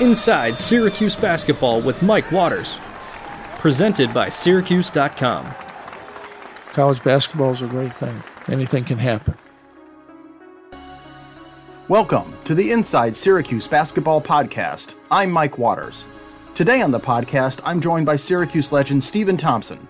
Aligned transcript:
Inside 0.00 0.58
Syracuse 0.58 1.14
Basketball 1.14 1.82
with 1.82 2.02
Mike 2.02 2.32
Waters. 2.32 2.78
Presented 3.58 4.14
by 4.14 4.30
Syracuse.com. 4.30 5.44
College 6.72 7.04
basketball 7.04 7.52
is 7.52 7.60
a 7.60 7.66
great 7.66 7.92
thing. 7.92 8.22
Anything 8.48 8.84
can 8.84 8.96
happen. 8.96 9.34
Welcome 11.88 12.32
to 12.46 12.54
the 12.54 12.72
Inside 12.72 13.14
Syracuse 13.14 13.68
Basketball 13.68 14.22
Podcast. 14.22 14.94
I'm 15.10 15.30
Mike 15.30 15.58
Waters. 15.58 16.06
Today 16.54 16.80
on 16.80 16.92
the 16.92 16.98
podcast, 16.98 17.60
I'm 17.62 17.82
joined 17.82 18.06
by 18.06 18.16
Syracuse 18.16 18.72
legend 18.72 19.04
Stephen 19.04 19.36
Thompson. 19.36 19.86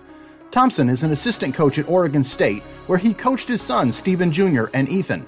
Thompson 0.51 0.89
is 0.89 1.03
an 1.03 1.13
assistant 1.13 1.55
coach 1.55 1.79
at 1.79 1.87
Oregon 1.87 2.25
State, 2.25 2.63
where 2.87 2.99
he 2.99 3.13
coached 3.13 3.47
his 3.47 3.61
sons, 3.61 3.95
Stephen 3.95 4.29
Jr. 4.29 4.65
and 4.73 4.89
Ethan. 4.89 5.25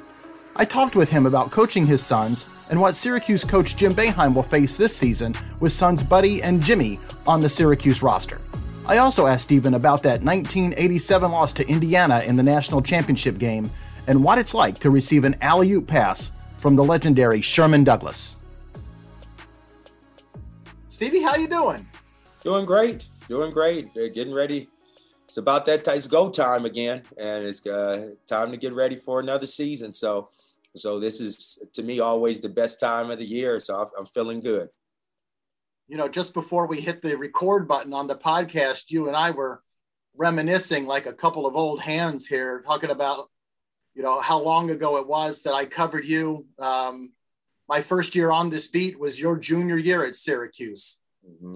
I 0.58 0.66
talked 0.66 0.98
with 0.98 1.10
him 1.10 1.26
about 1.26 1.52
coaching 1.52 1.86
his 1.86 2.06
sons 2.06 2.50
and 2.70 2.80
what 2.80 2.96
Syracuse 2.96 3.44
coach 3.44 3.76
Jim 3.78 3.94
Boeheim 3.94 4.34
will 4.34 4.44
face 4.44 4.78
this 4.78 4.96
season 4.96 5.34
with 5.62 5.72
sons 5.72 6.04
Buddy 6.04 6.42
and 6.42 6.62
Jimmy 6.62 7.00
on 7.28 7.42
the 7.42 7.50
Syracuse 7.50 8.02
roster. 8.02 8.40
I 8.86 8.98
also 8.98 9.28
asked 9.28 9.44
Stephen 9.44 9.76
about 9.76 10.04
that 10.04 10.22
1987 10.22 11.32
loss 11.32 11.54
to 11.54 11.68
Indiana 11.68 12.20
in 12.22 12.36
the 12.36 12.44
national 12.44 12.82
championship 12.82 13.38
game 13.38 13.70
and 14.08 14.24
what 14.24 14.38
it's 14.38 14.54
like 14.54 14.80
to 14.80 14.92
receive 14.92 15.24
an 15.24 15.36
alley 15.42 15.72
oop 15.72 15.88
pass 15.88 16.32
from 16.58 16.76
the 16.76 16.84
legendary 16.84 17.42
Sherman 17.42 17.84
Douglas. 17.84 18.38
Stevie, 20.88 21.22
how 21.22 21.36
you 21.36 21.48
doing? 21.48 21.88
Doing 22.44 22.66
great. 22.66 23.10
Doing 23.28 23.52
great. 23.52 23.86
They're 23.94 24.10
getting 24.10 24.34
ready. 24.34 24.70
It's 25.26 25.38
about 25.38 25.66
that 25.66 25.84
time. 25.84 25.96
it's 25.96 26.08
go 26.08 26.30
time 26.30 26.66
again, 26.66 27.04
and 27.18 27.46
it's 27.46 27.66
uh, 27.66 28.12
time 28.28 28.52
to 28.52 28.58
get 28.58 28.74
ready 28.74 28.96
for 28.96 29.20
another 29.20 29.46
season. 29.46 29.94
So, 29.94 30.30
so 30.76 31.00
this 31.00 31.20
is 31.20 31.66
to 31.74 31.84
me 31.84 32.00
always 32.00 32.42
the 32.42 32.50
best 32.50 32.80
time 32.80 33.12
of 33.12 33.20
the 33.20 33.26
year. 33.26 33.60
So 33.60 33.90
I'm 33.98 34.06
feeling 34.08 34.40
good. 34.40 34.70
You 35.88 35.98
know, 35.98 36.08
just 36.08 36.34
before 36.34 36.66
we 36.66 36.82
hit 36.82 37.02
the 37.02 37.16
record 37.18 37.68
button 37.68 37.94
on 37.94 38.08
the 38.08 38.16
podcast, 38.16 38.90
you 38.90 39.08
and 39.08 39.16
I 39.16 39.32
were 39.32 39.62
reminiscing 40.16 40.86
like 40.86 41.06
a 41.06 41.14
couple 41.14 41.46
of 41.46 41.56
old 41.56 41.82
hands 41.82 42.26
here, 42.26 42.64
talking 42.66 42.90
about 42.90 43.30
you 43.94 44.02
know 44.02 44.20
how 44.20 44.40
long 44.40 44.72
ago 44.72 44.98
it 44.98 45.08
was 45.08 45.44
that 45.44 45.54
I 45.54 45.66
covered 45.66 46.06
you. 46.06 46.48
Um, 46.58 47.12
my 47.70 47.82
first 47.82 48.16
year 48.16 48.32
on 48.32 48.50
this 48.50 48.68
beat 48.68 49.00
was 49.00 49.20
your 49.20 49.38
junior 49.38 49.78
year 49.78 50.04
at 50.06 50.16
Syracuse. 50.16 50.98
Mm-hmm. 51.28 51.56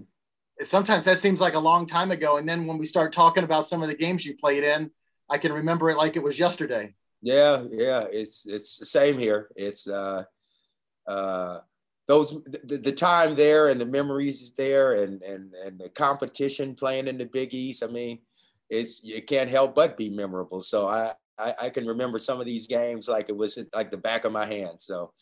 Sometimes 0.62 1.06
that 1.06 1.20
seems 1.20 1.42
like 1.42 1.56
a 1.56 1.60
long 1.60 1.86
time 1.86 2.12
ago, 2.12 2.38
and 2.38 2.48
then 2.48 2.68
when 2.68 2.78
we 2.78 2.86
start 2.86 3.14
talking 3.14 3.44
about 3.44 3.66
some 3.66 3.82
of 3.82 3.90
the 3.90 3.96
games 3.96 4.26
you 4.26 4.38
played 4.38 4.64
in, 4.64 4.92
I 5.30 5.38
can 5.38 5.54
remember 5.54 5.90
it 5.90 5.98
like 5.98 6.16
it 6.16 6.24
was 6.24 6.38
yesterday. 6.38 6.94
Yeah, 7.22 7.64
yeah, 7.72 8.06
it's 8.12 8.46
it's 8.46 8.78
the 8.78 8.86
same 8.86 9.18
here. 9.18 9.50
It's 9.56 9.88
uh, 9.88 10.24
uh, 11.08 11.60
those 12.08 12.44
the, 12.44 12.78
the 12.78 12.92
time 12.92 13.36
there 13.36 13.70
and 13.70 13.82
the 13.82 13.86
memories 13.86 14.42
is 14.42 14.56
there, 14.56 15.04
and 15.04 15.22
and 15.24 15.54
and 15.66 15.80
the 15.80 15.90
competition 15.90 16.76
playing 16.76 17.08
in 17.08 17.18
the 17.18 17.26
Big 17.26 17.54
East. 17.54 17.84
I 17.84 17.88
mean, 17.88 18.20
it's 18.70 19.04
you 19.04 19.22
can't 19.24 19.50
help 19.50 19.76
but 19.76 19.98
be 19.98 20.10
memorable. 20.10 20.62
So 20.62 20.88
I 20.88 21.14
I, 21.40 21.54
I 21.64 21.70
can 21.70 21.88
remember 21.88 22.20
some 22.20 22.40
of 22.40 22.46
these 22.46 22.68
games 22.68 23.08
like 23.10 23.30
it 23.30 23.38
was 23.38 23.58
like 23.74 23.92
the 23.92 23.98
back 23.98 24.26
of 24.26 24.32
my 24.32 24.46
hand. 24.46 24.82
So 24.82 25.14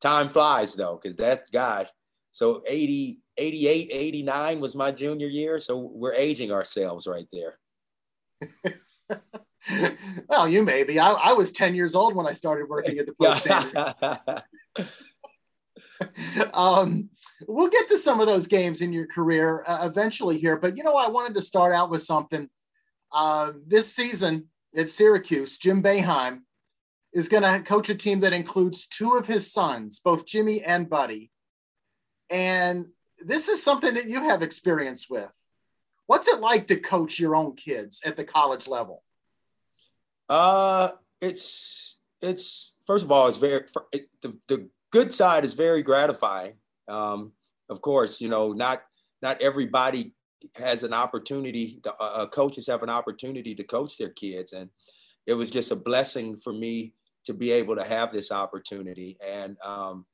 time 0.00 0.28
flies 0.28 0.74
though, 0.74 0.98
because 1.02 1.16
that's 1.16 1.50
gosh. 1.50 1.88
So 2.32 2.62
80, 2.68 3.20
88, 3.38 3.88
89 3.92 4.60
was 4.60 4.76
my 4.76 4.92
junior 4.92 5.28
year. 5.28 5.58
So 5.58 5.78
we're 5.78 6.14
aging 6.14 6.52
ourselves 6.52 7.06
right 7.06 7.26
there. 7.32 7.58
well, 10.28 10.48
you 10.48 10.62
may 10.62 10.84
be. 10.84 10.98
I, 10.98 11.12
I, 11.12 11.32
was 11.32 11.52
10 11.52 11.74
years 11.74 11.94
old 11.94 12.14
when 12.14 12.26
I 12.26 12.32
started 12.32 12.68
working 12.68 12.98
at 12.98 13.06
the 13.06 13.12
Pro 13.12 13.32
Standard. 13.32 13.94
um, 16.54 17.10
we'll 17.46 17.68
get 17.68 17.88
to 17.88 17.96
some 17.96 18.20
of 18.20 18.26
those 18.26 18.46
games 18.46 18.80
in 18.80 18.92
your 18.92 19.06
career 19.06 19.64
uh, 19.66 19.88
eventually 19.90 20.38
here. 20.38 20.56
But 20.56 20.76
you 20.76 20.84
know, 20.84 20.96
I 20.96 21.08
wanted 21.08 21.34
to 21.34 21.42
start 21.42 21.74
out 21.74 21.90
with 21.90 22.02
something. 22.02 22.48
Uh, 23.12 23.52
this 23.66 23.94
season, 23.94 24.48
at 24.76 24.88
Syracuse, 24.88 25.56
Jim 25.58 25.82
Boeheim, 25.82 26.40
is 27.12 27.28
going 27.28 27.42
to 27.42 27.60
coach 27.60 27.88
a 27.88 27.94
team 27.94 28.20
that 28.20 28.34
includes 28.34 28.86
two 28.86 29.14
of 29.14 29.26
his 29.26 29.50
sons, 29.50 30.00
both 30.00 30.26
Jimmy 30.26 30.62
and 30.62 30.90
Buddy. 30.90 31.30
And 32.28 32.86
this 33.18 33.48
is 33.48 33.62
something 33.62 33.94
that 33.94 34.08
you 34.08 34.22
have 34.22 34.42
experience 34.42 35.08
with. 35.08 35.30
What's 36.06 36.28
it 36.28 36.40
like 36.40 36.68
to 36.68 36.76
coach 36.76 37.18
your 37.18 37.34
own 37.34 37.56
kids 37.56 38.02
at 38.04 38.16
the 38.16 38.24
college 38.24 38.68
level? 38.68 39.02
Uh, 40.28 40.90
it's 41.20 41.96
it's 42.20 42.76
first 42.86 43.04
of 43.04 43.12
all, 43.12 43.28
it's 43.28 43.36
very 43.36 43.64
it, 43.92 44.06
the 44.22 44.38
the 44.48 44.70
good 44.90 45.12
side 45.12 45.44
is 45.44 45.54
very 45.54 45.82
gratifying. 45.82 46.54
Um, 46.88 47.32
of 47.68 47.80
course, 47.82 48.20
you 48.20 48.28
know, 48.28 48.52
not 48.52 48.82
not 49.22 49.40
everybody 49.40 50.14
has 50.56 50.82
an 50.82 50.94
opportunity, 50.94 51.80
the 51.82 51.92
uh, 52.00 52.12
uh, 52.22 52.26
coaches 52.26 52.66
have 52.66 52.82
an 52.82 52.90
opportunity 52.90 53.54
to 53.54 53.64
coach 53.64 53.96
their 53.96 54.10
kids. 54.10 54.52
And 54.52 54.70
it 55.26 55.34
was 55.34 55.50
just 55.50 55.72
a 55.72 55.76
blessing 55.76 56.36
for 56.36 56.52
me 56.52 56.94
to 57.24 57.34
be 57.34 57.50
able 57.52 57.76
to 57.76 57.84
have 57.84 58.12
this 58.12 58.32
opportunity. 58.32 59.16
And 59.26 59.56
um, 59.64 60.06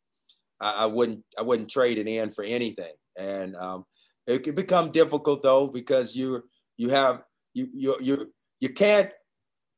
I, 0.61 0.85
I, 0.85 0.87
wouldn't, 0.87 1.23
I 1.39 1.43
wouldn't 1.43 1.71
trade 1.71 1.99
it 1.99 2.09
in 2.09 2.31
for 2.31 2.45
anything. 2.45 2.93
And 3.19 3.55
um, 3.57 3.85
it 4.27 4.43
can 4.43 4.55
become 4.55 4.91
difficult 4.91 5.43
though, 5.43 5.69
because 5.69 6.17
you, 6.17 6.43
you 6.77 6.89
have, 6.91 7.23
you, 7.53 7.69
you, 7.73 7.97
you, 8.01 8.33
you 8.61 8.69
can't 8.71 9.11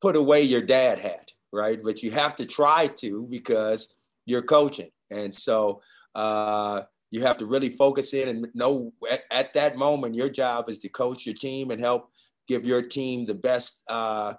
put 0.07 0.15
away 0.15 0.41
your 0.41 0.61
dad 0.61 0.99
hat, 0.99 1.33
right? 1.51 1.79
But 1.83 2.01
you 2.01 2.11
have 2.11 2.33
to 2.37 2.45
try 2.45 2.87
to 2.95 3.27
because 3.29 3.93
you're 4.25 4.41
coaching. 4.41 4.89
And 5.11 5.35
so, 5.35 5.81
uh, 6.15 6.83
you 7.11 7.23
have 7.23 7.37
to 7.37 7.45
really 7.45 7.67
focus 7.67 8.13
in 8.13 8.29
and 8.29 8.47
know 8.53 8.93
at, 9.11 9.23
at, 9.31 9.53
that 9.53 9.77
moment 9.77 10.15
your 10.15 10.29
job 10.29 10.69
is 10.69 10.77
to 10.79 10.89
coach 10.89 11.25
your 11.25 11.35
team 11.35 11.71
and 11.71 11.81
help 11.81 12.09
give 12.47 12.65
your 12.65 12.81
team 12.81 13.25
the 13.25 13.33
best 13.33 13.83
uh, 13.89 14.33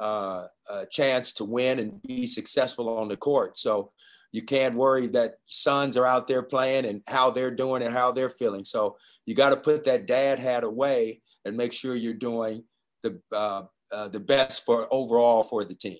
uh, 0.00 0.46
uh, 0.68 0.84
chance 0.92 1.32
to 1.32 1.44
win 1.44 1.80
and 1.80 2.00
be 2.02 2.26
successful 2.26 2.88
on 2.88 3.08
the 3.08 3.16
court. 3.16 3.58
So 3.58 3.90
you 4.30 4.42
can't 4.42 4.76
worry 4.76 5.08
that 5.08 5.38
sons 5.46 5.96
are 5.96 6.06
out 6.06 6.28
there 6.28 6.44
playing 6.44 6.86
and 6.86 7.02
how 7.08 7.30
they're 7.30 7.54
doing 7.54 7.82
and 7.82 7.92
how 7.92 8.12
they're 8.12 8.30
feeling. 8.30 8.62
So 8.62 8.96
you 9.26 9.34
got 9.34 9.50
to 9.50 9.56
put 9.56 9.84
that 9.84 10.06
dad 10.06 10.38
hat 10.38 10.62
away 10.62 11.20
and 11.44 11.56
make 11.56 11.72
sure 11.72 11.96
you're 11.96 12.14
doing 12.14 12.62
the 13.02 13.20
uh, 13.92 14.08
the 14.08 14.20
best 14.20 14.64
for 14.64 14.86
overall 14.90 15.42
for 15.42 15.64
the 15.64 15.74
team 15.74 15.98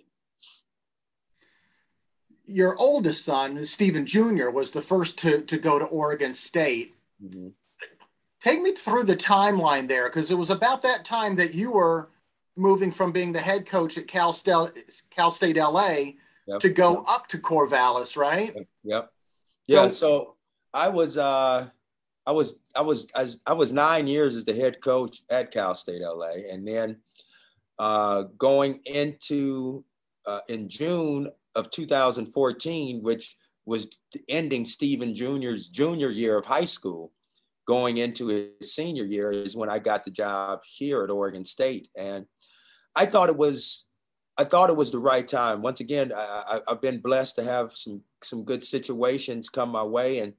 your 2.51 2.77
oldest 2.79 3.25
son, 3.25 3.65
Stephen 3.65 4.05
Jr., 4.05 4.51
was 4.51 4.73
the 4.73 4.83
first 4.83 5.19
to, 5.19 5.43
to 5.43 5.57
go 5.57 5.79
to 5.79 5.85
Oregon 5.87 6.35
State. 6.35 6.97
Mm-hmm. 7.25 7.49
Take 8.41 8.61
me 8.61 8.73
through 8.73 9.05
the 9.05 9.17
timeline 9.17 9.87
there, 9.87 10.09
because 10.09 10.31
it 10.31 10.35
was 10.35 10.51
about 10.51 10.83
that 10.83 11.05
time 11.05 11.37
that 11.37 11.55
you 11.55 11.71
were 11.71 12.11
moving 12.57 12.91
from 12.91 13.13
being 13.13 13.33
the 13.33 13.41
head 13.41 13.67
coach 13.67 13.97
at 13.99 14.09
Cal 14.09 14.33
State, 14.33 15.03
Cal 15.11 15.31
State 15.31 15.57
LA 15.57 16.15
yep. 16.47 16.59
to 16.61 16.71
go 16.71 16.95
yep. 16.95 17.05
up 17.07 17.29
to 17.29 17.39
Corvallis, 17.39 18.17
right? 18.17 18.53
Yep. 18.83 19.13
Yeah. 19.67 19.83
So, 19.85 19.89
so 19.89 20.35
I 20.75 20.89
was, 20.89 21.17
uh, 21.17 21.69
I 22.27 22.33
was, 22.33 22.65
I 22.75 22.81
was, 22.81 23.13
I 23.15 23.23
was, 23.23 23.41
I 23.47 23.53
was 23.53 23.73
nine 23.73 24.07
years 24.09 24.35
as 24.35 24.45
the 24.45 24.55
head 24.55 24.81
coach 24.81 25.21
at 25.31 25.53
Cal 25.53 25.75
State 25.75 26.03
LA, 26.03 26.33
and 26.51 26.67
then 26.67 26.97
uh, 27.81 28.25
going 28.37 28.79
into 28.85 29.83
uh, 30.27 30.41
in 30.51 30.69
June 30.69 31.31
of 31.55 31.71
2014, 31.71 33.03
which 33.03 33.37
was 33.65 33.89
ending 34.29 34.67
Stephen 34.67 35.15
Jr.'s 35.15 35.71
junior 35.71 36.11
year 36.11 36.37
of 36.37 36.45
high 36.45 36.67
school, 36.67 37.11
going 37.67 37.97
into 37.97 38.27
his 38.27 38.75
senior 38.75 39.05
year, 39.05 39.33
is 39.33 39.57
when 39.57 39.71
I 39.71 39.79
got 39.79 40.05
the 40.05 40.11
job 40.11 40.61
here 40.63 41.03
at 41.03 41.11
Oregon 41.11 41.43
State. 41.43 41.89
And 41.97 42.27
I 42.95 43.07
thought 43.07 43.31
it 43.31 43.39
was, 43.39 43.89
I 44.37 44.45
thought 44.45 44.69
it 44.69 44.77
was 44.77 44.93
the 44.93 44.99
right 44.99 45.27
time. 45.27 45.63
Once 45.63 45.81
again, 45.81 46.13
I, 46.15 46.61
have 46.69 46.83
been 46.83 47.01
blessed 47.01 47.37
to 47.37 47.45
have 47.45 47.73
some 47.73 48.03
some 48.23 48.45
good 48.45 48.63
situations 48.63 49.49
come 49.49 49.71
my 49.71 49.85
way, 49.85 50.19
and 50.19 50.35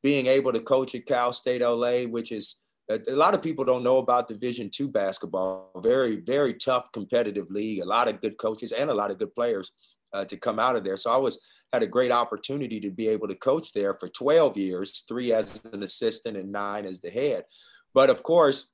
being 0.00 0.26
able 0.28 0.52
to 0.52 0.60
coach 0.60 0.94
at 0.94 1.06
Cal 1.06 1.32
State 1.32 1.60
LA, 1.60 2.02
which 2.02 2.30
is 2.30 2.60
a 2.90 3.14
lot 3.14 3.34
of 3.34 3.42
people 3.42 3.64
don't 3.64 3.84
know 3.84 3.98
about 3.98 4.28
division 4.28 4.70
two 4.70 4.88
basketball 4.88 5.70
very 5.82 6.20
very 6.20 6.54
tough 6.54 6.90
competitive 6.92 7.50
league 7.50 7.80
a 7.80 7.84
lot 7.84 8.08
of 8.08 8.20
good 8.22 8.38
coaches 8.38 8.72
and 8.72 8.88
a 8.88 8.94
lot 8.94 9.10
of 9.10 9.18
good 9.18 9.34
players 9.34 9.72
uh, 10.12 10.24
to 10.24 10.36
come 10.36 10.58
out 10.58 10.76
of 10.76 10.84
there. 10.84 10.96
So 10.96 11.12
I 11.12 11.16
was 11.16 11.38
had 11.72 11.82
a 11.82 11.86
great 11.86 12.12
opportunity 12.12 12.80
to 12.80 12.90
be 12.90 13.08
able 13.08 13.28
to 13.28 13.34
coach 13.34 13.72
there 13.74 13.94
for 14.00 14.08
12 14.08 14.56
years, 14.56 15.04
three 15.06 15.34
as 15.34 15.62
an 15.72 15.82
assistant 15.82 16.36
and 16.36 16.50
nine 16.50 16.86
as 16.86 17.00
the 17.02 17.10
head. 17.10 17.44
But 17.92 18.08
of 18.08 18.22
course, 18.22 18.70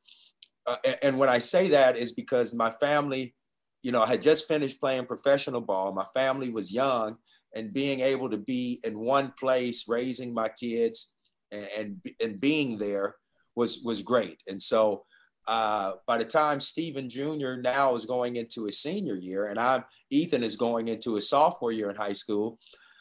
uh, 0.67 0.77
and 1.03 1.19
when 1.19 1.29
I 1.29 1.39
say 1.39 1.69
that 1.71 1.97
is 1.97 2.13
because 2.13 2.55
my 2.55 2.71
family, 2.71 3.35
you 3.83 3.91
know, 3.91 4.03
I 4.03 4.07
had 4.07 4.23
just 4.23 4.47
finished 4.47 4.81
playing 4.81 5.07
professional 5.07 5.61
ball. 5.61 5.93
My 5.93 6.07
family 6.15 6.51
was 6.51 6.73
young, 6.73 7.17
and 7.55 7.73
being 7.73 8.01
able 8.01 8.31
to 8.31 8.39
be 8.39 8.81
in 8.85 8.99
one 8.99 9.33
place, 9.39 9.89
raising 9.89 10.33
my 10.33 10.49
kids, 10.49 11.15
and 11.51 11.67
and, 11.77 12.01
and 12.23 12.41
being 12.41 12.79
there 12.79 13.17
was 13.57 13.83
was 13.85 14.03
great. 14.03 14.39
And 14.49 14.61
so 14.61 15.05
uh, 15.47 15.93
by 16.07 16.19
the 16.19 16.25
time 16.25 16.61
Stephen 16.61 17.09
Jr. 17.09 17.57
now 17.61 17.95
is 17.95 18.07
going 18.07 18.37
into 18.37 18.65
his 18.65 18.81
senior 18.81 19.17
year, 19.17 19.47
and 19.49 19.59
I'm 19.59 19.85
Ethan 20.11 20.43
is 20.43 20.57
going 20.57 20.89
into 20.89 21.15
his 21.15 21.29
sophomore 21.29 21.73
year 21.73 21.91
in 21.91 21.97
high 21.97 22.13
school, 22.15 22.59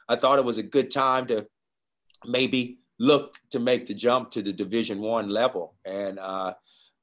I 0.09 0.15
thought 0.15 0.39
it 0.39 0.45
was 0.45 0.57
a 0.57 0.63
good 0.63 0.91
time 0.91 1.25
to 1.27 1.47
maybe 2.25 2.79
look 2.99 3.37
to 3.51 3.59
make 3.59 3.85
the 3.85 3.93
jump 3.93 4.29
to 4.31 4.41
the 4.41 4.53
Division 4.53 4.99
One 4.99 5.29
level. 5.29 5.75
And 5.85 6.19
uh, 6.19 6.53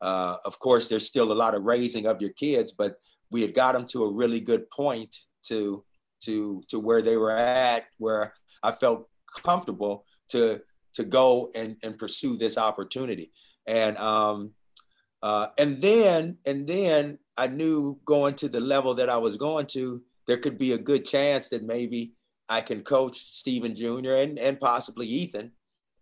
uh, 0.00 0.36
of 0.44 0.58
course, 0.58 0.88
there's 0.88 1.06
still 1.06 1.32
a 1.32 1.34
lot 1.34 1.54
of 1.54 1.64
raising 1.64 2.06
of 2.06 2.20
your 2.20 2.30
kids, 2.30 2.72
but 2.72 2.96
we 3.30 3.42
had 3.42 3.54
got 3.54 3.72
them 3.72 3.86
to 3.86 4.04
a 4.04 4.12
really 4.12 4.40
good 4.40 4.68
point 4.70 5.14
to 5.44 5.84
to 6.24 6.62
to 6.68 6.78
where 6.78 7.02
they 7.02 7.16
were 7.16 7.32
at, 7.32 7.84
where 7.98 8.34
I 8.62 8.72
felt 8.72 9.08
comfortable 9.42 10.04
to 10.30 10.60
to 10.94 11.04
go 11.04 11.50
and, 11.54 11.76
and 11.82 11.98
pursue 11.98 12.36
this 12.36 12.58
opportunity. 12.58 13.32
And 13.66 13.96
um, 13.98 14.52
uh, 15.22 15.48
and 15.58 15.80
then 15.80 16.38
and 16.46 16.66
then 16.66 17.18
I 17.36 17.46
knew 17.46 18.00
going 18.04 18.34
to 18.36 18.48
the 18.48 18.60
level 18.60 18.94
that 18.94 19.08
I 19.08 19.16
was 19.16 19.36
going 19.36 19.66
to, 19.68 20.02
there 20.26 20.38
could 20.38 20.58
be 20.58 20.72
a 20.72 20.78
good 20.78 21.06
chance 21.06 21.48
that 21.48 21.64
maybe 21.64 22.14
I 22.48 22.60
can 22.60 22.82
coach 22.82 23.16
Stephen 23.16 23.74
Jr. 23.74 24.16
and, 24.18 24.38
and 24.38 24.60
possibly 24.60 25.06
Ethan, 25.06 25.52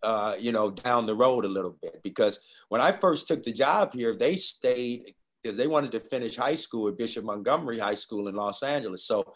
uh, 0.03 0.35
you 0.39 0.51
know, 0.51 0.71
down 0.71 1.05
the 1.05 1.15
road 1.15 1.45
a 1.45 1.49
little 1.49 1.77
bit. 1.81 2.01
Because 2.03 2.39
when 2.69 2.81
I 2.81 2.91
first 2.91 3.27
took 3.27 3.43
the 3.43 3.53
job 3.53 3.93
here, 3.93 4.15
they 4.15 4.35
stayed 4.35 5.03
because 5.41 5.57
they 5.57 5.67
wanted 5.67 5.91
to 5.91 5.99
finish 6.01 6.35
high 6.35 6.55
school 6.55 6.89
at 6.89 6.97
Bishop 6.97 7.23
Montgomery 7.23 7.79
High 7.79 7.93
School 7.93 8.27
in 8.27 8.35
Los 8.35 8.61
Angeles. 8.61 9.05
So 9.05 9.33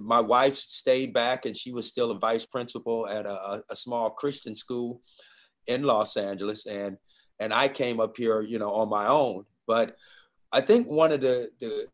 my 0.00 0.20
wife 0.20 0.54
stayed 0.54 1.12
back 1.12 1.46
and 1.46 1.56
she 1.56 1.72
was 1.72 1.86
still 1.86 2.10
a 2.10 2.18
vice 2.18 2.44
principal 2.44 3.08
at 3.08 3.26
a, 3.26 3.62
a 3.70 3.76
small 3.76 4.10
Christian 4.10 4.54
school 4.54 5.00
in 5.66 5.82
Los 5.82 6.16
Angeles. 6.16 6.66
And 6.66 6.96
and 7.38 7.54
I 7.54 7.68
came 7.68 8.00
up 8.00 8.16
here, 8.16 8.42
you 8.42 8.58
know, 8.58 8.72
on 8.72 8.90
my 8.90 9.06
own. 9.06 9.44
But 9.66 9.96
I 10.52 10.60
think 10.60 10.88
one 10.88 11.12
of 11.12 11.20
the 11.20 11.48
the 11.60 11.86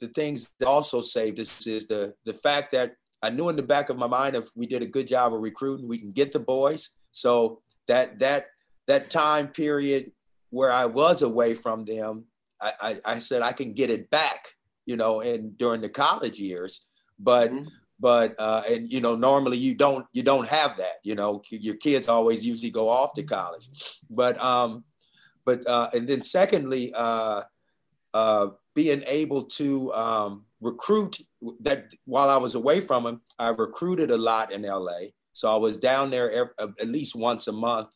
the 0.00 0.08
things 0.08 0.52
that 0.58 0.66
also 0.66 1.00
saved 1.00 1.40
us 1.40 1.66
is 1.66 1.86
the 1.86 2.14
the 2.24 2.34
fact 2.34 2.72
that 2.72 2.94
I 3.22 3.30
knew 3.30 3.48
in 3.48 3.56
the 3.56 3.62
back 3.62 3.88
of 3.88 3.98
my 3.98 4.06
mind 4.06 4.36
if 4.36 4.48
we 4.56 4.66
did 4.66 4.82
a 4.82 4.86
good 4.86 5.08
job 5.08 5.32
of 5.32 5.40
recruiting, 5.40 5.88
we 5.88 5.98
can 5.98 6.10
get 6.10 6.32
the 6.32 6.40
boys. 6.40 6.90
So 7.10 7.60
that 7.88 8.18
that 8.20 8.46
that 8.86 9.10
time 9.10 9.48
period 9.48 10.12
where 10.50 10.70
I 10.72 10.86
was 10.86 11.22
away 11.22 11.54
from 11.54 11.84
them, 11.84 12.24
I, 12.60 12.72
I, 12.80 12.96
I 13.06 13.18
said 13.18 13.42
I 13.42 13.52
can 13.52 13.72
get 13.72 13.90
it 13.90 14.10
back, 14.10 14.48
you 14.86 14.96
know, 14.96 15.20
and 15.20 15.56
during 15.56 15.80
the 15.80 15.88
college 15.88 16.38
years 16.38 16.86
but 17.22 17.50
mm-hmm. 17.50 17.68
but 18.00 18.34
uh, 18.38 18.62
and 18.68 18.90
you 18.90 19.00
know 19.00 19.14
normally 19.14 19.56
you 19.56 19.74
don't 19.74 20.06
you 20.12 20.22
don't 20.22 20.48
have 20.48 20.76
that 20.76 20.96
you 21.04 21.14
know 21.14 21.42
your 21.50 21.76
kids 21.76 22.08
always 22.08 22.44
usually 22.44 22.70
go 22.70 22.88
off 22.88 23.12
to 23.14 23.22
college 23.22 23.68
but 24.10 24.42
um 24.42 24.84
but 25.44 25.66
uh, 25.66 25.88
and 25.94 26.08
then 26.08 26.22
secondly 26.22 26.92
uh, 26.94 27.42
uh, 28.14 28.46
being 28.74 29.02
able 29.06 29.42
to 29.42 29.92
um, 29.92 30.44
recruit 30.60 31.18
that 31.60 31.92
while 32.04 32.30
I 32.30 32.36
was 32.36 32.54
away 32.54 32.80
from 32.80 33.06
him 33.06 33.20
I 33.38 33.48
recruited 33.50 34.10
a 34.10 34.18
lot 34.18 34.52
in 34.52 34.62
LA 34.62 35.10
so 35.32 35.52
I 35.52 35.56
was 35.56 35.78
down 35.78 36.10
there 36.10 36.30
every, 36.30 36.52
at 36.58 36.88
least 36.88 37.16
once 37.16 37.48
a 37.48 37.52
month 37.52 37.88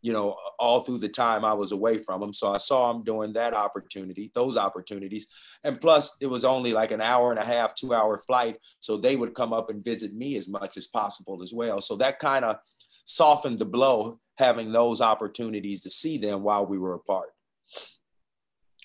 you 0.00 0.12
know, 0.12 0.36
all 0.58 0.80
through 0.80 0.98
the 0.98 1.08
time 1.08 1.44
I 1.44 1.52
was 1.52 1.72
away 1.72 1.98
from 1.98 2.20
them. 2.20 2.32
So 2.32 2.52
I 2.52 2.58
saw 2.58 2.92
them 2.92 3.02
during 3.02 3.32
that 3.32 3.54
opportunity, 3.54 4.30
those 4.34 4.56
opportunities. 4.56 5.26
And 5.64 5.80
plus, 5.80 6.16
it 6.20 6.26
was 6.26 6.44
only 6.44 6.72
like 6.72 6.92
an 6.92 7.00
hour 7.00 7.30
and 7.30 7.40
a 7.40 7.44
half, 7.44 7.74
two 7.74 7.92
hour 7.92 8.22
flight. 8.26 8.58
So 8.80 8.96
they 8.96 9.16
would 9.16 9.34
come 9.34 9.52
up 9.52 9.70
and 9.70 9.84
visit 9.84 10.14
me 10.14 10.36
as 10.36 10.48
much 10.48 10.76
as 10.76 10.86
possible 10.86 11.42
as 11.42 11.52
well. 11.52 11.80
So 11.80 11.96
that 11.96 12.20
kind 12.20 12.44
of 12.44 12.56
softened 13.04 13.58
the 13.58 13.66
blow, 13.66 14.20
having 14.36 14.70
those 14.70 15.00
opportunities 15.00 15.82
to 15.82 15.90
see 15.90 16.18
them 16.18 16.42
while 16.42 16.66
we 16.66 16.78
were 16.78 16.94
apart. 16.94 17.30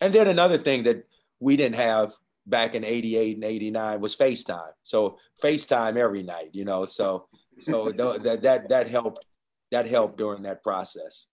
And 0.02 0.14
then 0.14 0.28
another 0.28 0.58
thing 0.58 0.84
that 0.84 1.04
we 1.40 1.58
didn't 1.58 1.76
have 1.76 2.14
back 2.46 2.76
in 2.76 2.84
88 2.84 3.36
and 3.36 3.46
89 3.46 4.02
was 4.02 4.16
FaceTime. 4.16 4.72
So 4.82 5.18
FaceTime 5.42 5.96
every 5.96 6.24
night, 6.24 6.50
you 6.54 6.66
know, 6.66 6.86
so 6.86 7.28
so 7.60 7.92
that 8.24 8.42
that 8.42 8.70
that 8.70 8.88
helped 8.88 9.24
that 9.74 9.88
helped 9.88 10.20
during 10.20 10.44
that 10.44 10.64
process. 10.64 11.28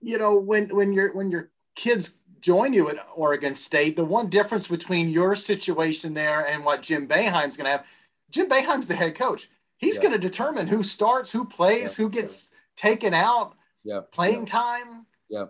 You 0.00 0.18
know, 0.18 0.38
when 0.38 0.68
when 0.68 0.92
your 0.92 1.12
when 1.14 1.30
your 1.30 1.50
kids 1.74 2.14
join 2.40 2.74
you 2.74 2.88
at 2.90 2.98
Oregon 3.14 3.54
State, 3.54 3.96
the 3.96 4.04
one 4.04 4.28
difference 4.28 4.68
between 4.68 5.08
your 5.08 5.34
situation 5.34 6.12
there 6.12 6.46
and 6.46 6.64
what 6.64 6.82
Jim 6.82 7.08
Boeheim's 7.08 7.56
going 7.56 7.64
to 7.64 7.70
have, 7.70 7.86
Jim 8.30 8.48
Boeheim's 8.48 8.86
the 8.86 8.94
head 8.94 9.14
coach. 9.14 9.48
He's 9.78 9.96
yeah. 9.96 10.02
going 10.02 10.12
to 10.12 10.18
determine 10.18 10.68
who 10.68 10.82
starts, 10.82 11.32
who 11.32 11.46
plays, 11.46 11.98
yeah. 11.98 12.04
who 12.04 12.10
gets 12.10 12.52
taken 12.76 13.14
out, 13.14 13.54
yeah. 13.84 14.00
playing 14.12 14.44
time. 14.44 15.06
Yeah. 15.30 15.46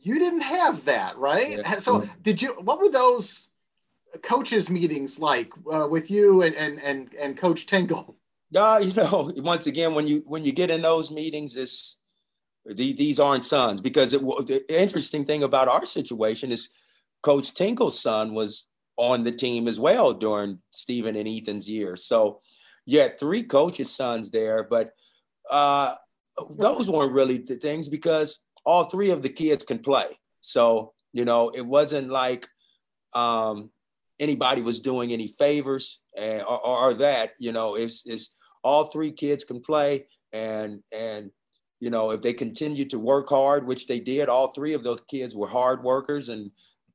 you 0.00 0.18
didn't 0.18 0.42
have 0.42 0.84
that, 0.86 1.16
right? 1.18 1.64
So 1.80 2.08
did 2.20 2.42
you? 2.42 2.54
What 2.60 2.80
were 2.80 2.90
those 2.90 3.48
coaches 4.22 4.68
meetings 4.68 5.20
like 5.20 5.52
uh, 5.72 5.86
with 5.88 6.10
you 6.10 6.42
and 6.42 6.56
and 6.56 6.82
and 6.82 7.14
and 7.14 7.36
Coach 7.36 7.66
Tinkle? 7.66 8.16
Yeah, 8.52 8.78
you 8.78 8.92
know, 8.92 9.32
once 9.36 9.66
again, 9.66 9.94
when 9.94 10.06
you 10.06 10.22
when 10.26 10.44
you 10.44 10.52
get 10.52 10.70
in 10.70 10.82
those 10.82 11.10
meetings, 11.10 11.56
it's 11.56 11.98
the, 12.66 12.92
these 12.92 13.18
aren't 13.18 13.46
sons 13.46 13.80
because 13.80 14.12
it, 14.12 14.20
the 14.20 14.62
interesting 14.68 15.24
thing 15.24 15.42
about 15.42 15.68
our 15.68 15.86
situation 15.86 16.52
is 16.52 16.68
Coach 17.22 17.54
Tinkle's 17.54 17.98
son 18.00 18.34
was 18.34 18.68
on 18.96 19.24
the 19.24 19.32
team 19.32 19.66
as 19.66 19.80
well 19.80 20.12
during 20.12 20.58
Stephen 20.70 21.16
and 21.16 21.26
Ethan's 21.26 21.68
year. 21.68 21.96
So 21.96 22.40
you 22.84 23.00
had 23.00 23.18
three 23.18 23.42
coaches' 23.42 23.94
sons 23.94 24.30
there, 24.30 24.64
but 24.64 24.90
uh, 25.50 25.94
those 26.58 26.90
weren't 26.90 27.12
really 27.12 27.38
the 27.38 27.56
things 27.56 27.88
because 27.88 28.44
all 28.64 28.84
three 28.84 29.10
of 29.10 29.22
the 29.22 29.30
kids 29.30 29.64
can 29.64 29.78
play. 29.78 30.06
So 30.42 30.92
you 31.14 31.24
know, 31.24 31.50
it 31.50 31.66
wasn't 31.66 32.10
like 32.10 32.46
um, 33.14 33.70
anybody 34.20 34.62
was 34.62 34.80
doing 34.80 35.12
any 35.12 35.28
favors 35.28 36.00
and, 36.16 36.42
or, 36.42 36.66
or, 36.66 36.94
that. 36.94 37.32
You 37.38 37.52
know, 37.52 37.74
it's, 37.74 38.06
it's 38.06 38.34
all 38.62 38.84
three 38.84 39.12
kids 39.12 39.44
can 39.44 39.60
play. 39.60 40.06
And 40.32 40.82
and 40.92 41.30
you 41.80 41.90
know 41.90 42.10
if 42.10 42.22
they 42.22 42.32
continue 42.32 42.84
to 42.86 42.98
work 42.98 43.28
hard 43.28 43.66
which 43.66 43.86
they 43.86 44.00
did 44.00 44.28
all 44.28 44.52
three 44.52 44.72
of 44.72 44.84
those 44.84 45.00
kids 45.02 45.34
were 45.34 45.48
hard 45.48 45.82
workers 45.82 46.28
and 46.28 46.50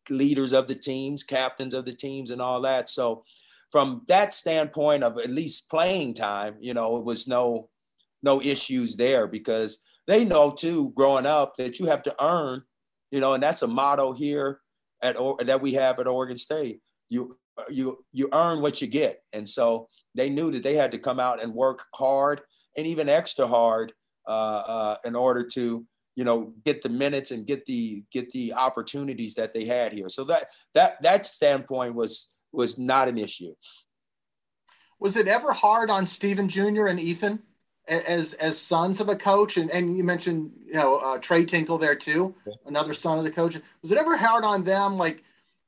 leaders 0.09 0.53
of 0.53 0.67
the 0.67 0.75
teams 0.75 1.23
captains 1.23 1.73
of 1.73 1.85
the 1.85 1.93
teams 1.93 2.31
and 2.31 2.41
all 2.41 2.61
that. 2.61 2.89
So 2.89 3.23
from 3.71 4.03
that 4.07 4.33
standpoint 4.33 5.03
of 5.03 5.19
at 5.19 5.29
least 5.29 5.69
playing 5.69 6.13
time 6.15 6.55
you 6.59 6.73
know 6.73 6.97
it 6.97 7.05
was 7.05 7.27
no 7.27 7.69
no 8.23 8.41
issues 8.41 8.97
there 8.97 9.27
because 9.27 9.83
they 10.07 10.23
know 10.23 10.51
too 10.51 10.91
growing 10.95 11.25
up 11.25 11.57
that 11.57 11.79
you 11.79 11.85
have 11.87 12.01
to 12.03 12.15
earn 12.21 12.63
you 13.11 13.19
know 13.19 13.33
and 13.33 13.43
that's 13.43 13.61
a 13.61 13.67
motto 13.67 14.13
here 14.13 14.61
at 15.01 15.17
that 15.45 15.61
we 15.61 15.73
have 15.73 15.99
at 15.99 16.07
Oregon 16.07 16.37
State. 16.37 16.81
You 17.09 17.37
you 17.69 18.03
you 18.11 18.29
earn 18.33 18.61
what 18.61 18.81
you 18.81 18.87
get. 18.87 19.21
And 19.33 19.47
so 19.47 19.89
they 20.17 20.29
knew 20.29 20.51
that 20.51 20.63
they 20.63 20.75
had 20.75 20.91
to 20.91 20.99
come 20.99 21.19
out 21.19 21.41
and 21.41 21.53
work 21.53 21.85
hard 21.95 22.41
and 22.75 22.85
even 22.85 23.09
extra 23.09 23.47
hard 23.47 23.91
uh, 24.27 24.63
uh, 24.67 24.95
in 25.05 25.15
order 25.15 25.43
to 25.43 25.85
you 26.15 26.23
know 26.23 26.53
get 26.65 26.81
the 26.81 26.89
minutes 26.89 27.31
and 27.31 27.45
get 27.45 27.65
the 27.65 28.03
get 28.11 28.29
the 28.31 28.53
opportunities 28.53 29.35
that 29.35 29.53
they 29.53 29.65
had 29.65 29.93
here. 29.93 30.09
So 30.09 30.23
that 30.25 30.47
that 30.73 31.01
that 31.03 31.25
standpoint 31.25 31.95
was 31.95 32.35
was 32.51 32.77
not 32.77 33.07
an 33.07 33.17
issue. 33.17 33.53
Was 34.99 35.15
it 35.15 35.27
ever 35.27 35.53
hard 35.53 35.89
on 35.91 36.05
Stephen 36.05 36.49
Jr. 36.49 36.87
and 36.87 36.99
Ethan 36.99 37.41
as 37.87 38.33
as 38.33 38.57
sons 38.57 38.99
of 38.99 39.09
a 39.09 39.15
coach? 39.15 39.57
And, 39.57 39.69
and 39.69 39.95
you 39.95 40.03
mentioned 40.03 40.51
you 40.65 40.73
know 40.73 40.97
uh, 40.97 41.17
Trey 41.19 41.45
Tinkle 41.45 41.77
there 41.77 41.95
too 41.95 42.35
another 42.65 42.93
son 42.93 43.17
of 43.17 43.23
the 43.23 43.31
coach. 43.31 43.57
Was 43.81 43.91
it 43.91 43.97
ever 43.97 44.17
hard 44.17 44.43
on 44.43 44.63
them 44.63 44.97
like 44.97 45.23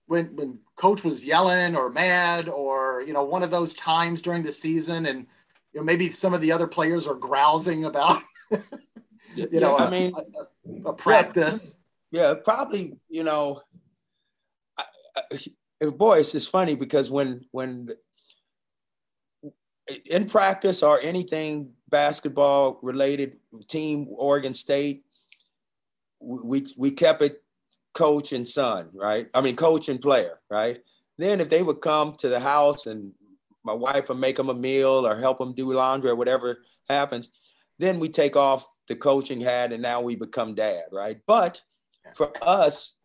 when 0.07 0.35
when 0.35 0.59
coach 0.79 1.03
was 1.03 1.25
yelling 1.25 1.75
or 1.75 1.89
mad 1.89 2.47
or 2.47 3.03
you 3.05 3.11
know 3.11 3.23
one 3.23 3.43
of 3.43 3.51
those 3.51 3.75
times 3.75 4.21
during 4.21 4.41
the 4.41 4.51
season 4.51 5.07
and 5.07 5.27
you 5.73 5.79
know 5.79 5.83
maybe 5.83 6.09
some 6.09 6.33
of 6.33 6.39
the 6.39 6.51
other 6.51 6.67
players 6.67 7.05
are 7.05 7.15
grousing 7.15 7.83
about 7.83 8.21
you 9.35 9.47
yeah, 9.51 9.59
know 9.59 9.75
I 9.75 9.87
a, 9.87 9.91
mean 9.91 10.13
a, 10.15 10.89
a 10.89 10.93
practice 10.93 11.77
yeah, 12.11 12.29
yeah, 12.29 12.33
probably 12.41 12.97
you 13.09 13.25
know 13.25 13.61
I, 14.77 14.83
I, 15.83 15.85
boy 15.87 16.19
it's 16.19 16.31
just 16.31 16.49
funny 16.49 16.75
because 16.75 17.11
when 17.11 17.45
when 17.51 17.89
in 20.05 20.27
practice 20.27 20.81
or 20.81 21.01
anything 21.01 21.73
basketball 21.89 22.79
related 22.81 23.35
team 23.67 24.07
Oregon 24.11 24.53
State 24.53 25.03
we 26.21 26.67
we 26.77 26.91
kept 26.91 27.21
it 27.21 27.43
coach 27.99 28.31
and 28.31 28.47
son, 28.47 28.89
right? 28.93 29.27
I 29.35 29.41
mean, 29.41 29.57
coach 29.57 29.89
and 29.89 29.99
player, 29.99 30.39
right? 30.49 30.79
Then 31.17 31.41
if 31.41 31.49
they 31.49 31.61
would 31.61 31.81
come 31.81 32.15
to 32.19 32.29
the 32.29 32.39
house 32.39 32.87
and 32.87 33.11
my 33.65 33.73
wife 33.73 34.07
would 34.07 34.19
make 34.19 34.37
them 34.37 34.49
a 34.49 34.53
meal 34.53 35.05
or 35.05 35.19
help 35.19 35.39
them 35.39 35.53
do 35.53 35.73
laundry 35.73 36.09
or 36.09 36.15
whatever 36.15 36.59
happens, 36.87 37.29
then 37.77 37.99
we 37.99 38.07
take 38.07 38.37
off 38.37 38.65
the 38.87 38.95
coaching 38.95 39.41
hat 39.41 39.73
and 39.73 39.83
now 39.83 39.99
we 39.99 40.15
become 40.15 40.55
dad, 40.55 40.83
right? 40.93 41.19
But 41.27 41.61
for 42.15 42.31
us, 42.41 42.97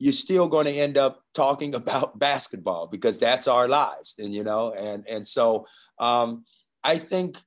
you're 0.00 0.12
still 0.12 0.48
going 0.48 0.66
to 0.66 0.72
end 0.72 0.98
up 0.98 1.22
talking 1.34 1.72
about 1.80 2.18
basketball 2.18 2.88
because 2.88 3.20
that's 3.20 3.46
our 3.46 3.68
lives, 3.68 4.16
and 4.18 4.34
you 4.34 4.42
know, 4.42 4.72
and 4.72 5.08
and 5.08 5.26
so 5.26 5.66
um, 6.00 6.44
I 6.82 6.98
think, 6.98 7.38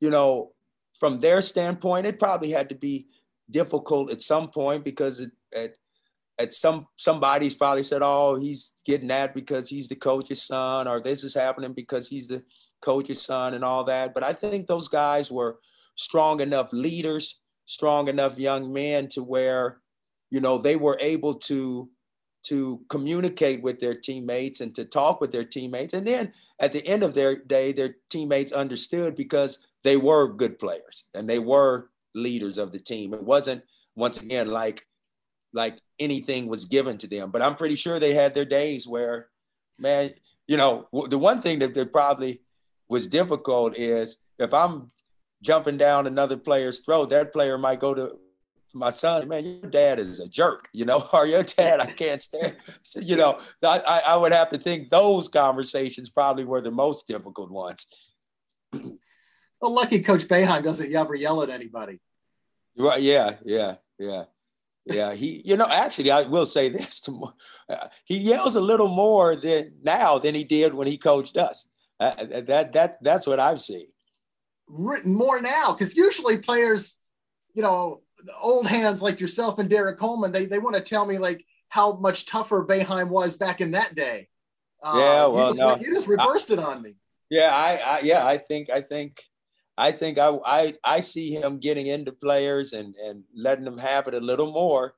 you 0.00 0.10
know, 0.10 0.54
from 0.98 1.20
their 1.20 1.40
standpoint, 1.40 2.06
it 2.06 2.18
probably 2.18 2.50
had 2.50 2.68
to 2.70 2.74
be 2.74 3.06
difficult 3.48 4.10
at 4.10 4.22
some 4.22 4.48
point 4.48 4.82
because 4.84 5.20
it, 5.20 5.30
it 5.52 5.76
at 6.38 6.52
some 6.52 6.86
somebody's 6.96 7.54
probably 7.54 7.82
said, 7.82 8.02
"Oh, 8.02 8.36
he's 8.36 8.74
getting 8.84 9.08
that 9.08 9.34
because 9.34 9.68
he's 9.68 9.88
the 9.88 9.96
coach's 9.96 10.42
son," 10.42 10.88
or 10.88 11.00
"This 11.00 11.24
is 11.24 11.34
happening 11.34 11.72
because 11.72 12.08
he's 12.08 12.28
the 12.28 12.42
coach's 12.80 13.22
son," 13.22 13.54
and 13.54 13.64
all 13.64 13.84
that. 13.84 14.14
But 14.14 14.24
I 14.24 14.32
think 14.32 14.66
those 14.66 14.88
guys 14.88 15.30
were 15.30 15.58
strong 15.94 16.40
enough 16.40 16.72
leaders, 16.72 17.40
strong 17.66 18.08
enough 18.08 18.38
young 18.38 18.72
men 18.72 19.08
to 19.08 19.22
where, 19.22 19.80
you 20.30 20.40
know, 20.40 20.58
they 20.58 20.76
were 20.76 20.98
able 21.00 21.34
to 21.34 21.90
to 22.44 22.84
communicate 22.88 23.62
with 23.62 23.78
their 23.78 23.94
teammates 23.94 24.60
and 24.60 24.74
to 24.74 24.84
talk 24.84 25.20
with 25.20 25.30
their 25.30 25.44
teammates. 25.44 25.94
And 25.94 26.04
then 26.06 26.32
at 26.58 26.72
the 26.72 26.84
end 26.88 27.04
of 27.04 27.14
their 27.14 27.36
day, 27.36 27.72
their 27.72 27.96
teammates 28.10 28.50
understood 28.50 29.14
because 29.14 29.64
they 29.84 29.96
were 29.96 30.32
good 30.32 30.58
players 30.58 31.04
and 31.14 31.28
they 31.28 31.38
were 31.38 31.90
leaders 32.14 32.58
of 32.58 32.72
the 32.72 32.80
team. 32.80 33.14
It 33.14 33.22
wasn't 33.22 33.62
once 33.94 34.20
again 34.20 34.48
like 34.48 34.86
like 35.52 35.78
anything 35.98 36.46
was 36.46 36.64
given 36.64 36.98
to 36.98 37.06
them. 37.06 37.30
But 37.30 37.42
I'm 37.42 37.56
pretty 37.56 37.76
sure 37.76 37.98
they 37.98 38.14
had 38.14 38.34
their 38.34 38.44
days 38.44 38.86
where, 38.86 39.28
man, 39.78 40.10
you 40.46 40.56
know, 40.56 40.88
the 41.08 41.18
one 41.18 41.42
thing 41.42 41.60
that, 41.60 41.74
that 41.74 41.92
probably 41.92 42.40
was 42.88 43.06
difficult 43.06 43.76
is 43.76 44.18
if 44.38 44.52
I'm 44.52 44.90
jumping 45.42 45.76
down 45.76 46.06
another 46.06 46.36
player's 46.36 46.80
throat, 46.80 47.10
that 47.10 47.32
player 47.32 47.58
might 47.58 47.80
go 47.80 47.94
to 47.94 48.18
my 48.74 48.90
son, 48.90 49.28
man, 49.28 49.44
your 49.44 49.70
dad 49.70 49.98
is 49.98 50.18
a 50.20 50.28
jerk, 50.28 50.68
you 50.72 50.84
know, 50.84 51.06
or 51.12 51.26
your 51.26 51.42
dad, 51.42 51.80
I 51.80 51.86
can't 51.86 52.22
stand. 52.22 52.56
So, 52.82 53.00
you 53.00 53.16
know, 53.16 53.38
I, 53.62 54.02
I 54.08 54.16
would 54.16 54.32
have 54.32 54.50
to 54.50 54.58
think 54.58 54.90
those 54.90 55.28
conversations 55.28 56.10
probably 56.10 56.44
were 56.44 56.60
the 56.60 56.70
most 56.70 57.06
difficult 57.06 57.50
ones. 57.50 57.86
well, 58.72 59.72
lucky 59.72 60.02
Coach 60.02 60.26
Boeheim 60.26 60.64
doesn't 60.64 60.92
ever 60.94 61.14
yell 61.14 61.42
at 61.42 61.50
anybody. 61.50 62.00
Right. 62.76 63.02
Yeah. 63.02 63.36
Yeah. 63.44 63.76
Yeah. 63.98 64.24
Yeah. 64.86 65.14
He, 65.14 65.42
you 65.44 65.56
know, 65.56 65.66
actually, 65.70 66.10
I 66.10 66.22
will 66.22 66.46
say 66.46 66.68
this: 66.68 67.00
to, 67.02 67.32
uh, 67.68 67.88
he 68.04 68.18
yells 68.18 68.56
a 68.56 68.60
little 68.60 68.88
more 68.88 69.36
than 69.36 69.74
now 69.82 70.18
than 70.18 70.34
he 70.34 70.44
did 70.44 70.74
when 70.74 70.86
he 70.86 70.98
coached 70.98 71.36
us. 71.36 71.68
Uh, 72.00 72.14
that 72.46 72.72
that 72.72 73.02
that's 73.02 73.26
what 73.26 73.38
I've 73.38 73.60
seen. 73.60 73.86
Written 74.66 75.14
more 75.14 75.40
now 75.40 75.72
because 75.72 75.96
usually 75.96 76.38
players, 76.38 76.96
you 77.54 77.62
know, 77.62 78.00
old 78.40 78.66
hands 78.66 79.02
like 79.02 79.20
yourself 79.20 79.58
and 79.58 79.68
Derrick 79.68 79.98
Coleman, 79.98 80.32
they 80.32 80.46
they 80.46 80.58
want 80.58 80.74
to 80.76 80.82
tell 80.82 81.06
me 81.06 81.18
like 81.18 81.44
how 81.68 81.94
much 81.94 82.26
tougher 82.26 82.64
Boeheim 82.64 83.08
was 83.08 83.36
back 83.36 83.60
in 83.60 83.72
that 83.72 83.94
day. 83.94 84.28
Uh, 84.82 84.96
yeah, 84.98 85.26
well, 85.26 85.48
you 85.48 85.54
just, 85.54 85.60
no, 85.60 85.76
you 85.76 85.94
just 85.94 86.08
reversed 86.08 86.50
I, 86.50 86.54
it 86.54 86.58
on 86.58 86.82
me. 86.82 86.94
Yeah, 87.30 87.50
I, 87.52 87.80
I 87.84 88.00
yeah, 88.00 88.26
I 88.26 88.36
think 88.36 88.68
I 88.68 88.80
think 88.80 89.22
I 89.76 89.92
think 89.92 90.18
I, 90.18 90.36
I 90.44 90.74
I 90.84 91.00
see 91.00 91.32
him 91.32 91.58
getting 91.58 91.86
into 91.86 92.12
players 92.12 92.72
and 92.72 92.94
and 92.96 93.24
letting 93.34 93.64
them 93.64 93.78
have 93.78 94.06
it 94.06 94.14
a 94.14 94.20
little 94.20 94.52
more. 94.52 94.94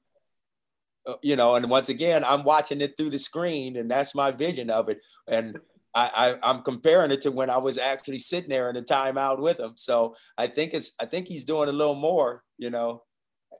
Uh, 1.07 1.15
you 1.23 1.37
know, 1.37 1.55
and 1.55 1.69
once 1.71 1.89
again, 1.89 2.25
I'm 2.25 2.45
watching 2.45 2.81
it 2.81 2.97
through 2.97 3.11
the 3.11 3.19
screen, 3.19 3.77
and 3.77 3.91
that's 3.91 4.15
my 4.15 4.31
vision 4.31 4.71
of 4.71 4.89
it. 4.89 5.01
And 5.29 5.59
I, 5.95 6.37
I 6.43 6.51
am 6.51 6.63
comparing 6.63 7.13
it 7.13 7.23
to 7.23 7.31
when 7.31 7.51
I 7.51 7.59
was 7.59 7.79
actually 7.79 8.19
sitting 8.19 8.51
there 8.51 8.69
in 8.69 8.77
a 8.77 8.83
timeout 8.83 9.41
with 9.41 9.61
him. 9.61 9.75
So 9.77 10.17
I 10.37 10.49
think 10.49 10.75
it's 10.75 10.93
I 11.01 11.05
think 11.05 11.29
he's 11.29 11.45
doing 11.45 11.69
a 11.69 11.73
little 11.73 11.95
more, 11.95 12.43
you 12.59 12.71
know, 12.71 13.03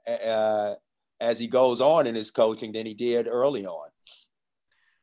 uh, 0.07 0.73
as 1.21 1.39
he 1.39 1.47
goes 1.47 1.79
on 1.79 2.07
in 2.07 2.15
his 2.15 2.31
coaching 2.31 2.73
than 2.73 2.85
he 2.85 2.93
did 2.93 3.27
early 3.27 3.65
on. 3.65 3.89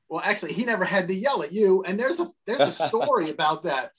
Well, 0.09 0.23
actually, 0.23 0.53
he 0.53 0.67
never 0.67 0.85
had 0.85 1.09
to 1.09 1.15
yell 1.15 1.43
at 1.43 1.53
you, 1.53 1.85
and 1.85 1.99
there's 1.99 2.21
a 2.21 2.31
there's 2.47 2.61
a 2.61 2.73
story 2.89 3.31
about 3.31 3.63
that. 3.63 3.93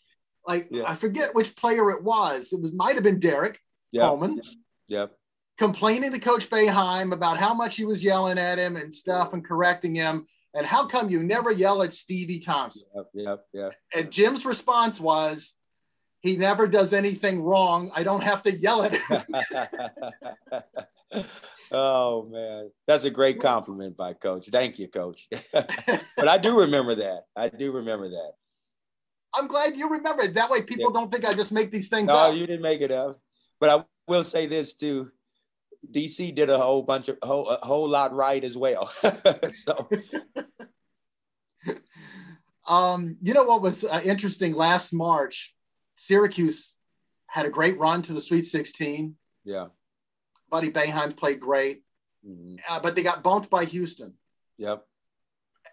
Like 0.47 0.67
yeah. 0.71 0.83
I 0.85 0.95
forget 0.95 1.33
which 1.35 1.55
player 1.55 1.89
it 1.91 2.03
was. 2.03 2.53
It 2.53 2.61
was 2.61 2.73
might 2.73 2.95
have 2.95 3.03
been 3.03 3.19
Derrick 3.19 3.59
yep. 3.91 4.03
Coleman. 4.03 4.41
Yep. 4.87 5.13
Complaining 5.57 6.11
to 6.11 6.19
Coach 6.19 6.49
Boeheim 6.49 7.13
about 7.13 7.37
how 7.37 7.53
much 7.53 7.77
he 7.77 7.85
was 7.85 8.03
yelling 8.03 8.37
at 8.37 8.57
him 8.57 8.75
and 8.75 8.93
stuff 8.93 9.33
and 9.33 9.45
correcting 9.45 9.95
him. 9.95 10.25
And 10.55 10.65
how 10.65 10.85
come 10.85 11.09
you 11.09 11.23
never 11.23 11.51
yell 11.51 11.81
at 11.81 11.93
Stevie 11.93 12.39
Thompson? 12.39 12.87
Yep, 12.95 13.05
yep, 13.13 13.45
yep. 13.53 13.73
And 13.95 14.11
Jim's 14.11 14.45
response 14.45 14.99
was, 14.99 15.55
he 16.23 16.37
never 16.37 16.67
does 16.67 16.93
anything 16.93 17.41
wrong. 17.41 17.91
I 17.93 18.03
don't 18.03 18.23
have 18.23 18.43
to 18.43 18.51
yell 18.51 18.83
at 18.83 18.95
him. 18.95 19.23
oh 21.71 22.29
man, 22.31 22.71
that's 22.87 23.03
a 23.03 23.09
great 23.09 23.41
compliment 23.41 23.97
by 23.97 24.13
Coach. 24.13 24.47
Thank 24.51 24.79
you, 24.79 24.87
Coach. 24.87 25.27
but 25.51 26.27
I 26.27 26.37
do 26.37 26.59
remember 26.61 26.95
that. 26.95 27.25
I 27.35 27.49
do 27.49 27.73
remember 27.73 28.09
that. 28.09 28.33
I'm 29.33 29.47
glad 29.47 29.77
you 29.77 29.89
remember 29.89 30.23
it. 30.23 30.35
That 30.35 30.49
way 30.49 30.61
people 30.61 30.91
yeah. 30.93 30.99
don't 30.99 31.11
think 31.11 31.25
I 31.25 31.33
just 31.33 31.51
make 31.51 31.71
these 31.71 31.89
things 31.89 32.07
no, 32.07 32.17
up. 32.17 32.33
No, 32.33 32.39
you 32.39 32.45
didn't 32.45 32.61
make 32.61 32.81
it 32.81 32.91
up. 32.91 33.19
But 33.59 33.69
I 33.69 33.85
will 34.07 34.23
say 34.23 34.45
this 34.45 34.73
too. 34.75 35.11
DC 35.91 36.33
did 36.33 36.49
a 36.49 36.57
whole 36.57 36.81
bunch 36.83 37.09
of 37.09 37.17
whole, 37.21 37.49
a 37.49 37.65
whole 37.65 37.89
lot 37.89 38.13
right 38.13 38.43
as 38.43 38.55
well. 38.55 38.87
so 39.51 39.89
um, 42.67 43.17
you 43.21 43.33
know 43.33 43.43
what 43.43 43.61
was 43.61 43.83
uh, 43.83 44.01
interesting 44.03 44.53
last 44.53 44.93
March? 44.93 45.55
Syracuse 45.95 46.77
had 47.27 47.45
a 47.45 47.49
great 47.49 47.77
run 47.79 48.01
to 48.03 48.13
the 48.13 48.21
Sweet 48.21 48.45
16. 48.45 49.15
Yeah. 49.43 49.67
Buddy 50.49 50.71
Boeheim 50.71 51.15
played 51.17 51.39
great, 51.39 51.83
mm-hmm. 52.25 52.57
uh, 52.69 52.79
but 52.79 52.95
they 52.95 53.01
got 53.01 53.23
bumped 53.23 53.49
by 53.49 53.65
Houston. 53.65 54.13
Yep. 54.57 54.85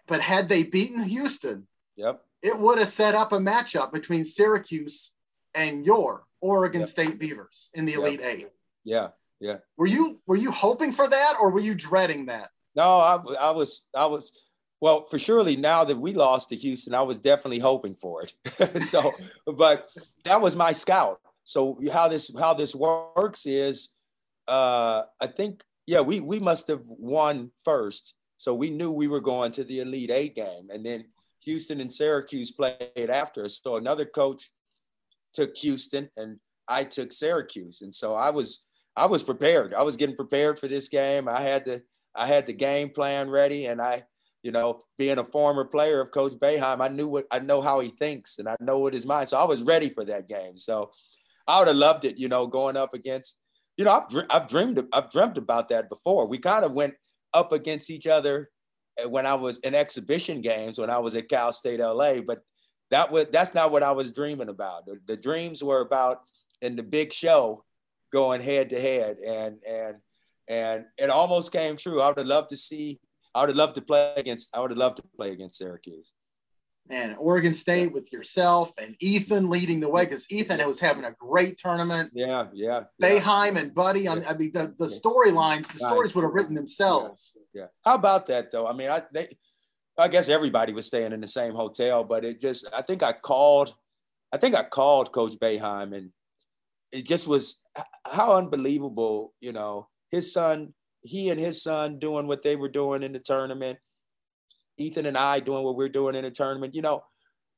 But 0.07 0.21
had 0.21 0.49
they 0.49 0.63
beaten 0.63 1.03
Houston, 1.03 1.67
yep, 1.95 2.25
it 2.41 2.57
would 2.57 2.79
have 2.79 2.89
set 2.89 3.15
up 3.15 3.31
a 3.31 3.37
matchup 3.37 3.91
between 3.91 4.25
Syracuse 4.25 5.13
and 5.53 5.85
your 5.85 6.25
Oregon 6.41 6.81
yep. 6.81 6.89
State 6.89 7.19
Beavers 7.19 7.69
in 7.73 7.85
the 7.85 7.93
Elite 7.93 8.21
Eight. 8.23 8.49
Yeah, 8.83 9.09
yeah. 9.39 9.57
Were 9.77 9.87
you 9.87 10.19
were 10.25 10.35
you 10.35 10.51
hoping 10.51 10.91
for 10.91 11.07
that, 11.07 11.35
or 11.39 11.49
were 11.49 11.59
you 11.59 11.75
dreading 11.75 12.27
that? 12.27 12.49
No, 12.75 12.97
I, 12.97 13.19
I 13.39 13.51
was 13.51 13.85
I 13.95 14.05
was 14.05 14.31
well 14.79 15.03
for 15.03 15.19
surely 15.19 15.55
now 15.55 15.83
that 15.83 15.97
we 15.97 16.13
lost 16.13 16.49
to 16.49 16.55
Houston, 16.55 16.95
I 16.95 17.01
was 17.01 17.17
definitely 17.17 17.59
hoping 17.59 17.93
for 17.93 18.23
it. 18.23 18.81
so, 18.81 19.13
but 19.45 19.89
that 20.25 20.41
was 20.41 20.55
my 20.55 20.71
scout. 20.71 21.19
So 21.43 21.79
how 21.91 22.07
this 22.07 22.33
how 22.37 22.53
this 22.53 22.73
works 22.73 23.45
is, 23.45 23.89
uh, 24.47 25.03
I 25.19 25.27
think 25.27 25.63
yeah 25.85 26.01
we 26.01 26.19
we 26.19 26.39
must 26.39 26.67
have 26.67 26.83
won 26.85 27.51
first, 27.63 28.15
so 28.37 28.55
we 28.55 28.69
knew 28.69 28.91
we 28.91 29.07
were 29.07 29.21
going 29.21 29.51
to 29.53 29.63
the 29.63 29.81
Elite 29.81 30.11
Eight 30.11 30.35
game, 30.35 30.69
and 30.71 30.85
then 30.85 31.05
Houston 31.41 31.81
and 31.81 31.91
Syracuse 31.91 32.51
played 32.51 33.09
after 33.09 33.45
us. 33.45 33.59
So 33.63 33.75
another 33.75 34.05
coach 34.05 34.49
took 35.33 35.55
Houston 35.57 36.09
and 36.17 36.37
I 36.67 36.83
took 36.83 37.11
Syracuse. 37.11 37.81
And 37.81 37.93
so 37.93 38.15
I 38.15 38.31
was 38.31 38.63
I 38.95 39.05
was 39.05 39.23
prepared. 39.23 39.73
I 39.73 39.83
was 39.83 39.95
getting 39.95 40.15
prepared 40.15 40.59
for 40.59 40.67
this 40.67 40.87
game. 40.87 41.27
I 41.27 41.41
had 41.41 41.65
the 41.65 41.83
I 42.15 42.27
had 42.27 42.45
the 42.45 42.53
game 42.53 42.89
plan 42.89 43.29
ready 43.29 43.65
and 43.65 43.81
I 43.81 44.03
you 44.43 44.51
know, 44.51 44.79
being 44.97 45.19
a 45.19 45.23
former 45.23 45.65
player 45.65 46.01
of 46.01 46.11
Coach 46.11 46.33
Boeheim, 46.33 46.81
I 46.81 46.87
knew 46.87 47.07
what 47.07 47.25
I 47.31 47.39
know 47.39 47.61
how 47.61 47.79
he 47.79 47.89
thinks 47.89 48.39
and 48.39 48.49
I 48.49 48.55
know 48.59 48.79
what 48.79 48.93
his 48.93 49.05
mind. 49.05 49.29
So 49.29 49.37
I 49.37 49.43
was 49.43 49.61
ready 49.61 49.89
for 49.89 50.03
that 50.05 50.27
game. 50.27 50.57
So 50.57 50.91
I 51.47 51.59
would 51.59 51.67
have 51.67 51.77
loved 51.77 52.05
it, 52.05 52.17
you 52.17 52.27
know, 52.27 52.47
going 52.47 52.77
up 52.77 52.93
against, 52.93 53.37
you 53.77 53.85
know, 53.85 53.91
I've, 53.91 54.25
I've 54.29 54.47
dreamed 54.47 54.83
I've 54.93 55.11
dreamt 55.11 55.37
about 55.37 55.69
that 55.69 55.89
before. 55.89 56.27
We 56.27 56.39
kind 56.39 56.65
of 56.65 56.73
went 56.73 56.95
up 57.33 57.51
against 57.51 57.89
each 57.89 58.07
other 58.07 58.49
when 59.09 59.25
I 59.25 59.33
was 59.33 59.57
in 59.59 59.75
exhibition 59.75 60.41
games 60.41 60.79
when 60.79 60.89
I 60.89 60.99
was 60.99 61.15
at 61.15 61.29
Cal 61.29 61.51
State 61.51 61.79
LA, 61.79 62.21
but 62.21 62.39
that 62.89 63.11
was 63.11 63.27
that's 63.31 63.53
not 63.53 63.71
what 63.71 63.83
I 63.83 63.91
was 63.91 64.11
dreaming 64.11 64.49
about. 64.49 64.85
The, 64.85 64.97
the 65.07 65.17
dreams 65.17 65.63
were 65.63 65.81
about 65.81 66.21
in 66.61 66.75
the 66.75 66.83
big 66.83 67.13
show 67.13 67.63
going 68.11 68.41
head 68.41 68.69
to 68.69 68.79
head 68.79 69.17
and 69.17 69.57
and 69.67 69.95
and 70.47 70.85
it 70.97 71.09
almost 71.09 71.51
came 71.51 71.77
true. 71.77 72.01
I 72.01 72.07
would 72.07 72.17
have 72.17 72.27
loved 72.27 72.49
to 72.49 72.57
see 72.57 72.99
I 73.33 73.41
would 73.41 73.49
have 73.49 73.57
loved 73.57 73.75
to 73.75 73.81
play 73.81 74.13
against 74.17 74.55
I 74.55 74.59
would 74.59 74.71
have 74.71 74.77
loved 74.77 74.97
to 74.97 75.03
play 75.15 75.31
against 75.31 75.57
Syracuse 75.57 76.11
and 76.89 77.15
Oregon 77.17 77.53
State 77.53 77.93
with 77.93 78.11
yourself 78.11 78.71
and 78.77 78.95
Ethan 78.99 79.49
leading 79.49 79.79
the 79.79 79.89
way 79.89 80.05
because 80.05 80.29
Ethan 80.31 80.65
was 80.67 80.79
having 80.79 81.05
a 81.05 81.11
great 81.11 81.57
tournament. 81.57 82.11
Yeah, 82.13 82.47
yeah. 82.53 82.81
Boeheim 83.01 83.55
and 83.55 83.73
Buddy 83.73 84.07
on. 84.07 84.25
I 84.25 84.33
mean, 84.35 84.51
the, 84.53 84.73
the 84.77 84.85
storylines, 84.85 85.71
the 85.71 85.79
stories 85.79 86.13
would 86.15 86.23
have 86.23 86.33
written 86.33 86.55
themselves. 86.55 87.37
Yeah. 87.53 87.61
yeah. 87.61 87.67
How 87.85 87.95
about 87.95 88.27
that 88.27 88.51
though? 88.51 88.67
I 88.67 88.73
mean, 88.73 88.89
I 88.89 89.03
they, 89.13 89.29
I 89.97 90.07
guess 90.07 90.29
everybody 90.29 90.73
was 90.73 90.87
staying 90.87 91.13
in 91.13 91.21
the 91.21 91.27
same 91.27 91.53
hotel, 91.53 92.03
but 92.03 92.25
it 92.25 92.41
just 92.41 92.67
I 92.73 92.81
think 92.81 93.03
I 93.03 93.13
called, 93.13 93.73
I 94.31 94.37
think 94.37 94.55
I 94.55 94.63
called 94.63 95.11
Coach 95.11 95.33
Boeheim 95.39 95.95
and 95.95 96.11
it 96.91 97.07
just 97.07 97.27
was 97.27 97.61
how 98.05 98.35
unbelievable, 98.35 99.33
you 99.39 99.53
know, 99.53 99.87
his 100.09 100.33
son, 100.33 100.73
he 101.03 101.29
and 101.29 101.39
his 101.39 101.61
son 101.63 101.99
doing 101.99 102.27
what 102.27 102.43
they 102.43 102.55
were 102.55 102.69
doing 102.69 103.01
in 103.01 103.13
the 103.13 103.19
tournament 103.19 103.79
Ethan 104.77 105.05
and 105.05 105.17
I 105.17 105.39
doing 105.39 105.63
what 105.63 105.75
we're 105.75 105.89
doing 105.89 106.15
in 106.15 106.23
the 106.23 106.31
tournament, 106.31 106.75
you 106.75 106.81
know, 106.81 107.03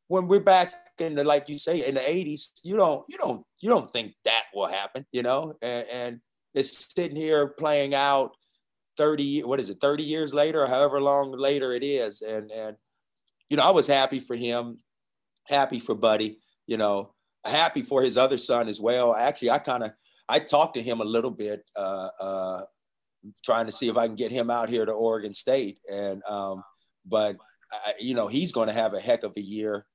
when 0.07 0.27
we're 0.27 0.39
back 0.39 0.73
in 0.99 1.15
the 1.15 1.23
like 1.23 1.49
you 1.49 1.57
say 1.57 1.87
in 1.87 1.95
the 1.95 2.01
80s, 2.01 2.59
you 2.63 2.75
don't 2.75 3.03
you 3.09 3.17
don't 3.17 3.45
you 3.59 3.69
don't 3.69 3.91
think 3.91 4.13
that 4.25 4.43
will 4.53 4.67
happen, 4.67 5.05
you 5.11 5.23
know, 5.23 5.55
and, 5.61 5.87
and 5.91 6.19
it's 6.53 6.93
sitting 6.93 7.15
here 7.15 7.47
playing 7.47 7.95
out 7.95 8.31
30 8.97 9.41
what 9.43 9.59
is 9.59 9.69
it 9.69 9.79
30 9.81 10.03
years 10.03 10.33
later 10.33 10.61
or 10.63 10.67
however 10.67 11.01
long 11.01 11.31
later 11.31 11.73
it 11.73 11.83
is. 11.83 12.21
And 12.21 12.51
and 12.51 12.77
you 13.49 13.57
know 13.57 13.63
i 13.63 13.71
was 13.71 13.87
happy 13.87 14.19
for 14.19 14.35
him 14.35 14.77
happy 15.47 15.79
for 15.79 15.95
buddy 15.95 16.39
you 16.67 16.77
know 16.77 17.13
happy 17.45 17.81
for 17.81 18.01
his 18.01 18.17
other 18.17 18.37
son 18.37 18.67
as 18.67 18.79
well. 18.79 19.15
Actually 19.15 19.51
i 19.51 19.59
kind 19.59 19.83
of 19.83 19.91
i 20.29 20.39
talked 20.39 20.75
to 20.75 20.83
him 20.83 21.01
a 21.01 21.05
little 21.05 21.31
bit 21.31 21.63
uh, 21.75 22.09
uh, 22.19 22.61
trying 23.43 23.65
to 23.65 23.71
see 23.71 23.89
if 23.89 23.97
i 23.97 24.05
can 24.05 24.15
get 24.15 24.31
him 24.31 24.49
out 24.49 24.69
here 24.69 24.85
to 24.85 24.91
oregon 24.91 25.33
state. 25.33 25.79
And 25.91 26.21
um, 26.29 26.63
but 27.05 27.37
I, 27.71 27.93
you 27.99 28.15
know 28.15 28.27
he's 28.27 28.51
going 28.51 28.67
to 28.67 28.73
have 28.73 28.93
a 28.93 28.99
heck 28.99 29.23
of 29.23 29.33
a 29.37 29.41
year 29.41 29.85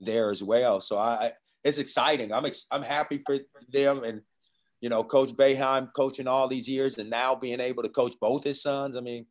there 0.00 0.30
as 0.30 0.42
well. 0.42 0.80
So 0.80 0.98
I, 0.98 1.32
it's 1.64 1.78
exciting. 1.78 2.32
I'm 2.32 2.46
ex- 2.46 2.66
I'm 2.70 2.82
happy 2.82 3.22
for 3.26 3.38
them, 3.70 4.04
and 4.04 4.22
you 4.80 4.88
know, 4.88 5.02
Coach 5.02 5.30
Boeheim 5.30 5.92
coaching 5.92 6.28
all 6.28 6.46
these 6.46 6.68
years 6.68 6.98
and 6.98 7.10
now 7.10 7.34
being 7.34 7.60
able 7.60 7.82
to 7.82 7.88
coach 7.88 8.14
both 8.20 8.44
his 8.44 8.62
sons. 8.62 8.96
I 8.96 9.00
mean, 9.00 9.26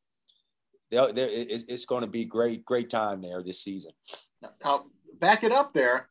they're, 0.92 1.14
they're, 1.14 1.30
it's, 1.32 1.64
it's 1.64 1.86
going 1.86 2.02
to 2.02 2.08
be 2.08 2.26
great, 2.26 2.66
great 2.66 2.90
time 2.90 3.22
there 3.22 3.42
this 3.42 3.64
season. 3.64 3.92
Now, 4.64 4.88
back 5.20 5.46
it 5.46 5.54
up 5.54 5.74
there. 5.74 6.10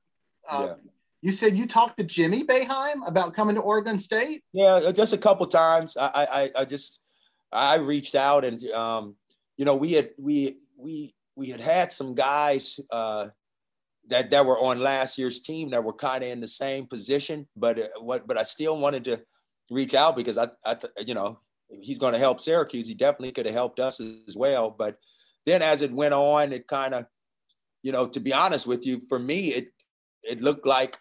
Uh, 0.48 0.68
yeah. 0.68 0.74
You 1.20 1.32
said 1.32 1.56
you 1.56 1.66
talked 1.66 1.98
to 1.98 2.04
Jimmy 2.04 2.44
Boeheim 2.44 3.06
about 3.06 3.34
coming 3.34 3.56
to 3.56 3.60
Oregon 3.60 3.98
State. 3.98 4.42
Yeah, 4.54 4.90
just 4.94 5.12
a 5.12 5.18
couple 5.18 5.44
times. 5.46 5.98
I, 5.98 6.50
I, 6.56 6.60
I 6.60 6.64
just, 6.64 7.02
I 7.52 7.76
reached 7.76 8.14
out 8.14 8.44
and, 8.44 8.64
um, 8.70 9.16
you 9.56 9.64
know, 9.64 9.76
we 9.76 9.92
had, 9.92 10.10
we, 10.18 10.58
we, 10.76 11.14
we 11.36 11.48
had 11.48 11.60
had 11.60 11.92
some 11.92 12.14
guys 12.14 12.80
uh, 12.90 13.28
that 14.08 14.30
that 14.30 14.46
were 14.46 14.58
on 14.58 14.80
last 14.80 15.18
year's 15.18 15.40
team 15.40 15.70
that 15.70 15.84
were 15.84 15.92
kind 15.92 16.22
of 16.22 16.30
in 16.30 16.40
the 16.40 16.48
same 16.48 16.86
position, 16.86 17.46
but 17.56 17.78
uh, 17.78 17.88
what, 18.00 18.26
but 18.26 18.38
I 18.38 18.42
still 18.44 18.78
wanted 18.78 19.04
to 19.04 19.22
reach 19.70 19.94
out 19.94 20.16
because 20.16 20.38
I, 20.38 20.48
I, 20.64 20.76
you 21.06 21.14
know, 21.14 21.40
he's 21.68 21.98
going 21.98 22.12
to 22.12 22.18
help 22.18 22.40
Syracuse. 22.40 22.86
He 22.88 22.94
definitely 22.94 23.32
could 23.32 23.46
have 23.46 23.54
helped 23.54 23.80
us 23.80 24.00
as 24.00 24.36
well. 24.36 24.70
But 24.70 24.98
then 25.44 25.62
as 25.62 25.82
it 25.82 25.92
went 25.92 26.14
on, 26.14 26.52
it 26.52 26.66
kind 26.66 26.94
of, 26.94 27.06
you 27.82 27.92
know, 27.92 28.06
to 28.06 28.20
be 28.20 28.32
honest 28.32 28.66
with 28.66 28.86
you, 28.86 29.00
for 29.08 29.18
me, 29.18 29.48
it 29.48 29.68
it 30.22 30.40
looked 30.40 30.66
like 30.66 30.98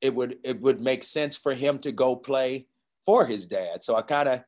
it 0.00 0.14
would 0.14 0.38
it 0.44 0.60
would 0.60 0.80
make 0.80 1.02
sense 1.02 1.36
for 1.36 1.54
him 1.54 1.78
to 1.80 1.92
go 1.92 2.16
play 2.16 2.66
for 3.04 3.26
his 3.26 3.46
dad. 3.46 3.82
So 3.82 3.96
I 3.96 4.02
kind 4.02 4.28
of 4.28 4.44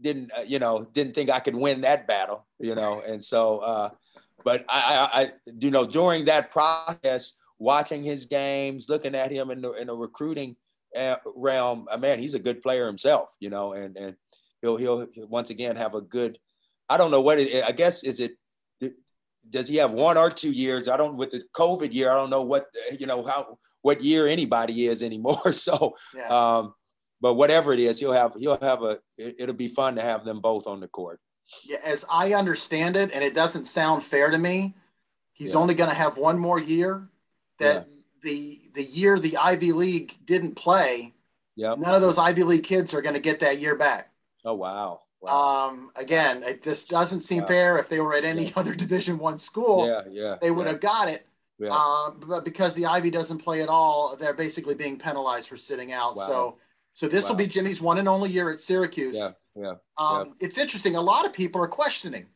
didn't, 0.00 0.30
uh, 0.36 0.42
you 0.46 0.58
know, 0.58 0.86
didn't 0.92 1.14
think 1.14 1.30
I 1.30 1.40
could 1.40 1.56
win 1.56 1.82
that 1.82 2.06
battle, 2.06 2.46
you 2.58 2.74
know, 2.74 3.00
and 3.00 3.22
so. 3.22 3.58
uh 3.58 3.90
but 4.44 4.64
I, 4.68 5.08
I, 5.14 5.20
I, 5.22 5.30
you 5.58 5.70
know, 5.70 5.86
during 5.86 6.26
that 6.26 6.50
process, 6.50 7.34
watching 7.58 8.04
his 8.04 8.26
games, 8.26 8.88
looking 8.88 9.14
at 9.14 9.32
him 9.32 9.50
in 9.50 9.62
the 9.62 9.72
in 9.72 9.86
the 9.86 9.96
recruiting 9.96 10.56
uh, 10.96 11.16
realm, 11.34 11.86
uh, 11.90 11.96
man, 11.96 12.18
he's 12.18 12.34
a 12.34 12.38
good 12.38 12.62
player 12.62 12.86
himself, 12.86 13.34
you 13.40 13.50
know, 13.50 13.72
and 13.72 13.96
and 13.96 14.16
he'll 14.60 14.76
he'll 14.76 15.08
once 15.16 15.50
again 15.50 15.76
have 15.76 15.94
a 15.94 16.00
good. 16.00 16.38
I 16.88 16.98
don't 16.98 17.10
know 17.10 17.22
what 17.22 17.38
it. 17.40 17.64
I 17.64 17.72
guess 17.72 18.04
is 18.04 18.20
it. 18.20 18.32
Does 19.50 19.68
he 19.68 19.76
have 19.76 19.92
one 19.92 20.16
or 20.16 20.30
two 20.30 20.52
years? 20.52 20.88
I 20.88 20.96
don't. 20.96 21.16
With 21.16 21.30
the 21.30 21.42
COVID 21.56 21.92
year, 21.94 22.10
I 22.10 22.14
don't 22.14 22.30
know 22.30 22.42
what 22.42 22.66
you 22.98 23.06
know 23.06 23.24
how 23.24 23.58
what 23.80 24.02
year 24.02 24.26
anybody 24.26 24.86
is 24.86 25.02
anymore. 25.02 25.40
So, 25.52 25.94
yeah. 26.14 26.28
um, 26.28 26.74
but 27.24 27.36
whatever 27.36 27.72
it 27.72 27.80
is, 27.80 27.98
he'll 27.98 28.12
have 28.12 28.34
he'll 28.38 28.60
have 28.60 28.82
a. 28.82 29.00
It, 29.16 29.46
will 29.46 29.54
be 29.54 29.68
fun 29.68 29.94
to 29.94 30.02
have 30.02 30.26
them 30.26 30.40
both 30.40 30.66
on 30.66 30.80
the 30.80 30.88
court. 30.88 31.20
Yeah, 31.64 31.78
as 31.82 32.04
I 32.10 32.34
understand 32.34 32.98
it, 32.98 33.12
and 33.14 33.24
it 33.24 33.32
doesn't 33.32 33.64
sound 33.64 34.04
fair 34.04 34.30
to 34.30 34.36
me, 34.36 34.74
he's 35.32 35.54
yeah. 35.54 35.58
only 35.58 35.72
going 35.72 35.88
to 35.88 35.96
have 35.96 36.18
one 36.18 36.38
more 36.38 36.60
year. 36.60 37.08
That 37.60 37.88
yeah. 37.88 38.02
the 38.22 38.60
the 38.74 38.84
year 38.84 39.18
the 39.18 39.38
Ivy 39.38 39.72
League 39.72 40.18
didn't 40.26 40.54
play, 40.54 41.14
yeah, 41.56 41.74
none 41.78 41.94
of 41.94 42.02
those 42.02 42.18
Ivy 42.18 42.42
League 42.42 42.64
kids 42.64 42.92
are 42.92 43.00
going 43.00 43.14
to 43.14 43.20
get 43.20 43.40
that 43.40 43.58
year 43.58 43.74
back. 43.74 44.10
Oh 44.44 44.52
wow. 44.52 45.00
wow. 45.22 45.68
Um, 45.70 45.92
again, 45.96 46.42
it 46.42 46.62
just 46.62 46.90
doesn't 46.90 47.22
seem 47.22 47.40
wow. 47.40 47.48
fair. 47.48 47.78
If 47.78 47.88
they 47.88 48.00
were 48.00 48.12
at 48.12 48.26
any 48.26 48.48
yeah. 48.48 48.52
other 48.56 48.74
Division 48.84 49.16
One 49.16 49.38
school, 49.38 49.88
yeah, 49.88 50.02
yeah, 50.10 50.36
they 50.42 50.50
would 50.50 50.66
have 50.66 50.80
got 50.80 51.08
it. 51.08 51.26
Yeah. 51.58 51.70
Um, 51.70 52.20
but 52.26 52.44
because 52.44 52.74
the 52.74 52.84
Ivy 52.84 53.10
doesn't 53.10 53.38
play 53.38 53.62
at 53.62 53.70
all, 53.70 54.14
they're 54.14 54.34
basically 54.34 54.74
being 54.74 54.98
penalized 54.98 55.48
for 55.48 55.56
sitting 55.56 55.90
out. 55.90 56.16
Wow. 56.16 56.26
So, 56.26 56.58
so 56.94 57.08
this 57.08 57.24
wow. 57.24 57.30
will 57.30 57.36
be 57.36 57.46
Jimmy's 57.46 57.80
one 57.80 57.98
and 57.98 58.08
only 58.08 58.30
year 58.30 58.50
at 58.50 58.60
Syracuse. 58.60 59.18
Yeah, 59.18 59.30
yeah. 59.56 59.74
Um, 59.98 60.34
yeah. 60.40 60.46
It's 60.46 60.58
interesting. 60.58 60.96
A 60.96 61.00
lot 61.00 61.26
of 61.26 61.32
people 61.32 61.60
are 61.60 61.68
questioning, 61.68 62.26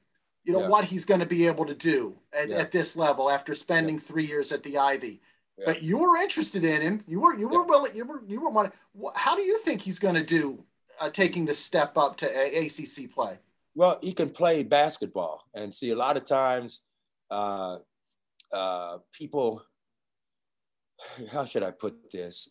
you 0.45 0.53
know, 0.53 0.63
yeah. 0.63 0.69
what 0.69 0.85
he's 0.85 1.05
going 1.05 1.21
to 1.21 1.27
be 1.27 1.47
able 1.47 1.65
to 1.65 1.75
do 1.75 2.17
at, 2.33 2.51
at 2.51 2.73
this 2.73 2.97
level 2.97 3.31
after 3.31 3.55
spending 3.55 3.99
three 3.99 4.27
years 4.27 4.51
at 4.53 4.63
the 4.65 4.77
Ivy. 4.77 5.21
But 5.65 5.83
you 5.83 5.99
were 5.99 6.17
interested 6.17 6.65
in 6.65 6.81
him. 6.81 7.05
You 7.07 7.21
were 7.21 7.35
you 7.35 7.49
were 7.49 7.65
willing. 7.65 7.95
You 7.97 8.05
were 8.05 8.23
you 8.27 8.41
were 8.41 8.51
wanting. 8.51 8.73
How 9.15 9.35
do 9.35 9.43
you 9.43 9.59
think 9.59 9.81
he's 9.81 9.99
going 9.99 10.15
to 10.15 10.25
do 10.25 10.63
uh, 11.01 11.11
taking 11.11 11.45
the 11.45 11.55
step 11.55 11.97
up 11.97 12.17
to 12.19 12.27
a- 12.27 12.67
ACC 12.67 13.13
play? 13.13 13.39
Well, 13.75 13.99
he 14.01 14.13
can 14.13 14.31
play 14.31 14.63
basketball, 14.63 15.45
and 15.55 15.75
see 15.75 15.91
a 15.91 15.97
lot 15.97 16.17
of 16.17 16.25
times, 16.25 16.83
uh, 17.31 17.79
uh, 18.53 18.99
people. 19.13 19.63
How 21.33 21.45
should 21.45 21.63
I 21.63 21.71
put 21.71 22.11
this? 22.13 22.51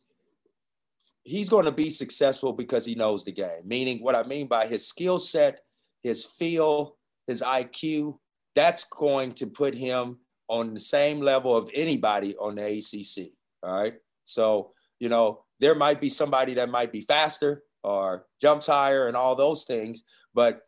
He's 1.28 1.50
going 1.50 1.66
to 1.66 1.74
be 1.74 1.90
successful 1.90 2.54
because 2.54 2.86
he 2.86 2.96
knows 2.96 3.26
the 3.26 3.34
game. 3.34 3.62
Meaning, 3.66 4.00
what 4.00 4.16
I 4.16 4.24
mean 4.24 4.48
by 4.48 4.66
his 4.66 4.88
skill 4.88 5.20
set, 5.20 5.60
his 6.02 6.26
feel, 6.26 6.96
his 7.28 7.42
IQ. 7.42 8.18
That's 8.56 8.86
going 8.86 9.34
to 9.34 9.48
put 9.48 9.76
him 9.76 10.20
on 10.48 10.74
the 10.74 10.80
same 10.80 11.20
level 11.20 11.56
of 11.56 11.70
anybody 11.76 12.34
on 12.38 12.56
the 12.56 12.64
ACC. 12.64 13.34
All 13.62 13.82
right. 13.82 13.96
So, 14.24 14.72
you 15.00 15.10
know, 15.10 15.44
there 15.60 15.76
might 15.76 16.00
be 16.00 16.10
somebody 16.10 16.54
that 16.56 16.70
might 16.70 16.94
be 16.94 17.02
faster, 17.02 17.64
or 17.84 18.26
jumps 18.42 18.68
higher 18.68 19.08
and 19.08 19.18
all 19.18 19.36
those 19.36 19.66
things. 19.66 20.04
But 20.34 20.62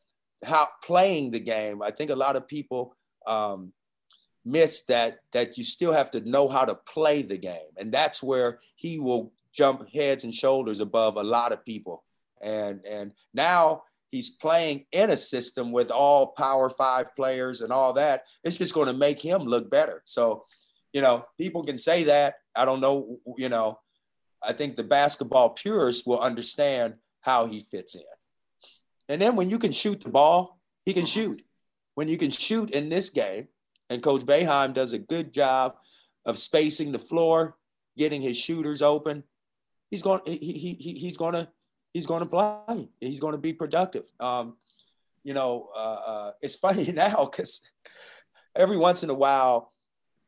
how 0.43 0.67
playing 0.83 1.31
the 1.31 1.39
game, 1.39 1.81
I 1.81 1.91
think 1.91 2.11
a 2.11 2.15
lot 2.15 2.35
of 2.35 2.47
people 2.47 2.95
um, 3.25 3.71
miss 4.45 4.85
that 4.85 5.19
that 5.31 5.57
you 5.57 5.63
still 5.63 5.93
have 5.93 6.11
to 6.11 6.29
know 6.29 6.49
how 6.49 6.65
to 6.65 6.75
play 6.75 7.21
the 7.21 7.37
game, 7.37 7.71
and 7.77 7.91
that's 7.91 8.21
where 8.21 8.59
he 8.75 8.99
will 8.99 9.31
jump 9.53 9.87
heads 9.89 10.23
and 10.23 10.33
shoulders 10.33 10.79
above 10.79 11.17
a 11.17 11.23
lot 11.23 11.51
of 11.51 11.65
people. 11.65 12.03
And 12.41 12.81
and 12.85 13.11
now 13.33 13.83
he's 14.09 14.29
playing 14.29 14.85
in 14.91 15.09
a 15.09 15.17
system 15.17 15.71
with 15.71 15.91
all 15.91 16.27
power 16.27 16.69
five 16.69 17.15
players 17.15 17.61
and 17.61 17.71
all 17.71 17.93
that. 17.93 18.23
It's 18.43 18.57
just 18.57 18.73
going 18.73 18.87
to 18.87 18.93
make 18.93 19.21
him 19.21 19.43
look 19.43 19.69
better. 19.69 20.01
So, 20.05 20.45
you 20.93 21.01
know, 21.01 21.25
people 21.37 21.63
can 21.63 21.77
say 21.77 22.05
that. 22.05 22.35
I 22.55 22.65
don't 22.65 22.81
know, 22.81 23.19
you 23.37 23.49
know, 23.49 23.79
I 24.43 24.53
think 24.53 24.75
the 24.75 24.83
basketball 24.83 25.51
purists 25.51 26.05
will 26.05 26.19
understand 26.19 26.95
how 27.21 27.45
he 27.45 27.59
fits 27.59 27.95
in. 27.95 28.01
And 29.07 29.21
then 29.21 29.35
when 29.35 29.49
you 29.49 29.59
can 29.59 29.71
shoot 29.71 30.01
the 30.01 30.09
ball, 30.09 30.59
he 30.85 30.93
can 30.93 31.05
shoot. 31.05 31.43
When 31.95 32.07
you 32.07 32.17
can 32.17 32.31
shoot 32.31 32.71
in 32.71 32.89
this 32.89 33.09
game, 33.09 33.47
and 33.89 34.03
Coach 34.03 34.21
Boeheim 34.21 34.73
does 34.73 34.93
a 34.93 34.99
good 34.99 35.33
job 35.33 35.75
of 36.25 36.37
spacing 36.37 36.91
the 36.91 36.99
floor, 36.99 37.57
getting 37.97 38.21
his 38.21 38.37
shooters 38.37 38.81
open, 38.81 39.23
he's 39.89 40.01
going 40.01 40.21
he, 40.25 40.37
he, 40.37 40.73
he 40.79 40.93
he's 40.99 41.17
going 41.17 41.33
to 41.33 41.47
he's 41.93 42.05
going 42.05 42.21
to 42.21 42.25
play. 42.25 42.89
He's 42.99 43.19
going 43.19 43.33
to 43.33 43.39
be 43.39 43.53
productive. 43.53 44.05
Um, 44.19 44.57
you 45.23 45.33
know, 45.33 45.69
uh, 45.75 45.99
uh, 46.05 46.31
it's 46.41 46.55
funny 46.67 46.91
now 46.91 47.25
because 47.25 47.61
every 48.55 48.77
once 48.77 49.03
in 49.03 49.09
a 49.09 49.15
while 49.15 49.71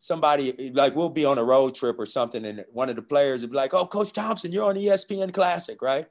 somebody 0.02 0.72
like 0.74 0.96
we'll 0.96 1.10
be 1.10 1.26
on 1.26 1.38
a 1.38 1.44
road 1.44 1.76
trip 1.76 1.98
or 1.98 2.06
something, 2.06 2.44
and 2.44 2.66
one 2.74 2.90
of 2.90 2.96
the 2.96 3.02
players 3.02 3.42
would 3.42 3.52
be 3.52 3.58
like, 3.58 3.74
"Oh, 3.74 3.86
Coach 3.86 4.12
Thompson, 4.12 4.52
you're 4.52 4.68
on 4.68 4.76
ESPN 4.76 5.34
Classic, 5.34 5.82
right?" 5.82 6.08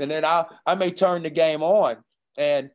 And 0.00 0.10
then 0.10 0.24
I 0.24 0.46
I 0.64 0.74
may 0.74 0.90
turn 0.90 1.24
the 1.24 1.30
game 1.30 1.62
on, 1.62 1.96
and 2.38 2.70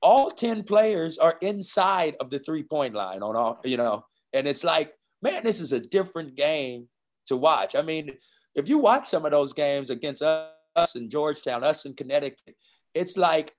all 0.00 0.30
ten 0.30 0.62
players 0.62 1.18
are 1.18 1.36
inside 1.42 2.16
of 2.20 2.30
the 2.30 2.38
three 2.38 2.62
point 2.62 2.94
line 2.94 3.22
on 3.22 3.36
all 3.36 3.60
you 3.64 3.76
know, 3.76 4.06
and 4.32 4.46
it's 4.46 4.64
like, 4.64 4.94
man, 5.20 5.42
this 5.42 5.60
is 5.60 5.72
a 5.72 5.80
different 5.80 6.36
game 6.36 6.88
to 7.26 7.36
watch. 7.36 7.74
I 7.74 7.82
mean, 7.82 8.12
if 8.54 8.68
you 8.68 8.78
watch 8.78 9.08
some 9.08 9.24
of 9.24 9.30
those 9.30 9.52
games 9.52 9.90
against 9.90 10.22
us 10.22 10.96
in 10.96 11.10
Georgetown, 11.10 11.64
us 11.64 11.84
in 11.84 11.94
Connecticut, 11.94 12.56
it's 12.94 13.16
like 13.16 13.54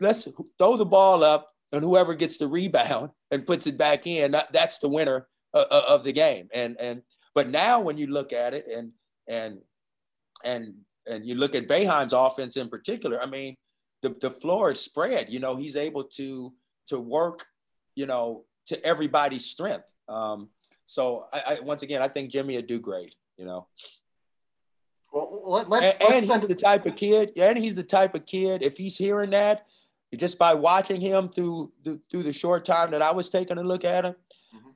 let's 0.00 0.28
throw 0.58 0.76
the 0.76 0.84
ball 0.84 1.22
up 1.22 1.50
and 1.72 1.82
whoever 1.82 2.14
gets 2.14 2.38
the 2.38 2.46
rebound 2.46 3.10
and 3.30 3.46
puts 3.46 3.66
it 3.66 3.76
back 3.76 4.06
in, 4.06 4.32
that, 4.32 4.52
that's 4.52 4.78
the 4.78 4.88
winner 4.88 5.26
uh, 5.52 5.64
uh, 5.70 5.82
of 5.88 6.04
the 6.04 6.12
game. 6.12 6.48
And 6.52 6.76
and 6.80 7.02
but 7.34 7.48
now 7.48 7.80
when 7.80 7.96
you 7.96 8.06
look 8.06 8.32
at 8.32 8.54
it 8.54 8.66
and 8.68 8.92
and 9.28 9.58
and 10.44 10.74
and 11.08 11.26
you 11.26 11.34
look 11.34 11.54
at 11.54 11.68
Boeheim's 11.68 12.12
offense 12.12 12.56
in 12.56 12.68
particular, 12.68 13.20
I 13.20 13.26
mean, 13.26 13.54
the, 14.02 14.16
the 14.20 14.30
floor 14.30 14.70
is 14.70 14.80
spread. 14.80 15.32
You 15.32 15.40
know, 15.40 15.56
he's 15.56 15.76
able 15.76 16.04
to 16.04 16.52
to 16.88 17.00
work, 17.00 17.44
you 17.94 18.06
know, 18.06 18.44
to 18.66 18.84
everybody's 18.84 19.46
strength. 19.46 19.90
Um, 20.08 20.50
so 20.86 21.26
I, 21.32 21.42
I 21.46 21.60
once 21.60 21.82
again, 21.82 22.02
I 22.02 22.08
think 22.08 22.30
Jimmy 22.30 22.56
would 22.56 22.66
do 22.66 22.80
great. 22.80 23.14
You 23.36 23.46
know. 23.46 23.66
Well, 25.14 25.64
let's, 25.68 25.96
and, 26.00 26.10
let's 26.10 26.22
and 26.24 26.42
he's 26.42 26.48
the 26.48 26.54
type 26.56 26.86
of 26.86 26.96
kid, 26.96 27.30
and 27.36 27.56
he's 27.56 27.76
the 27.76 27.84
type 27.84 28.16
of 28.16 28.26
kid. 28.26 28.64
If 28.64 28.76
he's 28.76 28.96
hearing 28.96 29.30
that, 29.30 29.64
just 30.16 30.40
by 30.40 30.54
watching 30.54 31.00
him 31.00 31.28
through 31.28 31.72
the, 31.84 32.00
through 32.10 32.24
the 32.24 32.32
short 32.32 32.64
time 32.64 32.90
that 32.90 33.02
I 33.02 33.12
was 33.12 33.30
taking 33.30 33.58
a 33.58 33.62
look 33.62 33.84
at 33.84 34.04
him, 34.04 34.16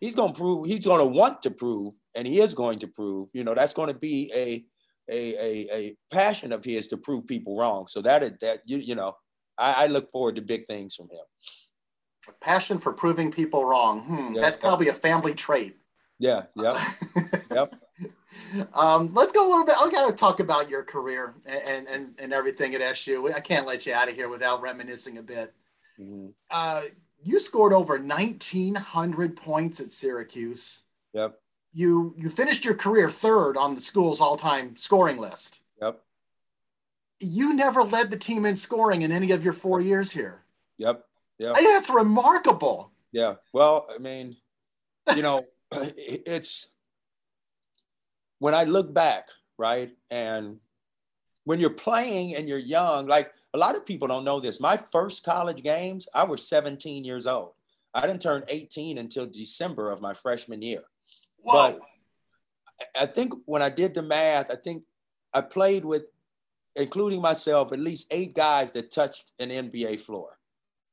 he's 0.00 0.14
going 0.14 0.32
to 0.32 0.38
prove 0.38 0.66
he's 0.66 0.86
going 0.86 1.00
to 1.00 1.18
want 1.18 1.42
to 1.42 1.50
prove 1.50 1.94
and 2.14 2.26
he 2.26 2.40
is 2.40 2.54
going 2.54 2.78
to 2.80 2.86
prove 2.86 3.28
you 3.32 3.44
know 3.44 3.54
that's 3.54 3.74
going 3.74 3.88
to 3.88 3.98
be 3.98 4.30
a 4.34 4.64
a, 5.10 5.34
a, 5.36 5.76
a 5.76 5.96
passion 6.12 6.52
of 6.52 6.64
his 6.64 6.86
to 6.88 6.96
prove 6.96 7.26
people 7.26 7.56
wrong. 7.56 7.86
So 7.88 8.02
that 8.02 8.22
is 8.22 8.32
that 8.40 8.60
you, 8.64 8.78
you 8.78 8.94
know 8.94 9.16
I, 9.58 9.84
I 9.84 9.86
look 9.86 10.12
forward 10.12 10.36
to 10.36 10.42
big 10.42 10.66
things 10.66 10.94
from 10.94 11.06
him. 11.06 11.24
A 12.28 12.32
passion 12.44 12.78
for 12.78 12.92
proving 12.92 13.32
people 13.32 13.64
wrong. 13.64 14.02
Hmm, 14.02 14.34
yeah, 14.34 14.40
that's 14.40 14.56
probably 14.56 14.88
a 14.88 14.94
family 14.94 15.34
trait. 15.34 15.76
Yeah 16.20 16.42
yeah 16.54 16.92
yep 17.50 17.74
um, 18.74 19.12
let's 19.14 19.32
go 19.32 19.46
a 19.46 19.48
little 19.48 19.64
bit. 19.64 19.76
I 19.78 19.90
got 19.90 20.06
to 20.08 20.12
talk 20.12 20.40
about 20.40 20.68
your 20.68 20.82
career 20.82 21.34
and, 21.46 21.86
and 21.88 22.14
and 22.18 22.32
everything 22.32 22.74
at 22.74 22.80
SU. 22.80 23.32
I 23.32 23.40
can't 23.40 23.66
let 23.66 23.86
you 23.86 23.92
out 23.92 24.08
of 24.08 24.14
here 24.14 24.28
without 24.28 24.62
reminiscing 24.62 25.18
a 25.18 25.22
bit. 25.22 25.54
Mm-hmm. 26.00 26.28
Uh, 26.50 26.82
you 27.22 27.38
scored 27.38 27.72
over 27.72 27.98
1900 27.98 29.36
points 29.36 29.80
at 29.80 29.90
Syracuse. 29.90 30.82
Yep. 31.12 31.40
You 31.72 32.14
you 32.16 32.30
finished 32.30 32.64
your 32.64 32.74
career 32.74 33.10
third 33.10 33.56
on 33.56 33.74
the 33.74 33.80
school's 33.80 34.20
all-time 34.20 34.76
scoring 34.76 35.18
list. 35.18 35.62
Yep. 35.80 36.00
you 37.20 37.54
never 37.54 37.82
led 37.82 38.10
the 38.10 38.16
team 38.16 38.46
in 38.46 38.56
scoring 38.56 39.02
in 39.02 39.12
any 39.12 39.30
of 39.32 39.44
your 39.44 39.52
four 39.52 39.80
years 39.80 40.10
here. 40.10 40.42
Yep. 40.78 41.04
Yeah. 41.38 41.52
I 41.52 41.54
think 41.54 41.68
that's 41.70 41.90
remarkable. 41.90 42.90
Yeah. 43.12 43.34
Well, 43.52 43.88
I 43.94 43.98
mean, 43.98 44.36
you 45.14 45.22
know, 45.22 45.44
it's 45.72 46.66
when 48.38 48.54
I 48.54 48.64
look 48.64 48.92
back, 48.92 49.28
right? 49.56 49.90
And 50.10 50.58
when 51.44 51.60
you're 51.60 51.70
playing 51.70 52.34
and 52.34 52.48
you're 52.48 52.58
young, 52.58 53.06
like 53.06 53.32
a 53.54 53.58
lot 53.58 53.76
of 53.76 53.86
people 53.86 54.08
don't 54.08 54.24
know 54.24 54.40
this. 54.40 54.60
My 54.60 54.76
first 54.76 55.24
college 55.24 55.62
games, 55.62 56.06
I 56.14 56.24
was 56.24 56.48
17 56.48 57.04
years 57.04 57.26
old. 57.26 57.52
I 57.94 58.06
didn't 58.06 58.22
turn 58.22 58.44
18 58.48 58.98
until 58.98 59.26
December 59.26 59.90
of 59.90 60.00
my 60.00 60.14
freshman 60.14 60.62
year. 60.62 60.84
Whoa. 61.38 61.52
But 61.52 61.80
I 63.00 63.06
think 63.06 63.32
when 63.46 63.62
I 63.62 63.70
did 63.70 63.94
the 63.94 64.02
math, 64.02 64.50
I 64.50 64.56
think 64.56 64.84
I 65.32 65.40
played 65.40 65.84
with, 65.84 66.10
including 66.76 67.20
myself, 67.20 67.72
at 67.72 67.80
least 67.80 68.12
eight 68.12 68.34
guys 68.34 68.72
that 68.72 68.92
touched 68.92 69.32
an 69.40 69.48
NBA 69.48 70.00
floor. 70.00 70.38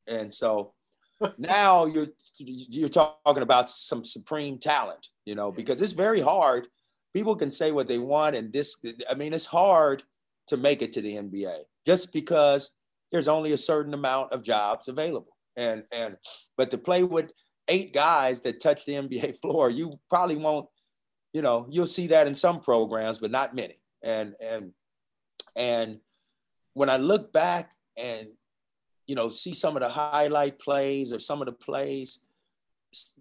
And 0.08 0.34
so 0.34 0.74
now 1.38 1.86
you're 1.86 2.08
you're 2.38 2.90
talking 2.90 3.44
about 3.44 3.70
some 3.70 4.04
supreme 4.04 4.58
talent, 4.58 5.10
you 5.26 5.36
know, 5.36 5.52
because 5.52 5.82
it's 5.82 5.94
very 5.94 6.22
hard. 6.22 6.68
People 7.16 7.36
can 7.36 7.50
say 7.50 7.72
what 7.72 7.88
they 7.88 7.98
want, 7.98 8.36
and 8.36 8.52
this, 8.52 8.78
I 9.10 9.16
mean, 9.16 9.34
it's 9.34 9.46
hard 9.46 10.04
to 10.50 10.58
make 10.58 10.82
it 10.82 10.94
to 10.94 11.02
the 11.02 11.16
NBA 11.16 11.58
just 11.86 12.14
because 12.14 12.72
there's 13.12 13.28
only 13.28 13.54
a 13.54 13.58
certain 13.58 13.94
amount 13.94 14.34
of 14.34 14.44
jobs 14.44 14.88
available. 14.88 15.36
And 15.58 15.84
and 15.94 16.18
but 16.58 16.70
to 16.72 16.78
play 16.78 17.04
with 17.04 17.32
eight 17.68 17.94
guys 17.94 18.42
that 18.42 18.62
touch 18.62 18.86
the 18.86 18.94
NBA 18.94 19.40
floor, 19.42 19.70
you 19.70 19.94
probably 20.10 20.36
won't, 20.36 20.68
you 21.34 21.42
know, 21.42 21.68
you'll 21.72 21.88
see 21.88 22.08
that 22.08 22.28
in 22.28 22.36
some 22.36 22.60
programs, 22.60 23.20
but 23.20 23.32
not 23.32 23.56
many. 23.56 23.80
And 24.04 24.34
and 24.44 24.72
and 25.56 26.00
when 26.74 26.90
I 26.90 26.98
look 26.98 27.32
back 27.32 27.72
and 27.98 28.28
you 29.08 29.16
know, 29.16 29.30
see 29.30 29.54
some 29.54 29.76
of 29.76 29.84
the 29.84 29.90
highlight 29.90 30.60
plays 30.60 31.14
or 31.14 31.20
some 31.20 31.42
of 31.42 31.46
the 31.46 31.54
plays. 31.54 32.20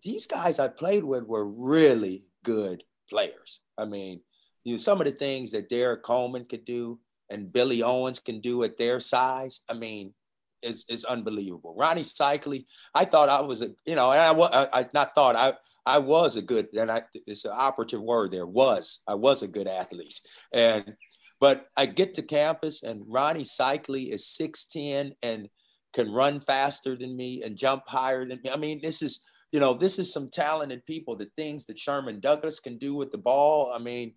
These 0.02 0.26
guys 0.26 0.58
I 0.58 0.68
played 0.68 1.04
with 1.04 1.24
were 1.24 1.44
really 1.44 2.24
good 2.42 2.84
players. 3.08 3.60
I 3.78 3.84
mean, 3.84 4.20
you 4.64 4.72
know, 4.74 4.78
some 4.78 5.00
of 5.00 5.06
the 5.06 5.12
things 5.12 5.52
that 5.52 5.68
Derrick 5.68 6.02
Coleman 6.02 6.44
could 6.44 6.64
do 6.64 6.98
and 7.30 7.52
Billy 7.52 7.82
Owens 7.82 8.20
can 8.20 8.40
do 8.40 8.62
at 8.62 8.78
their 8.78 9.00
size. 9.00 9.60
I 9.68 9.74
mean, 9.74 10.14
is 10.62 10.86
is 10.88 11.04
unbelievable. 11.04 11.74
Ronnie 11.76 12.02
Seikaly, 12.02 12.64
I 12.94 13.04
thought 13.04 13.28
I 13.28 13.40
was 13.42 13.62
a, 13.62 13.70
you 13.86 13.94
know, 13.94 14.10
I 14.10 14.30
was 14.30 14.50
I, 14.72 14.86
not 14.94 15.14
thought 15.14 15.36
I 15.36 15.54
I 15.86 15.98
was 15.98 16.36
a 16.36 16.42
good, 16.42 16.68
and 16.72 16.90
I 16.90 17.02
it's 17.12 17.44
an 17.44 17.52
operative 17.54 18.02
word 18.02 18.32
there 18.32 18.46
was 18.46 19.00
I 19.06 19.14
was 19.14 19.42
a 19.42 19.48
good 19.48 19.68
athlete, 19.68 20.20
and 20.52 20.94
but 21.40 21.66
I 21.76 21.86
get 21.86 22.14
to 22.14 22.22
campus 22.22 22.82
and 22.82 23.02
Ronnie 23.06 23.42
Seikaly 23.42 24.10
is 24.10 24.26
six 24.26 24.64
ten 24.64 25.14
and 25.22 25.48
can 25.94 26.10
run 26.10 26.40
faster 26.40 26.96
than 26.96 27.16
me 27.16 27.42
and 27.42 27.56
jump 27.56 27.84
higher 27.86 28.26
than 28.26 28.40
me. 28.42 28.50
I 28.50 28.56
mean, 28.56 28.80
this 28.82 29.00
is, 29.00 29.20
you 29.54 29.60
know, 29.60 29.72
this 29.72 30.00
is 30.00 30.12
some 30.12 30.28
talented 30.28 30.84
people. 30.84 31.14
The 31.14 31.30
things 31.36 31.66
that 31.66 31.78
Sherman 31.78 32.18
Douglas 32.18 32.58
can 32.58 32.76
do 32.76 32.96
with 32.96 33.12
the 33.12 33.18
ball. 33.18 33.72
I 33.72 33.78
mean, 33.78 34.14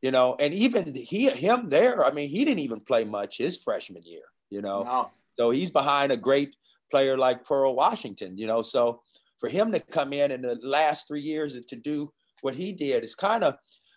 you 0.00 0.12
know, 0.12 0.36
and 0.38 0.54
even 0.54 0.94
he 0.94 1.28
him 1.28 1.70
there, 1.70 2.04
I 2.04 2.12
mean, 2.12 2.28
he 2.28 2.44
didn't 2.44 2.60
even 2.60 2.78
play 2.78 3.02
much 3.02 3.38
his 3.38 3.56
freshman 3.56 4.02
year, 4.06 4.22
you 4.48 4.62
know. 4.62 4.84
No. 4.84 5.10
So 5.34 5.50
he's 5.50 5.72
behind 5.72 6.12
a 6.12 6.16
great 6.16 6.54
player 6.88 7.18
like 7.18 7.44
Pearl 7.44 7.74
Washington, 7.74 8.38
you 8.38 8.46
know. 8.46 8.62
So 8.62 9.02
for 9.40 9.48
him 9.48 9.72
to 9.72 9.80
come 9.80 10.12
in 10.12 10.30
in 10.30 10.40
the 10.40 10.56
last 10.62 11.08
three 11.08 11.22
years 11.22 11.54
and 11.54 11.66
to 11.66 11.74
do 11.74 12.12
what 12.42 12.54
he 12.54 12.72
did, 12.72 13.02
it's 13.02 13.16
kind 13.16 13.42
of 13.42 13.56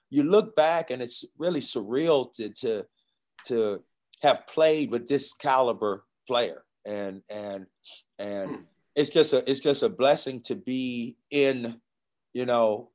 you 0.09 0.23
look 0.23 0.55
back 0.55 0.89
and 0.89 1.03
it's 1.03 1.23
really 1.37 1.61
surreal 1.61 2.33
to 2.33 2.49
to 2.49 2.83
to 3.45 3.83
have 4.23 4.47
played 4.47 4.89
with 4.89 5.07
this 5.07 5.35
caliber 5.35 6.05
player 6.25 6.63
and 6.83 7.21
and 7.29 7.67
and 8.17 8.49
hmm. 8.49 8.61
It's 8.95 9.09
just 9.09 9.33
a 9.33 9.49
it's 9.49 9.59
just 9.59 9.83
a 9.83 9.89
blessing 9.89 10.41
to 10.41 10.55
be 10.55 11.17
in 11.31 11.79
you 12.33 12.45
know 12.45 12.89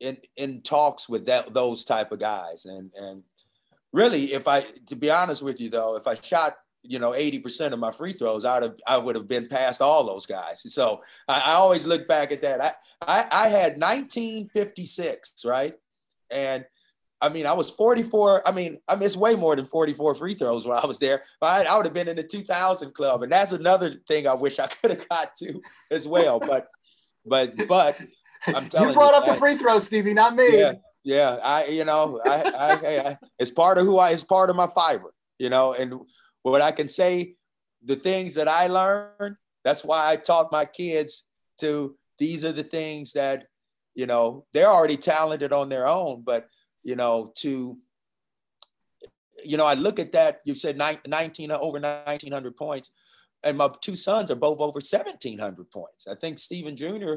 in 0.00 0.16
in 0.36 0.62
talks 0.62 1.08
with 1.08 1.26
that 1.26 1.52
those 1.54 1.84
type 1.84 2.12
of 2.12 2.18
guys. 2.18 2.64
And 2.64 2.92
and 2.98 3.22
really 3.92 4.32
if 4.34 4.46
i 4.46 4.64
to 4.86 4.96
be 4.96 5.10
honest 5.10 5.42
with 5.42 5.58
you 5.58 5.70
though 5.70 5.96
if 5.96 6.06
i 6.06 6.14
shot 6.14 6.56
you 6.82 6.98
know 6.98 7.12
80% 7.12 7.72
of 7.72 7.78
my 7.78 7.90
free 7.90 8.12
throws 8.12 8.44
i 8.44 8.60
would 8.60 8.62
have 8.62 8.76
i 8.86 8.98
would 8.98 9.16
have 9.16 9.26
been 9.26 9.48
past 9.48 9.80
all 9.80 10.04
those 10.04 10.26
guys. 10.26 10.72
So 10.72 11.02
i, 11.28 11.42
I 11.46 11.52
always 11.54 11.86
look 11.86 12.06
back 12.06 12.32
at 12.32 12.42
that. 12.42 12.60
I, 12.60 12.72
I 13.02 13.28
i 13.32 13.48
had 13.48 13.80
1956 13.80 15.44
right? 15.44 15.74
And 16.30 16.64
I 17.20 17.28
mean, 17.28 17.46
I 17.46 17.52
was 17.52 17.70
44. 17.70 18.46
I 18.46 18.52
mean, 18.52 18.78
I 18.86 18.94
missed 18.94 19.16
way 19.16 19.34
more 19.34 19.56
than 19.56 19.66
44 19.66 20.14
free 20.14 20.34
throws 20.34 20.66
when 20.66 20.78
I 20.78 20.86
was 20.86 20.98
there. 20.98 21.22
But 21.40 21.66
I, 21.66 21.72
I 21.72 21.76
would 21.76 21.86
have 21.86 21.94
been 21.94 22.08
in 22.08 22.16
the 22.16 22.22
2000 22.22 22.94
club, 22.94 23.22
and 23.22 23.32
that's 23.32 23.52
another 23.52 23.94
thing 24.06 24.26
I 24.26 24.34
wish 24.34 24.58
I 24.58 24.66
could 24.66 24.90
have 24.90 25.08
got 25.08 25.34
to 25.36 25.60
as 25.90 26.06
well. 26.06 26.38
But, 26.38 26.68
but, 27.26 27.66
but 27.66 28.00
I'm 28.46 28.68
telling 28.68 28.88
you, 28.88 28.94
brought 28.94 29.14
you, 29.14 29.22
up 29.22 29.28
I, 29.28 29.32
the 29.32 29.38
free 29.38 29.56
throw, 29.56 29.78
Stevie, 29.78 30.14
not 30.14 30.36
me. 30.36 30.58
Yeah, 30.58 30.74
yeah. 31.02 31.38
I, 31.42 31.66
you 31.66 31.84
know, 31.84 32.20
I, 32.24 32.42
I, 32.42 32.72
I, 32.72 33.18
it's 33.38 33.50
part 33.50 33.78
of 33.78 33.84
who 33.84 33.98
I. 33.98 34.10
It's 34.10 34.24
part 34.24 34.50
of 34.50 34.56
my 34.56 34.68
fiber. 34.68 35.12
You 35.38 35.50
know, 35.50 35.72
and 35.72 35.94
what 36.42 36.62
I 36.62 36.72
can 36.72 36.88
say, 36.88 37.34
the 37.82 37.96
things 37.96 38.34
that 38.34 38.48
I 38.48 38.68
learned. 38.68 39.36
That's 39.64 39.84
why 39.84 40.10
I 40.10 40.16
taught 40.16 40.52
my 40.52 40.64
kids 40.64 41.28
to. 41.60 41.96
These 42.18 42.44
are 42.44 42.52
the 42.52 42.64
things 42.64 43.12
that, 43.12 43.46
you 43.94 44.06
know, 44.06 44.44
they're 44.52 44.66
already 44.66 44.96
talented 44.96 45.52
on 45.52 45.68
their 45.68 45.86
own, 45.86 46.22
but 46.26 46.48
you 46.82 46.96
know, 46.96 47.32
to, 47.36 47.78
you 49.44 49.56
know, 49.56 49.66
I 49.66 49.74
look 49.74 49.98
at 49.98 50.12
that, 50.12 50.40
you 50.44 50.54
said 50.54 50.76
19, 50.76 51.50
over 51.52 51.80
1900 51.80 52.56
points, 52.56 52.90
and 53.44 53.56
my 53.56 53.70
two 53.80 53.96
sons 53.96 54.30
are 54.30 54.36
both 54.36 54.58
over 54.58 54.80
1700 54.80 55.70
points. 55.70 56.06
I 56.08 56.14
think 56.14 56.38
Stephen 56.38 56.76
Jr. 56.76 57.16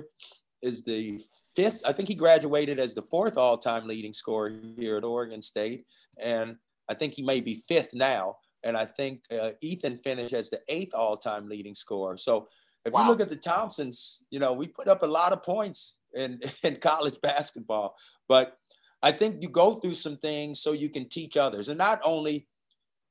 is 0.62 0.84
the 0.84 1.20
fifth, 1.56 1.82
I 1.86 1.94
think 1.94 2.10
he 2.10 2.16
graduated 2.16 2.80
as 2.80 2.94
the 2.94 3.02
fourth 3.02 3.38
all 3.38 3.58
time 3.58 3.88
leading 3.88 4.14
scorer 4.14 4.54
here 4.78 4.98
at 4.98 5.04
Oregon 5.04 5.42
State. 5.42 5.86
And 6.22 6.58
I 6.90 6.94
think 6.94 7.14
he 7.14 7.24
may 7.24 7.42
be 7.42 7.64
fifth 7.68 7.94
now. 7.94 8.38
And 8.64 8.78
I 8.78 8.86
think 8.86 9.24
uh, 9.32 9.52
Ethan 9.62 9.98
finished 9.98 10.34
as 10.34 10.50
the 10.50 10.60
eighth 10.70 10.94
all 10.94 11.18
time 11.18 11.50
leading 11.50 11.74
scorer. 11.74 12.18
So 12.18 12.48
if 12.86 12.94
wow. 12.94 13.04
you 13.04 13.10
look 13.10 13.22
at 13.22 13.30
the 13.30 13.36
Thompsons, 13.36 14.24
you 14.30 14.40
know, 14.40 14.54
we 14.54 14.68
put 14.68 14.88
up 14.88 15.04
a 15.04 15.08
lot 15.08 15.34
of 15.34 15.44
points 15.44 16.00
in, 16.14 16.40
in 16.64 16.76
college 16.78 17.20
basketball. 17.22 17.96
But 18.28 18.58
I 19.04 19.12
think 19.12 19.42
you 19.42 19.50
go 19.50 19.76
through 19.76 19.96
some 19.96 20.18
things 20.18 20.60
so 20.60 20.74
you 20.74 20.90
can 20.90 21.10
teach 21.10 21.38
others. 21.38 21.70
And 21.70 21.78
not 21.78 22.00
only, 22.04 22.48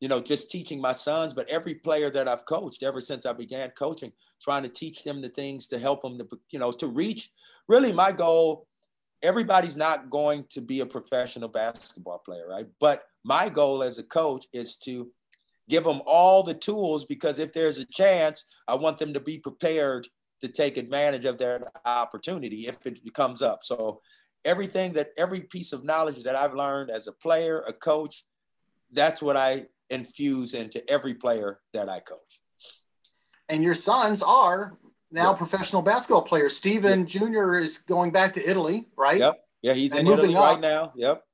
you 0.00 0.08
know, 0.08 0.20
just 0.20 0.50
teaching 0.50 0.80
my 0.80 0.92
sons, 0.92 1.34
but 1.34 1.48
every 1.48 1.74
player 1.74 2.10
that 2.10 2.28
I've 2.28 2.44
coached 2.44 2.82
ever 2.82 3.00
since 3.00 3.26
I 3.26 3.32
began 3.32 3.70
coaching, 3.70 4.12
trying 4.40 4.62
to 4.62 4.68
teach 4.68 5.02
them 5.02 5.20
the 5.20 5.28
things 5.28 5.66
to 5.68 5.78
help 5.78 6.02
them 6.02 6.18
to, 6.18 6.28
you 6.50 6.58
know, 6.58 6.72
to 6.72 6.86
reach. 6.86 7.30
Really, 7.68 7.92
my 7.92 8.12
goal, 8.12 8.66
everybody's 9.22 9.76
not 9.76 10.10
going 10.10 10.44
to 10.50 10.60
be 10.60 10.80
a 10.80 10.86
professional 10.86 11.48
basketball 11.48 12.18
player, 12.18 12.46
right? 12.48 12.66
But 12.78 13.04
my 13.24 13.48
goal 13.48 13.82
as 13.82 13.98
a 13.98 14.04
coach 14.04 14.46
is 14.52 14.76
to 14.78 15.10
give 15.68 15.84
them 15.84 16.00
all 16.06 16.42
the 16.42 16.54
tools 16.54 17.04
because 17.04 17.38
if 17.38 17.52
there's 17.52 17.78
a 17.78 17.84
chance, 17.86 18.44
I 18.66 18.76
want 18.76 18.98
them 18.98 19.12
to 19.14 19.20
be 19.20 19.38
prepared 19.38 20.08
to 20.40 20.48
take 20.48 20.76
advantage 20.76 21.26
of 21.26 21.38
their 21.38 21.68
opportunity 21.84 22.66
if 22.66 22.84
it 22.86 22.98
comes 23.14 23.42
up. 23.42 23.62
So 23.62 24.00
everything 24.44 24.94
that 24.94 25.10
every 25.16 25.42
piece 25.42 25.72
of 25.72 25.84
knowledge 25.84 26.22
that 26.22 26.36
I've 26.36 26.54
learned 26.54 26.90
as 26.90 27.06
a 27.06 27.12
player, 27.12 27.62
a 27.66 27.72
coach, 27.72 28.24
that's 28.92 29.22
what 29.22 29.36
I 29.36 29.66
infuse 29.88 30.54
into 30.54 30.88
every 30.90 31.14
player 31.14 31.60
that 31.72 31.88
I 31.88 32.00
coach. 32.00 32.40
And 33.48 33.62
your 33.62 33.74
sons 33.74 34.22
are 34.22 34.78
now 35.10 35.34
professional 35.34 35.82
basketball 35.82 36.22
players. 36.22 36.56
Stephen 36.56 37.06
Jr. 37.06 37.56
is 37.56 37.78
going 37.78 38.12
back 38.12 38.32
to 38.34 38.48
Italy, 38.48 38.86
right? 38.96 39.18
Yep. 39.18 39.44
Yeah, 39.62 39.72
he's 39.74 39.92
and 39.92 40.06
in 40.06 40.14
Italy 40.14 40.36
up. 40.36 40.42
right 40.42 40.60
now. 40.60 40.92
Yep. 40.94 41.24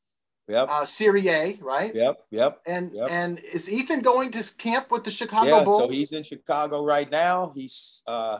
Yep. 0.48 0.68
Uh, 0.70 0.86
Serie 0.86 1.28
A, 1.28 1.58
right? 1.60 1.94
Yep. 1.94 2.18
Yep. 2.30 2.60
And 2.66 2.92
yep. 2.92 3.08
and 3.10 3.40
is 3.40 3.70
Ethan 3.70 4.00
going 4.00 4.30
to 4.32 4.44
camp 4.56 4.90
with 4.90 5.04
the 5.04 5.10
Chicago 5.10 5.58
yeah, 5.58 5.64
Bulls? 5.64 5.80
So 5.80 5.88
he's 5.88 6.12
in 6.12 6.22
Chicago 6.22 6.84
right 6.84 7.10
now. 7.10 7.52
He's 7.54 8.02
uh, 8.06 8.38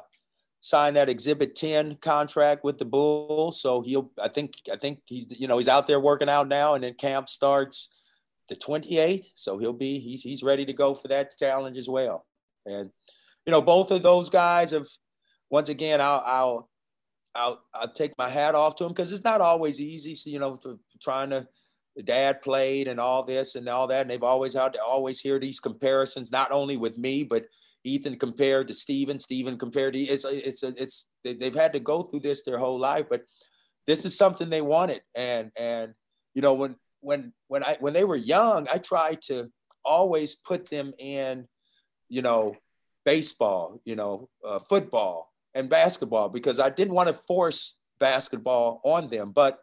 signed 0.66 0.96
that 0.96 1.08
Exhibit 1.08 1.54
10 1.54 1.98
contract 2.00 2.64
with 2.64 2.78
the 2.78 2.84
Bulls. 2.84 3.60
So 3.60 3.82
he'll, 3.82 4.10
I 4.20 4.26
think, 4.26 4.54
I 4.70 4.74
think 4.74 4.98
he's, 5.06 5.38
you 5.38 5.46
know, 5.46 5.58
he's 5.58 5.68
out 5.68 5.86
there 5.86 6.00
working 6.00 6.28
out 6.28 6.48
now, 6.48 6.74
and 6.74 6.82
then 6.82 6.94
camp 6.94 7.28
starts 7.28 7.88
the 8.48 8.56
28th. 8.56 9.26
So 9.36 9.58
he'll 9.58 9.72
be, 9.72 10.00
he's, 10.00 10.22
he's 10.22 10.42
ready 10.42 10.66
to 10.66 10.72
go 10.72 10.92
for 10.92 11.06
that 11.06 11.38
challenge 11.38 11.76
as 11.76 11.88
well. 11.88 12.26
And, 12.64 12.90
you 13.46 13.52
know, 13.52 13.62
both 13.62 13.92
of 13.92 14.02
those 14.02 14.28
guys 14.28 14.72
have, 14.72 14.88
once 15.50 15.68
again, 15.68 16.00
I'll, 16.00 16.22
I'll, 16.26 16.70
I'll, 17.36 17.62
I'll 17.72 17.92
take 17.92 18.18
my 18.18 18.28
hat 18.28 18.56
off 18.56 18.74
to 18.76 18.84
them 18.84 18.92
because 18.92 19.12
it's 19.12 19.22
not 19.22 19.40
always 19.40 19.80
easy. 19.80 20.16
So, 20.16 20.30
you 20.30 20.40
know, 20.40 20.56
to, 20.64 20.80
trying 21.00 21.30
to, 21.30 21.46
the 21.94 22.02
dad 22.02 22.42
played 22.42 22.88
and 22.88 22.98
all 22.98 23.22
this 23.22 23.54
and 23.54 23.68
all 23.68 23.86
that. 23.86 24.02
And 24.02 24.10
they've 24.10 24.20
always 24.20 24.54
had 24.54 24.72
to 24.72 24.82
always 24.82 25.20
hear 25.20 25.38
these 25.38 25.60
comparisons, 25.60 26.32
not 26.32 26.50
only 26.50 26.76
with 26.76 26.98
me, 26.98 27.22
but 27.22 27.44
Ethan 27.86 28.16
compared 28.16 28.68
to 28.68 28.74
Stephen, 28.74 29.18
Stephen 29.18 29.56
compared 29.56 29.94
to 29.94 30.00
it's 30.00 30.24
it's 30.24 30.62
it's 30.62 31.06
they've 31.24 31.54
had 31.54 31.72
to 31.72 31.80
go 31.80 32.02
through 32.02 32.20
this 32.20 32.42
their 32.42 32.58
whole 32.58 32.78
life, 32.78 33.06
but 33.08 33.22
this 33.86 34.04
is 34.04 34.16
something 34.16 34.50
they 34.50 34.60
wanted. 34.60 35.02
And 35.14 35.50
and 35.58 35.94
you 36.34 36.42
know 36.42 36.54
when 36.54 36.76
when 37.00 37.32
when 37.48 37.62
I 37.64 37.76
when 37.80 37.92
they 37.92 38.04
were 38.04 38.16
young, 38.16 38.66
I 38.72 38.78
tried 38.78 39.22
to 39.22 39.48
always 39.84 40.34
put 40.34 40.68
them 40.68 40.92
in, 40.98 41.46
you 42.08 42.22
know, 42.22 42.56
baseball, 43.04 43.80
you 43.84 43.94
know, 43.94 44.28
uh, 44.44 44.58
football 44.58 45.32
and 45.54 45.70
basketball 45.70 46.28
because 46.28 46.58
I 46.58 46.70
didn't 46.70 46.94
want 46.94 47.08
to 47.08 47.14
force 47.14 47.78
basketball 48.00 48.80
on 48.84 49.08
them. 49.08 49.30
But 49.30 49.60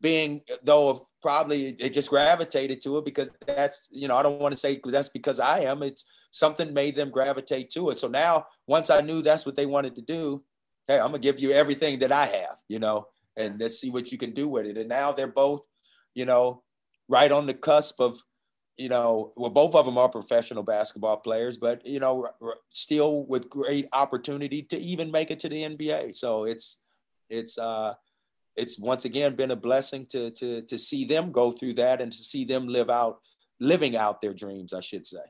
being 0.00 0.42
though 0.62 1.08
probably 1.22 1.68
it 1.68 1.92
just 1.92 2.10
gravitated 2.10 2.80
to 2.82 2.98
it 2.98 3.04
because 3.04 3.36
that's 3.46 3.88
you 3.90 4.06
know 4.06 4.16
I 4.16 4.22
don't 4.22 4.40
want 4.40 4.52
to 4.52 4.56
say 4.56 4.80
that's 4.84 5.08
because 5.08 5.40
I 5.40 5.60
am. 5.60 5.82
It's 5.82 6.04
something 6.30 6.72
made 6.74 6.94
them 6.94 7.10
gravitate 7.10 7.70
to 7.70 7.90
it. 7.90 7.98
So 7.98 8.08
now 8.08 8.46
once 8.66 8.90
I 8.90 9.00
knew 9.00 9.22
that's 9.22 9.46
what 9.46 9.56
they 9.56 9.66
wanted 9.66 9.94
to 9.96 10.02
do, 10.02 10.44
hey, 10.86 10.98
I'm 10.98 11.08
gonna 11.08 11.18
give 11.18 11.40
you 11.40 11.52
everything 11.52 11.98
that 12.00 12.12
I 12.12 12.26
have, 12.26 12.58
you 12.68 12.78
know, 12.78 13.08
and 13.36 13.58
let's 13.60 13.78
see 13.78 13.90
what 13.90 14.12
you 14.12 14.18
can 14.18 14.32
do 14.32 14.48
with 14.48 14.66
it. 14.66 14.76
And 14.76 14.88
now 14.88 15.12
they're 15.12 15.26
both, 15.26 15.66
you 16.14 16.24
know, 16.24 16.62
right 17.08 17.30
on 17.30 17.46
the 17.46 17.54
cusp 17.54 18.00
of 18.00 18.22
you 18.78 18.88
know, 18.88 19.32
well, 19.36 19.50
both 19.50 19.74
of 19.74 19.84
them 19.84 19.98
are 19.98 20.08
professional 20.08 20.62
basketball 20.62 21.16
players, 21.16 21.58
but 21.58 21.84
you 21.84 21.98
know, 21.98 22.28
still 22.68 23.26
with 23.26 23.50
great 23.50 23.88
opportunity 23.92 24.62
to 24.62 24.78
even 24.78 25.10
make 25.10 25.32
it 25.32 25.40
to 25.40 25.48
the 25.48 25.62
NBA. 25.62 26.14
So 26.14 26.44
it's 26.44 26.78
it's 27.28 27.58
uh 27.58 27.94
it's 28.56 28.78
once 28.78 29.04
again 29.04 29.34
been 29.34 29.50
a 29.50 29.56
blessing 29.56 30.06
to 30.06 30.30
to 30.30 30.62
to 30.62 30.78
see 30.78 31.04
them 31.04 31.32
go 31.32 31.50
through 31.50 31.74
that 31.74 32.00
and 32.00 32.12
to 32.12 32.18
see 32.18 32.44
them 32.44 32.68
live 32.68 32.88
out 32.88 33.18
living 33.60 33.96
out 33.96 34.20
their 34.20 34.34
dreams, 34.34 34.72
I 34.72 34.80
should 34.80 35.06
say. 35.06 35.26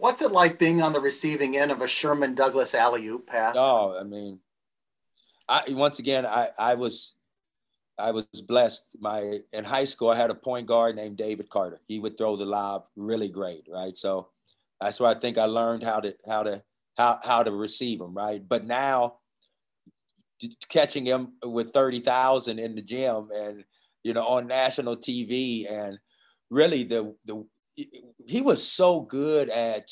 What's 0.00 0.22
it 0.22 0.32
like 0.32 0.58
being 0.58 0.80
on 0.80 0.94
the 0.94 1.00
receiving 1.00 1.58
end 1.58 1.70
of 1.70 1.82
a 1.82 1.86
Sherman 1.86 2.34
Douglas 2.34 2.74
alley 2.74 3.06
oop 3.06 3.26
pass? 3.26 3.54
Oh, 3.58 3.98
I 4.00 4.02
mean, 4.02 4.40
I 5.46 5.64
once 5.68 5.98
again 5.98 6.24
I 6.24 6.48
I 6.58 6.74
was 6.74 7.14
I 7.98 8.10
was 8.12 8.24
blessed. 8.48 8.96
My 8.98 9.40
in 9.52 9.64
high 9.64 9.84
school, 9.84 10.08
I 10.08 10.16
had 10.16 10.30
a 10.30 10.34
point 10.34 10.66
guard 10.66 10.96
named 10.96 11.18
David 11.18 11.50
Carter. 11.50 11.80
He 11.86 12.00
would 12.00 12.16
throw 12.16 12.36
the 12.36 12.46
lob 12.46 12.84
really 12.96 13.28
great, 13.28 13.66
right? 13.68 13.94
So 13.94 14.28
that's 14.80 14.98
where 14.98 15.10
I 15.10 15.14
think 15.14 15.36
I 15.36 15.44
learned 15.44 15.82
how 15.82 16.00
to 16.00 16.14
how 16.26 16.44
to 16.44 16.62
how 16.96 17.18
how 17.22 17.42
to 17.42 17.52
receive 17.52 18.00
him, 18.00 18.14
right? 18.14 18.42
But 18.46 18.64
now 18.64 19.16
catching 20.70 21.04
him 21.04 21.34
with 21.44 21.72
thirty 21.72 22.00
thousand 22.00 22.58
in 22.58 22.74
the 22.74 22.80
gym 22.80 23.28
and 23.34 23.64
you 24.02 24.14
know 24.14 24.26
on 24.26 24.46
national 24.46 24.96
TV 24.96 25.70
and 25.70 25.98
really 26.48 26.84
the 26.84 27.14
the 27.26 27.44
he 28.26 28.40
was 28.40 28.66
so 28.66 29.00
good 29.00 29.48
at 29.50 29.88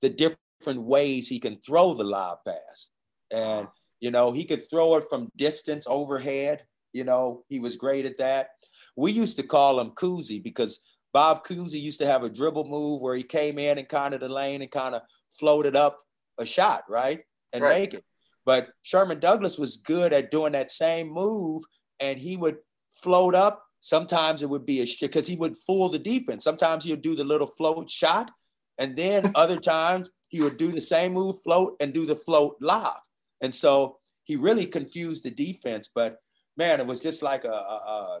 the 0.00 0.08
different 0.08 0.86
ways 0.86 1.28
he 1.28 1.38
can 1.38 1.58
throw 1.60 1.94
the 1.94 2.04
lob 2.04 2.38
pass 2.46 2.90
and 3.30 3.66
you 4.00 4.10
know 4.10 4.32
he 4.32 4.44
could 4.44 4.68
throw 4.70 4.96
it 4.96 5.04
from 5.10 5.30
distance 5.36 5.86
overhead 5.88 6.62
you 6.92 7.04
know, 7.04 7.44
he 7.48 7.58
was 7.58 7.76
great 7.76 8.06
at 8.06 8.18
that. 8.18 8.50
We 8.96 9.12
used 9.12 9.36
to 9.38 9.42
call 9.42 9.80
him 9.80 9.90
Cousy 9.90 10.42
because 10.42 10.80
Bob 11.12 11.44
Cousy 11.44 11.80
used 11.80 12.00
to 12.00 12.06
have 12.06 12.22
a 12.22 12.30
dribble 12.30 12.68
move 12.68 13.00
where 13.00 13.16
he 13.16 13.22
came 13.22 13.58
in 13.58 13.78
and 13.78 13.88
kind 13.88 14.14
of 14.14 14.20
the 14.20 14.28
lane 14.28 14.62
and 14.62 14.70
kind 14.70 14.94
of 14.94 15.02
floated 15.30 15.76
up 15.76 15.98
a 16.38 16.44
shot, 16.44 16.84
right? 16.88 17.20
And 17.52 17.62
right. 17.62 17.80
make 17.80 17.94
it. 17.94 18.04
But 18.44 18.70
Sherman 18.82 19.20
Douglas 19.20 19.58
was 19.58 19.76
good 19.76 20.12
at 20.12 20.30
doing 20.30 20.52
that 20.52 20.70
same 20.70 21.08
move 21.08 21.62
and 22.00 22.18
he 22.18 22.36
would 22.36 22.58
float 23.02 23.34
up. 23.34 23.64
Sometimes 23.84 24.44
it 24.44 24.48
would 24.48 24.64
be 24.64 24.80
a 24.80 24.86
because 25.00 25.26
he 25.26 25.34
would 25.34 25.56
fool 25.56 25.88
the 25.88 25.98
defense. 25.98 26.44
Sometimes 26.44 26.84
he 26.84 26.92
would 26.92 27.02
do 27.02 27.16
the 27.16 27.24
little 27.24 27.48
float 27.48 27.90
shot. 27.90 28.30
And 28.78 28.96
then 28.96 29.32
other 29.34 29.58
times 29.58 30.08
he 30.28 30.40
would 30.40 30.56
do 30.56 30.70
the 30.70 30.80
same 30.80 31.14
move, 31.14 31.42
float, 31.42 31.76
and 31.80 31.92
do 31.92 32.06
the 32.06 32.14
float 32.14 32.56
lob. 32.60 32.98
And 33.40 33.52
so 33.52 33.98
he 34.22 34.36
really 34.36 34.66
confused 34.66 35.24
the 35.24 35.32
defense. 35.32 35.90
But 35.92 36.18
man, 36.56 36.78
it 36.78 36.86
was 36.86 37.00
just 37.00 37.24
like 37.24 37.44
a, 37.44 37.48
a, 37.48 38.20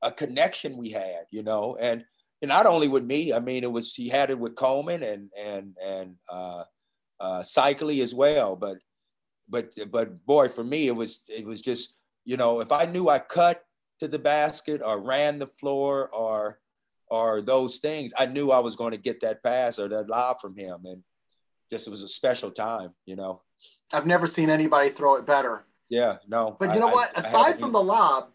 a 0.00 0.12
connection 0.12 0.78
we 0.78 0.88
had, 0.88 1.24
you 1.30 1.42
know, 1.42 1.76
and, 1.78 2.02
and 2.40 2.48
not 2.48 2.64
only 2.64 2.88
with 2.88 3.04
me, 3.04 3.34
I 3.34 3.38
mean, 3.38 3.64
it 3.64 3.72
was, 3.72 3.94
he 3.94 4.08
had 4.08 4.30
it 4.30 4.38
with 4.38 4.54
Coleman 4.54 5.02
and, 5.02 5.30
and, 5.38 5.76
and, 5.84 6.14
uh, 6.30 6.64
uh, 7.20 7.40
Seikaly 7.40 8.02
as 8.02 8.14
well. 8.14 8.56
But, 8.56 8.78
but, 9.46 9.74
but 9.90 10.24
boy, 10.24 10.48
for 10.48 10.64
me, 10.64 10.86
it 10.86 10.96
was, 10.96 11.28
it 11.28 11.44
was 11.44 11.60
just, 11.60 11.96
you 12.24 12.38
know, 12.38 12.60
if 12.60 12.72
I 12.72 12.86
knew 12.86 13.10
I 13.10 13.18
cut 13.18 13.62
to 14.00 14.08
the 14.08 14.18
basket 14.18 14.80
or 14.84 15.00
ran 15.00 15.38
the 15.38 15.46
floor 15.46 16.08
or, 16.08 16.58
or 17.08 17.40
those 17.40 17.78
things, 17.78 18.12
I 18.18 18.26
knew 18.26 18.50
I 18.50 18.58
was 18.58 18.76
going 18.76 18.92
to 18.92 18.98
get 18.98 19.20
that 19.20 19.42
pass 19.42 19.78
or 19.78 19.88
that 19.88 20.08
lob 20.08 20.40
from 20.40 20.56
him. 20.56 20.80
And 20.84 21.02
just, 21.70 21.86
it 21.86 21.90
was 21.90 22.02
a 22.02 22.08
special 22.08 22.50
time, 22.50 22.90
you 23.04 23.16
know. 23.16 23.42
I've 23.92 24.06
never 24.06 24.26
seen 24.26 24.50
anybody 24.50 24.90
throw 24.90 25.16
it 25.16 25.26
better. 25.26 25.64
Yeah, 25.88 26.16
no. 26.28 26.56
But 26.58 26.74
you 26.74 26.80
know 26.80 26.88
I, 26.88 26.92
what? 26.92 27.16
I, 27.16 27.20
Aside 27.20 27.54
I 27.54 27.58
from 27.58 27.72
the 27.72 27.82
lob, 27.82 28.28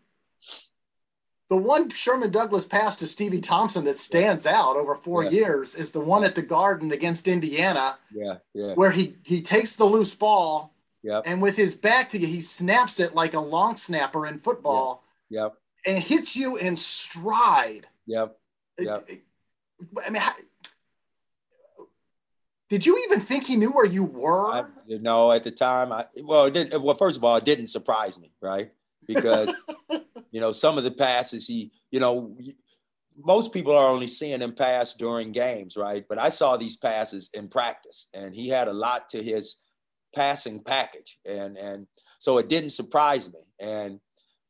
the 1.49 1.57
one 1.57 1.89
Sherman 1.89 2.31
Douglas 2.31 2.65
pass 2.65 2.95
to 2.95 3.07
Stevie 3.07 3.41
Thompson 3.41 3.83
that 3.83 3.97
stands 3.97 4.45
out 4.45 4.77
over 4.77 4.95
four 4.95 5.25
yeah. 5.25 5.31
years 5.31 5.75
is 5.75 5.91
the 5.91 5.99
one 5.99 6.23
at 6.23 6.33
the 6.33 6.41
Garden 6.41 6.93
against 6.93 7.27
Indiana. 7.27 7.97
Yeah, 8.09 8.35
yeah. 8.53 8.73
Where 8.75 8.91
he 8.91 9.17
he 9.25 9.41
takes 9.41 9.75
the 9.75 9.83
loose 9.83 10.15
ball. 10.15 10.73
Yep. 11.03 11.23
And 11.25 11.41
with 11.41 11.57
his 11.57 11.75
back 11.75 12.09
to 12.11 12.17
you, 12.17 12.27
he 12.27 12.39
snaps 12.39 13.01
it 13.01 13.15
like 13.15 13.33
a 13.33 13.39
long 13.39 13.75
snapper 13.75 14.27
in 14.27 14.39
football. 14.39 15.03
Yep. 15.03 15.10
And 15.85 16.01
hits 16.01 16.35
you 16.35 16.57
in 16.57 16.77
stride. 16.77 17.87
Yep. 18.05 18.37
Yep. 18.77 19.09
I 20.05 20.09
mean, 20.09 20.21
how, 20.21 20.33
did 22.71 22.85
you 22.85 22.97
even 23.05 23.19
think 23.19 23.45
he 23.45 23.57
knew 23.57 23.69
where 23.69 23.85
you 23.85 24.05
were? 24.05 24.47
I, 24.47 24.63
you 24.85 24.99
know, 24.99 25.31
at 25.33 25.43
the 25.43 25.51
time, 25.51 25.91
I 25.91 26.05
well, 26.23 26.45
it 26.45 26.53
didn't. 26.53 26.81
Well, 26.81 26.95
first 26.95 27.17
of 27.17 27.23
all, 27.23 27.35
it 27.35 27.43
didn't 27.43 27.67
surprise 27.67 28.17
me, 28.17 28.31
right? 28.41 28.71
Because 29.05 29.51
you 30.31 30.39
know, 30.39 30.53
some 30.53 30.77
of 30.77 30.85
the 30.85 30.91
passes 30.91 31.47
he, 31.47 31.71
you 31.91 31.99
know, 31.99 32.33
most 33.17 33.51
people 33.51 33.75
are 33.75 33.89
only 33.89 34.07
seeing 34.07 34.41
him 34.41 34.53
pass 34.53 34.95
during 34.95 35.33
games, 35.33 35.75
right? 35.75 36.05
But 36.07 36.17
I 36.17 36.29
saw 36.29 36.55
these 36.55 36.77
passes 36.77 37.29
in 37.33 37.49
practice, 37.49 38.07
and 38.13 38.33
he 38.33 38.47
had 38.47 38.69
a 38.69 38.73
lot 38.73 39.09
to 39.09 39.21
his 39.21 39.57
passing 40.15 40.63
package, 40.63 41.19
and 41.25 41.57
and 41.57 41.87
so 42.19 42.37
it 42.37 42.47
didn't 42.47 42.69
surprise 42.69 43.27
me. 43.33 43.41
And 43.59 43.99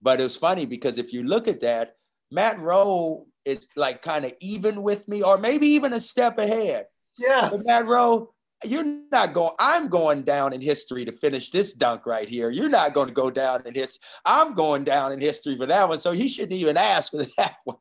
but 0.02 0.20
it 0.20 0.24
was 0.24 0.38
funny 0.38 0.66
because 0.66 0.98
if 0.98 1.14
you 1.14 1.24
look 1.24 1.48
at 1.48 1.62
that, 1.62 1.96
Matt 2.32 2.60
Roe 2.60 3.28
is 3.46 3.68
like 3.76 4.02
kind 4.02 4.26
of 4.26 4.34
even 4.42 4.84
with 4.84 5.08
me, 5.08 5.22
or 5.24 5.38
maybe 5.38 5.68
even 5.68 5.94
a 5.94 6.00
step 6.00 6.38
ahead 6.38 6.86
yeah. 7.18 7.50
But 7.52 7.62
Matt 7.66 7.86
Roe, 7.86 8.34
you're 8.64 8.86
not 9.12 9.34
going, 9.34 9.52
I'm 9.60 9.88
going 9.88 10.24
down 10.24 10.54
in 10.54 10.62
history 10.62 11.06
to 11.06 11.12
finish 11.12 11.50
this 11.50 11.74
dunk 11.74 12.06
right 12.06 12.30
here. 12.30 12.50
You're 12.50 12.70
not 12.70 12.94
going 12.94 13.08
to 13.08 13.14
go 13.14 13.32
down 13.32 13.64
in 13.66 13.74
history. 13.74 14.02
I'm 14.26 14.54
going 14.54 14.84
down 14.84 15.12
in 15.12 15.20
history 15.20 15.58
for 15.58 15.66
that 15.66 15.90
one. 15.90 15.98
So 15.98 16.12
he 16.12 16.28
shouldn't 16.28 16.54
even 16.54 16.78
ask 16.78 17.12
for 17.12 17.24
that 17.38 17.56
one. 17.64 17.78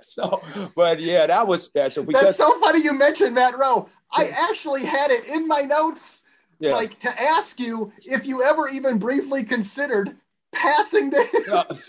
so, 0.00 0.42
but 0.74 1.00
yeah, 1.00 1.26
that 1.26 1.46
was 1.46 1.62
special. 1.62 2.04
Because, 2.04 2.22
That's 2.22 2.38
so 2.38 2.58
funny 2.60 2.82
you 2.82 2.94
mentioned 2.94 3.34
Matt 3.34 3.58
Roe. 3.58 3.88
I 4.10 4.28
actually 4.28 4.84
had 4.84 5.10
it 5.10 5.26
in 5.26 5.46
my 5.46 5.62
notes, 5.62 6.22
yeah. 6.58 6.72
like 6.72 6.98
to 7.00 7.20
ask 7.20 7.58
you 7.58 7.92
if 8.04 8.26
you 8.26 8.42
ever 8.42 8.68
even 8.68 8.98
briefly 8.98 9.42
considered 9.42 10.16
passing 10.52 11.10
the. 11.10 11.80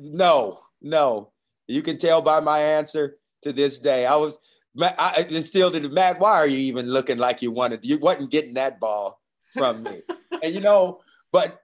no, 0.00 0.58
no. 0.80 1.32
You 1.66 1.82
can 1.82 1.98
tell 1.98 2.22
by 2.22 2.40
my 2.40 2.58
answer 2.58 3.18
to 3.42 3.52
this 3.52 3.78
day. 3.78 4.06
I 4.06 4.16
was, 4.16 4.38
I, 4.80 5.26
and 5.30 5.46
still 5.46 5.70
did 5.70 5.92
Matt, 5.92 6.20
why 6.20 6.32
are 6.32 6.46
you 6.46 6.58
even 6.58 6.86
looking 6.86 7.18
like 7.18 7.42
you 7.42 7.52
wanted? 7.52 7.84
You 7.84 7.98
wasn't 7.98 8.30
getting 8.30 8.54
that 8.54 8.80
ball 8.80 9.20
from 9.52 9.82
me. 9.82 10.02
and 10.42 10.54
you 10.54 10.60
know, 10.60 11.00
but 11.32 11.60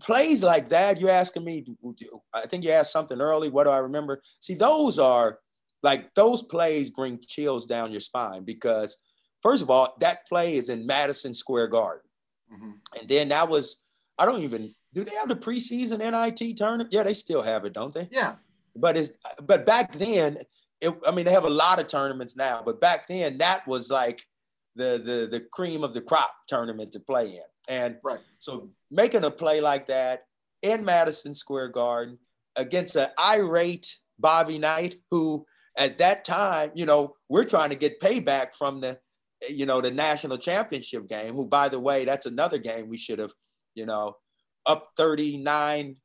plays 0.00 0.42
like 0.42 0.68
that, 0.70 1.00
you're 1.00 1.10
asking 1.10 1.44
me, 1.44 1.64
I 2.34 2.46
think 2.46 2.64
you 2.64 2.70
asked 2.70 2.92
something 2.92 3.20
early. 3.20 3.48
What 3.48 3.64
do 3.64 3.70
I 3.70 3.78
remember? 3.78 4.22
See, 4.40 4.54
those 4.54 4.98
are 4.98 5.38
like 5.82 6.14
those 6.14 6.42
plays 6.42 6.90
bring 6.90 7.20
chills 7.26 7.66
down 7.66 7.92
your 7.92 8.00
spine 8.00 8.44
because 8.44 8.96
first 9.42 9.62
of 9.62 9.70
all, 9.70 9.94
that 10.00 10.26
play 10.26 10.56
is 10.56 10.68
in 10.68 10.86
Madison 10.86 11.34
Square 11.34 11.68
Garden. 11.68 12.02
Mm-hmm. 12.52 12.70
And 12.98 13.08
then 13.08 13.28
that 13.28 13.48
was, 13.48 13.82
I 14.18 14.24
don't 14.24 14.42
even 14.42 14.74
do 14.94 15.04
they 15.04 15.14
have 15.16 15.28
the 15.28 15.36
preseason 15.36 15.98
NIT 15.98 16.56
tournament? 16.56 16.90
Yeah, 16.92 17.02
they 17.02 17.14
still 17.14 17.42
have 17.42 17.64
it, 17.64 17.72
don't 17.72 17.92
they? 17.92 18.08
Yeah. 18.10 18.36
But 18.74 18.96
it's 18.96 19.12
but 19.42 19.66
back 19.66 19.92
then 19.92 20.38
it, 20.80 20.94
I 21.06 21.10
mean, 21.10 21.24
they 21.24 21.32
have 21.32 21.44
a 21.44 21.50
lot 21.50 21.80
of 21.80 21.88
tournaments 21.88 22.36
now, 22.36 22.62
but 22.64 22.80
back 22.80 23.08
then 23.08 23.38
that 23.38 23.66
was 23.66 23.90
like 23.90 24.24
the 24.76 25.00
the 25.04 25.28
the 25.30 25.40
cream 25.40 25.82
of 25.82 25.94
the 25.94 26.00
crop 26.00 26.30
tournament 26.46 26.92
to 26.92 27.00
play 27.00 27.26
in. 27.26 27.42
And 27.68 27.96
right. 28.02 28.20
so 28.38 28.68
making 28.90 29.24
a 29.24 29.30
play 29.30 29.60
like 29.60 29.88
that 29.88 30.24
in 30.62 30.84
Madison 30.84 31.34
Square 31.34 31.68
Garden 31.68 32.18
against 32.56 32.96
an 32.96 33.08
irate 33.22 33.98
Bobby 34.18 34.58
Knight, 34.58 34.96
who 35.10 35.46
at 35.76 35.98
that 35.98 36.24
time, 36.24 36.70
you 36.74 36.86
know, 36.86 37.14
we're 37.28 37.44
trying 37.44 37.70
to 37.70 37.76
get 37.76 38.00
payback 38.00 38.54
from 38.54 38.80
the, 38.80 38.98
you 39.48 39.66
know, 39.66 39.80
the 39.80 39.90
national 39.90 40.38
championship 40.38 41.08
game. 41.08 41.34
Who, 41.34 41.46
by 41.46 41.68
the 41.68 41.80
way, 41.80 42.04
that's 42.04 42.26
another 42.26 42.58
game 42.58 42.88
we 42.88 42.98
should 42.98 43.18
have, 43.18 43.32
you 43.74 43.86
know, 43.86 44.16
up 44.68 44.90
39 44.96 45.96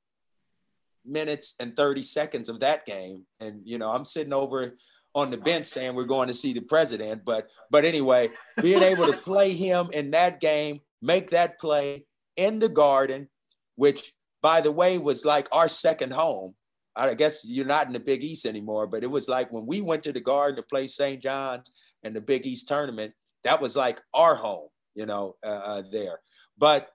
minutes 1.05 1.55
and 1.59 1.75
30 1.75 2.01
seconds 2.01 2.49
of 2.49 2.61
that 2.61 2.85
game. 2.85 3.25
And, 3.39 3.61
you 3.65 3.77
know, 3.77 3.91
I'm 3.91 4.05
sitting 4.05 4.33
over 4.33 4.77
on 5.13 5.29
the 5.29 5.37
bench 5.37 5.67
saying 5.67 5.93
we're 5.93 6.05
going 6.05 6.29
to 6.29 6.33
see 6.33 6.53
the 6.53 6.61
president. 6.61 7.23
But, 7.23 7.49
but 7.69 7.85
anyway, 7.85 8.29
being 8.61 8.81
able 8.81 9.05
to 9.07 9.17
play 9.17 9.53
him 9.53 9.89
in 9.93 10.11
that 10.11 10.41
game, 10.41 10.79
make 11.01 11.29
that 11.31 11.59
play 11.59 12.05
in 12.35 12.59
the 12.59 12.69
garden, 12.69 13.29
which 13.75 14.13
by 14.41 14.61
the 14.61 14.71
way 14.71 14.97
was 14.97 15.25
like 15.25 15.47
our 15.51 15.67
second 15.69 16.13
home. 16.13 16.55
I 16.95 17.15
guess 17.15 17.43
you're 17.47 17.65
not 17.65 17.87
in 17.87 17.93
the 17.93 17.99
Big 17.99 18.23
East 18.23 18.45
anymore, 18.45 18.85
but 18.85 19.03
it 19.03 19.09
was 19.09 19.27
like 19.27 19.51
when 19.51 19.65
we 19.65 19.81
went 19.81 20.03
to 20.03 20.13
the 20.13 20.21
Garden 20.21 20.57
to 20.57 20.63
play 20.63 20.85
St. 20.85 21.21
John's 21.21 21.73
and 22.03 22.15
the 22.15 22.21
Big 22.21 22.45
East 22.45 22.67
tournament, 22.67 23.13
that 23.43 23.59
was 23.59 23.75
like 23.75 23.99
our 24.13 24.35
home, 24.35 24.67
you 24.93 25.07
know, 25.07 25.35
uh, 25.43 25.61
uh, 25.65 25.83
there. 25.91 26.19
But, 26.55 26.89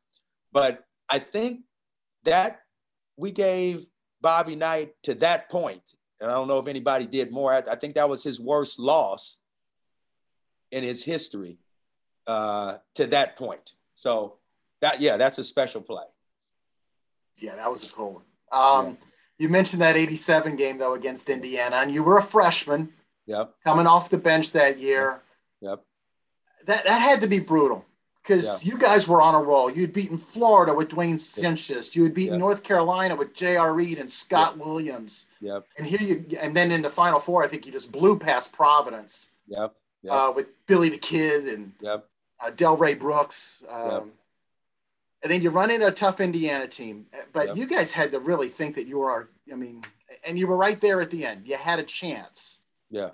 but 0.52 0.85
I 1.09 1.18
think 1.18 1.62
that 2.25 2.61
we 3.16 3.31
gave 3.31 3.87
Bobby 4.21 4.57
Knight 4.57 4.92
to 5.05 5.14
that 5.16 5.51
point, 5.51 5.83
and 6.21 6.31
I 6.31 6.35
don't 6.35 6.49
know 6.49 6.59
if 6.59 6.68
anybody 6.68 7.07
did 7.07 7.33
more. 7.33 7.53
I, 7.53 7.62
I 7.71 7.75
think 7.77 7.94
that 7.94 8.09
was 8.09 8.23
his 8.23 8.40
worst 8.40 8.79
loss 8.79 9.38
in 10.71 10.83
his 10.83 11.05
history 11.05 11.59
uh, 12.27 12.77
to 12.97 13.07
that 13.07 13.37
point. 13.37 13.73
So 13.94 14.38
that 14.81 15.01
yeah, 15.01 15.16
that's 15.16 15.38
a 15.38 15.44
special 15.44 15.81
play. 15.81 16.05
Yeah, 17.38 17.57
that 17.57 17.71
was 17.71 17.85
a 17.85 17.88
cool 17.88 18.14
one. 18.14 18.23
Um, 18.51 18.87
yeah. 18.87 18.94
You 19.38 19.49
mentioned 19.49 19.83
that 19.83 19.97
'87 19.97 20.57
game 20.57 20.79
though 20.79 20.94
against 20.94 21.29
Indiana, 21.31 21.77
and 21.77 21.92
you 21.92 22.03
were 22.03 22.18
a 22.18 22.23
freshman. 22.23 22.92
Yep. 23.27 23.55
Coming 23.64 23.87
off 23.87 24.11
the 24.11 24.18
bench 24.18 24.53
that 24.53 24.79
year. 24.79 25.23
Yep. 25.61 25.85
That 26.66 26.85
that 26.85 27.01
had 27.01 27.21
to 27.21 27.27
be 27.27 27.40
brutal 27.40 27.85
because 28.29 28.64
you 28.64 28.77
guys 28.77 29.09
were 29.09 29.23
on 29.23 29.35
a 29.35 29.41
roll. 29.41 29.71
You'd 29.71 29.93
beaten 29.93 30.19
Florida 30.19 30.75
with 30.75 30.88
Dwayne 30.91 31.14
Schintzius. 31.14 31.97
You 31.97 32.05
had 32.05 32.14
beaten 32.14 32.35
yep. 32.35 32.41
North 32.41 32.62
Carolina 32.62 33.17
with 33.17 33.33
J.R. 33.33 33.75
Reid 33.75 33.99
and 33.99 34.11
Scott 34.11 34.57
yep. 34.57 34.67
Williams. 34.67 35.27
Yep. 35.41 35.67
And 35.79 35.87
here 35.87 36.01
you, 36.01 36.25
and 36.38 36.55
then 36.55 36.71
in 36.71 36.83
the 36.83 36.91
Final 36.91 37.19
Four, 37.19 37.43
I 37.43 37.49
think 37.49 37.64
you 37.64 37.73
just 37.73 37.91
blew 37.91 38.19
past 38.19 38.53
Providence. 38.53 39.31
Yep. 39.47 39.75
yep. 40.03 40.12
Uh, 40.12 40.33
with 40.35 40.67
Billy 40.67 40.91
the 40.91 40.99
Kid 40.99 41.49
and 41.49 41.73
yep. 41.81 42.07
uh, 42.41 42.51
Delray 42.51 42.99
Brooks. 42.99 43.64
Um, 43.69 43.91
yep. 43.91 44.05
And 45.23 45.33
then 45.33 45.43
you 45.43 45.51
run 45.51 45.71
into 45.71 45.87
a 45.87 45.93
tough 45.93 46.21
Indiana 46.21 46.69
team, 46.69 47.07
but 47.33 47.57
you 47.57 47.67
guys 47.67 47.91
had 47.91 48.12
to 48.12 48.21
really 48.21 48.49
think 48.49 48.77
that 48.77 48.87
you 48.87 48.99
were. 48.99 49.31
I 49.51 49.57
mean, 49.57 49.83
and 50.25 50.38
you 50.38 50.47
were 50.47 50.57
right 50.57 50.79
there 50.79 51.01
at 51.01 51.11
the 51.11 51.25
end. 51.25 51.47
You 51.47 51.57
had 51.57 51.79
a 51.79 51.83
chance. 51.83 52.61
Yeah. 52.91 53.11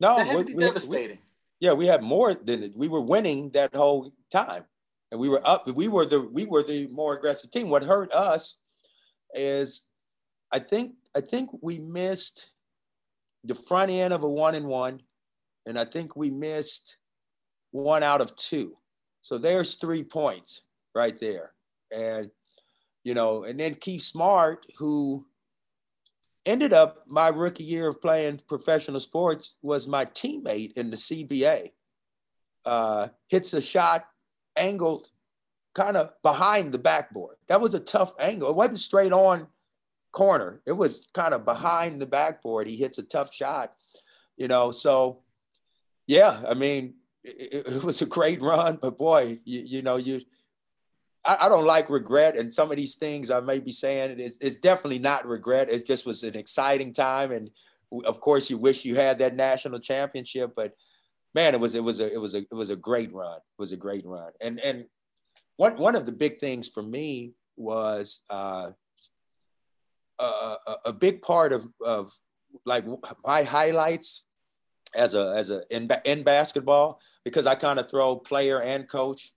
No, 0.00 0.16
that 0.16 0.26
had 0.26 0.36
we, 0.36 0.42
to 0.42 0.46
be 0.48 0.54
we, 0.54 0.64
devastating. 0.64 1.18
We, 1.18 1.25
yeah, 1.60 1.72
we 1.72 1.86
had 1.86 2.02
more 2.02 2.34
than. 2.34 2.72
We 2.76 2.88
were 2.88 3.00
winning 3.00 3.50
that 3.50 3.74
whole 3.74 4.12
time, 4.30 4.64
and 5.10 5.20
we 5.20 5.28
were 5.28 5.46
up. 5.46 5.66
We 5.66 5.88
were 5.88 6.04
the 6.04 6.20
we 6.20 6.44
were 6.44 6.62
the 6.62 6.86
more 6.88 7.14
aggressive 7.14 7.50
team. 7.50 7.70
What 7.70 7.84
hurt 7.84 8.12
us 8.12 8.60
is, 9.34 9.88
I 10.52 10.58
think 10.58 10.94
I 11.16 11.20
think 11.20 11.50
we 11.62 11.78
missed 11.78 12.50
the 13.44 13.54
front 13.54 13.90
end 13.90 14.12
of 14.12 14.22
a 14.22 14.28
one 14.28 14.54
and 14.54 14.66
one, 14.66 15.00
and 15.66 15.78
I 15.78 15.84
think 15.84 16.14
we 16.14 16.30
missed 16.30 16.98
one 17.70 18.02
out 18.02 18.20
of 18.20 18.36
two. 18.36 18.76
So 19.22 19.38
there's 19.38 19.74
three 19.74 20.04
points 20.04 20.62
right 20.94 21.18
there, 21.18 21.52
and 21.90 22.30
you 23.02 23.14
know, 23.14 23.44
and 23.44 23.58
then 23.58 23.76
Keith 23.76 24.02
Smart, 24.02 24.66
who 24.78 25.24
ended 26.46 26.72
up 26.72 27.02
my 27.06 27.28
rookie 27.28 27.64
year 27.64 27.88
of 27.88 28.00
playing 28.00 28.40
professional 28.46 29.00
sports 29.00 29.56
was 29.60 29.88
my 29.88 30.04
teammate 30.04 30.72
in 30.72 30.90
the 30.90 30.96
CBA. 30.96 31.72
Uh, 32.64 33.08
hits 33.28 33.52
a 33.52 33.60
shot 33.60 34.06
angled 34.56 35.10
kind 35.74 35.96
of 35.96 36.10
behind 36.22 36.72
the 36.72 36.78
backboard. 36.78 37.36
That 37.48 37.60
was 37.60 37.74
a 37.74 37.80
tough 37.80 38.14
angle. 38.18 38.48
It 38.48 38.56
wasn't 38.56 38.78
straight 38.78 39.12
on 39.12 39.48
corner. 40.12 40.62
It 40.66 40.72
was 40.72 41.06
kind 41.12 41.34
of 41.34 41.44
behind 41.44 42.00
the 42.00 42.06
backboard. 42.06 42.66
He 42.66 42.76
hits 42.76 42.96
a 42.96 43.02
tough 43.02 43.34
shot, 43.34 43.74
you 44.36 44.48
know. 44.48 44.70
So, 44.70 45.20
yeah, 46.06 46.40
I 46.48 46.54
mean, 46.54 46.94
it, 47.22 47.66
it 47.66 47.84
was 47.84 48.00
a 48.00 48.06
great 48.06 48.40
run, 48.40 48.78
but 48.80 48.96
boy, 48.96 49.40
you, 49.44 49.60
you 49.60 49.82
know, 49.82 49.96
you 49.96 50.22
I, 51.26 51.36
I, 51.42 51.48
don't 51.48 51.66
like 51.66 51.90
regret, 51.90 52.36
and 52.36 52.52
some 52.52 52.70
of 52.70 52.76
these 52.76 52.94
things 52.94 53.30
I 53.30 53.40
may 53.40 53.58
be 53.58 53.72
saying 53.72 54.18
it's, 54.18 54.38
it's 54.40 54.56
definitely 54.56 54.98
not 54.98 55.26
regret. 55.26 55.68
It 55.68 55.86
just 55.86 56.06
was 56.06 56.22
an 56.22 56.36
exciting 56.36 56.92
time, 56.92 57.32
and 57.32 57.50
of 58.06 58.20
course, 58.20 58.48
you 58.48 58.58
wish 58.58 58.84
you 58.84 58.94
had 58.94 59.18
that 59.18 59.34
national 59.34 59.80
championship. 59.80 60.52
But 60.54 60.74
man, 61.34 61.54
it 61.54 61.60
was 61.60 61.74
it 61.74 61.82
was 61.82 62.00
a 62.00 62.12
it 62.12 62.20
was 62.20 62.34
a 62.34 62.38
it 62.38 62.54
was 62.54 62.70
a 62.70 62.76
great 62.76 63.12
run. 63.12 63.36
It 63.36 63.58
was 63.58 63.72
a 63.72 63.76
great 63.76 64.06
run, 64.06 64.30
and 64.40 64.60
and 64.60 64.84
one 65.56 65.76
one 65.76 65.96
of 65.96 66.06
the 66.06 66.12
big 66.12 66.38
things 66.38 66.68
for 66.68 66.82
me 66.82 67.32
was 67.56 68.20
uh, 68.30 68.70
a, 70.18 70.56
a 70.86 70.92
big 70.92 71.22
part 71.22 71.52
of 71.52 71.66
of 71.84 72.12
like 72.64 72.84
my 73.24 73.42
highlights 73.42 74.24
as 74.94 75.14
a 75.14 75.34
as 75.36 75.50
a 75.50 75.62
in, 75.70 75.90
in 76.04 76.22
basketball 76.22 77.00
because 77.24 77.46
I 77.46 77.54
kind 77.54 77.78
of 77.78 77.90
throw 77.90 78.16
player 78.16 78.60
and 78.60 78.88
coach 78.88 79.32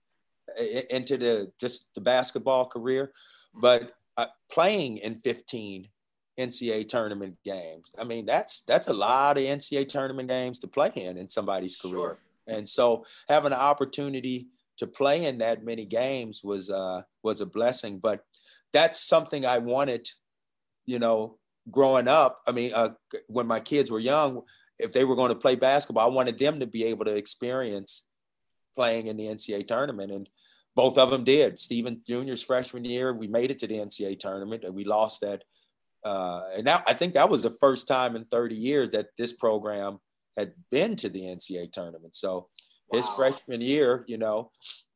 into 0.90 1.16
the 1.16 1.52
just 1.60 1.94
the 1.94 2.00
basketball 2.00 2.66
career, 2.66 3.12
but 3.54 3.94
uh, 4.16 4.26
playing 4.50 4.98
in 4.98 5.14
15 5.16 5.88
NCAA 6.38 6.88
tournament 6.88 7.36
games. 7.44 7.90
I 7.98 8.04
mean, 8.04 8.26
that's 8.26 8.62
that's 8.62 8.88
a 8.88 8.92
lot 8.92 9.36
of 9.36 9.44
NCAA 9.44 9.88
tournament 9.88 10.28
games 10.28 10.58
to 10.60 10.68
play 10.68 10.90
in 10.94 11.16
in 11.16 11.28
somebody's 11.28 11.76
career. 11.76 11.94
Sure. 11.94 12.18
And 12.46 12.68
so 12.68 13.04
having 13.28 13.52
an 13.52 13.58
opportunity 13.58 14.48
to 14.78 14.86
play 14.86 15.26
in 15.26 15.38
that 15.38 15.64
many 15.64 15.84
games 15.84 16.42
was 16.42 16.70
uh, 16.70 17.02
was 17.22 17.40
a 17.40 17.46
blessing. 17.46 17.98
But 17.98 18.24
that's 18.72 19.00
something 19.00 19.44
I 19.44 19.58
wanted, 19.58 20.08
you 20.86 20.98
know, 20.98 21.38
growing 21.70 22.08
up. 22.08 22.40
I 22.46 22.52
mean, 22.52 22.72
uh, 22.74 22.90
when 23.28 23.46
my 23.46 23.60
kids 23.60 23.90
were 23.90 23.98
young, 23.98 24.42
if 24.78 24.92
they 24.92 25.04
were 25.04 25.16
going 25.16 25.30
to 25.30 25.38
play 25.38 25.56
basketball, 25.56 26.08
I 26.08 26.14
wanted 26.14 26.38
them 26.38 26.60
to 26.60 26.66
be 26.66 26.84
able 26.84 27.04
to 27.04 27.14
experience 27.14 28.04
playing 28.80 29.08
in 29.08 29.16
the 29.18 29.26
NCAA 29.26 29.66
tournament. 29.66 30.10
And 30.10 30.26
both 30.74 30.96
of 30.96 31.10
them 31.10 31.22
did. 31.22 31.58
Stephen 31.58 32.00
Jr.'s 32.08 32.42
freshman 32.42 32.86
year, 32.86 33.12
we 33.12 33.28
made 33.28 33.50
it 33.50 33.58
to 33.58 33.66
the 33.66 33.74
NCAA 33.74 34.18
tournament 34.18 34.64
and 34.64 34.74
we 34.74 34.84
lost 34.84 35.20
that. 35.20 35.44
Uh, 36.02 36.44
and 36.56 36.64
now 36.64 36.82
I 36.86 36.94
think 36.94 37.12
that 37.12 37.28
was 37.28 37.42
the 37.42 37.56
first 37.60 37.86
time 37.86 38.16
in 38.16 38.24
30 38.24 38.54
years 38.54 38.88
that 38.90 39.08
this 39.18 39.34
program 39.34 39.98
had 40.38 40.54
been 40.70 40.96
to 40.96 41.10
the 41.10 41.20
NCAA 41.20 41.70
tournament. 41.72 42.16
So 42.16 42.48
wow. 42.90 42.96
his 42.96 43.08
freshman 43.10 43.60
year, 43.60 44.02
you 44.08 44.16
know, 44.16 44.50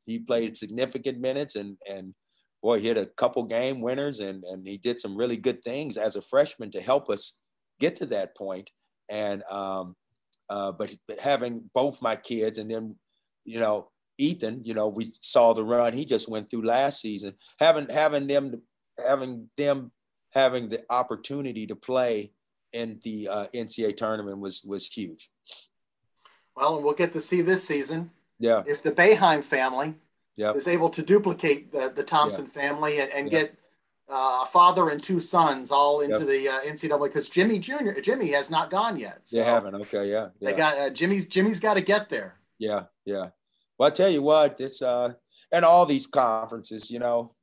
he 0.07 0.18
played 0.18 0.57
significant 0.57 1.20
minutes 1.20 1.55
and 1.55 1.77
and 1.87 2.14
boy, 2.62 2.81
he 2.81 2.88
had 2.88 2.97
a 2.97 3.12
couple 3.23 3.44
game 3.44 3.83
winners 3.83 4.18
and 4.18 4.44
and 4.44 4.66
he 4.66 4.79
did 4.79 4.99
some 4.99 5.14
really 5.14 5.37
good 5.37 5.62
things 5.62 5.99
as 5.99 6.16
a 6.16 6.23
freshman 6.23 6.70
to 6.70 6.81
help 6.81 7.11
us 7.11 7.38
get 7.81 7.97
to 7.97 8.07
that 8.07 8.35
point. 8.35 8.70
And 9.11 9.42
um, 9.51 9.97
uh, 10.49 10.73
but 10.73 10.94
having 11.23 11.70
both 11.75 12.03
my 12.03 12.16
kids 12.16 12.59
and 12.59 12.70
then, 12.70 12.97
you 13.45 13.61
know, 13.61 13.91
Ethan, 14.19 14.63
you 14.65 14.75
know, 14.75 14.89
we 14.89 15.07
saw 15.21 15.53
the 15.53 15.65
run 15.65 15.93
he 15.93 16.05
just 16.05 16.29
went 16.29 16.51
through 16.51 16.65
last 16.65 17.01
season. 17.01 17.35
Having 17.59 17.89
having 17.89 18.27
them 18.27 18.63
having 19.05 19.49
them 19.57 19.91
having 20.33 20.69
the 20.69 20.85
opportunity 20.91 21.67
to 21.67 21.77
play 21.77 22.33
in 22.73 23.01
the 23.05 23.29
uh, 23.29 23.47
NCAA 23.55 23.97
tournament 23.97 24.39
was 24.39 24.63
was 24.65 24.87
huge. 24.87 25.31
Well, 26.57 26.77
and 26.77 26.85
we'll 26.85 26.95
get 26.95 27.13
to 27.15 27.21
see 27.21 27.41
this 27.41 27.65
season. 27.65 28.11
Yeah. 28.39 28.63
If 28.67 28.83
the 28.83 28.93
Boeheim 28.93 29.43
family 29.43 29.95
yep. 30.37 30.57
is 30.57 30.69
able 30.69 30.91
to 30.91 31.03
duplicate 31.03 31.73
the, 31.73 31.93
the 31.95 32.03
Thompson 32.03 32.47
family 32.47 33.01
and, 33.01 33.11
and 33.13 33.31
yep. 33.31 33.43
get 33.43 33.59
uh, 34.09 34.41
a 34.43 34.47
father 34.47 34.91
and 34.91 35.03
two 35.03 35.19
sons 35.19 35.73
all 35.73 36.01
into 36.01 36.19
yep. 36.19 36.27
the 36.27 36.49
uh, 36.49 36.61
NCAA 36.61 37.03
because 37.05 37.29
Jimmy 37.29 37.59
Jr. 37.59 38.01
Jimmy 38.03 38.31
has 38.33 38.51
not 38.51 38.71
gone 38.71 38.99
yet. 38.99 39.21
So 39.25 39.39
they 39.39 39.45
haven't. 39.45 39.75
Okay. 39.75 40.11
Yeah. 40.11 40.29
yeah. 40.39 40.51
They 40.51 40.57
got 40.57 40.79
uh, 40.79 40.91
Jimmy's 40.91 41.27
Jimmy's 41.27 41.61
got 41.61 41.75
to 41.75 41.81
get 41.81 42.09
there. 42.09 42.37
Yeah. 42.59 42.85
Yeah. 43.05 43.29
Well, 43.79 43.88
I 43.88 43.90
tell 43.90 44.11
you 44.11 44.23
what, 44.23 44.57
this 44.57 44.83
uh, 44.83 45.14
and 45.51 45.64
all 45.64 45.87
these 45.87 46.07
conferences, 46.07 46.90
you 46.90 46.99
know, 46.99 47.35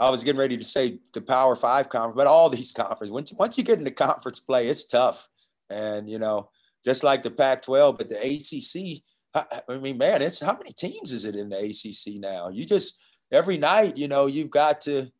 I 0.00 0.10
was 0.10 0.22
getting 0.22 0.38
ready 0.40 0.56
to 0.56 0.64
say 0.64 1.00
the 1.12 1.20
Power 1.20 1.56
Five 1.56 1.88
conference, 1.88 2.16
but 2.16 2.26
all 2.26 2.50
these 2.50 2.72
conferences, 2.76 3.10
once 3.10 3.32
once 3.32 3.58
you 3.58 3.64
get 3.64 3.78
into 3.78 3.90
conference 3.90 4.40
play, 4.40 4.68
it's 4.68 4.86
tough, 4.86 5.28
and 5.70 6.08
you 6.08 6.18
know, 6.18 6.50
just 6.84 7.04
like 7.04 7.22
the 7.22 7.30
Pac-12, 7.30 7.98
but 7.98 8.08
the 8.08 8.18
ACC. 8.18 9.02
I 9.34 9.76
mean, 9.76 9.98
man, 9.98 10.22
it's 10.22 10.40
how 10.40 10.54
many 10.54 10.72
teams 10.72 11.12
is 11.12 11.24
it 11.24 11.36
in 11.36 11.50
the 11.50 11.58
ACC 11.58 12.18
now? 12.20 12.48
You 12.48 12.64
just 12.64 12.98
every 13.30 13.58
night, 13.58 13.96
you 13.96 14.08
know, 14.08 14.26
you've 14.26 14.50
got 14.50 14.80
to 14.82 15.10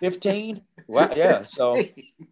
15. 0.00 0.62
Well, 0.86 1.10
yeah. 1.16 1.44
So, 1.44 1.76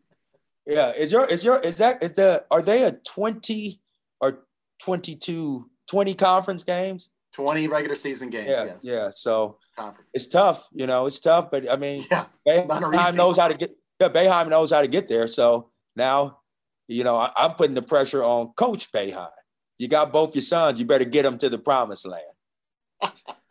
yeah, 0.66 0.93
is 0.93 1.11
your 1.11 1.25
is 1.27 1.43
your 1.43 1.59
is 1.61 1.79
that 1.79 2.03
is 2.03 2.12
the 2.12 2.45
are 2.51 2.61
they 2.61 2.85
a 2.85 2.93
20 2.93 3.81
or 4.20 4.45
22 4.83 5.70
20 5.89 6.14
conference 6.14 6.64
games 6.64 7.11
20 7.35 7.68
regular 7.68 7.95
season 7.95 8.30
games 8.30 8.49
yeah 8.49 8.64
yes. 8.64 8.80
yeah 8.83 9.11
so 9.14 9.59
conference. 9.76 10.11
it's 10.12 10.26
tough 10.26 10.68
you 10.72 10.87
know 10.87 11.07
it's 11.07 11.20
tough 11.20 11.51
but 11.51 11.70
i 11.70 11.76
mean 11.76 12.05
yeah 12.11 12.24
Boeheim 12.47 13.14
knows 13.14 13.37
how 13.37 13.47
to 13.49 13.55
get 13.55 13.70
yeah, 14.01 14.09
Boeheim 14.09 14.49
knows 14.49 14.72
how 14.72 14.80
to 14.80 14.89
get 14.89 15.09
there 15.09 15.28
so 15.28 15.70
now 15.95 16.39
you 16.89 17.05
know 17.05 17.16
I, 17.16 17.30
am 17.39 17.53
putting 17.53 17.74
the 17.74 17.83
pressure 17.83 18.24
on 18.24 18.53
coach 18.55 18.91
Boeheim 18.91 19.30
you 19.78 19.87
got 19.87 20.12
both 20.12 20.35
your 20.35 20.43
sons 20.43 20.80
you 20.80 20.85
better 20.85 21.05
get 21.05 21.22
them 21.22 21.39
to 21.39 21.49
the 21.49 21.59
promised 21.59 22.07
land 22.07 22.24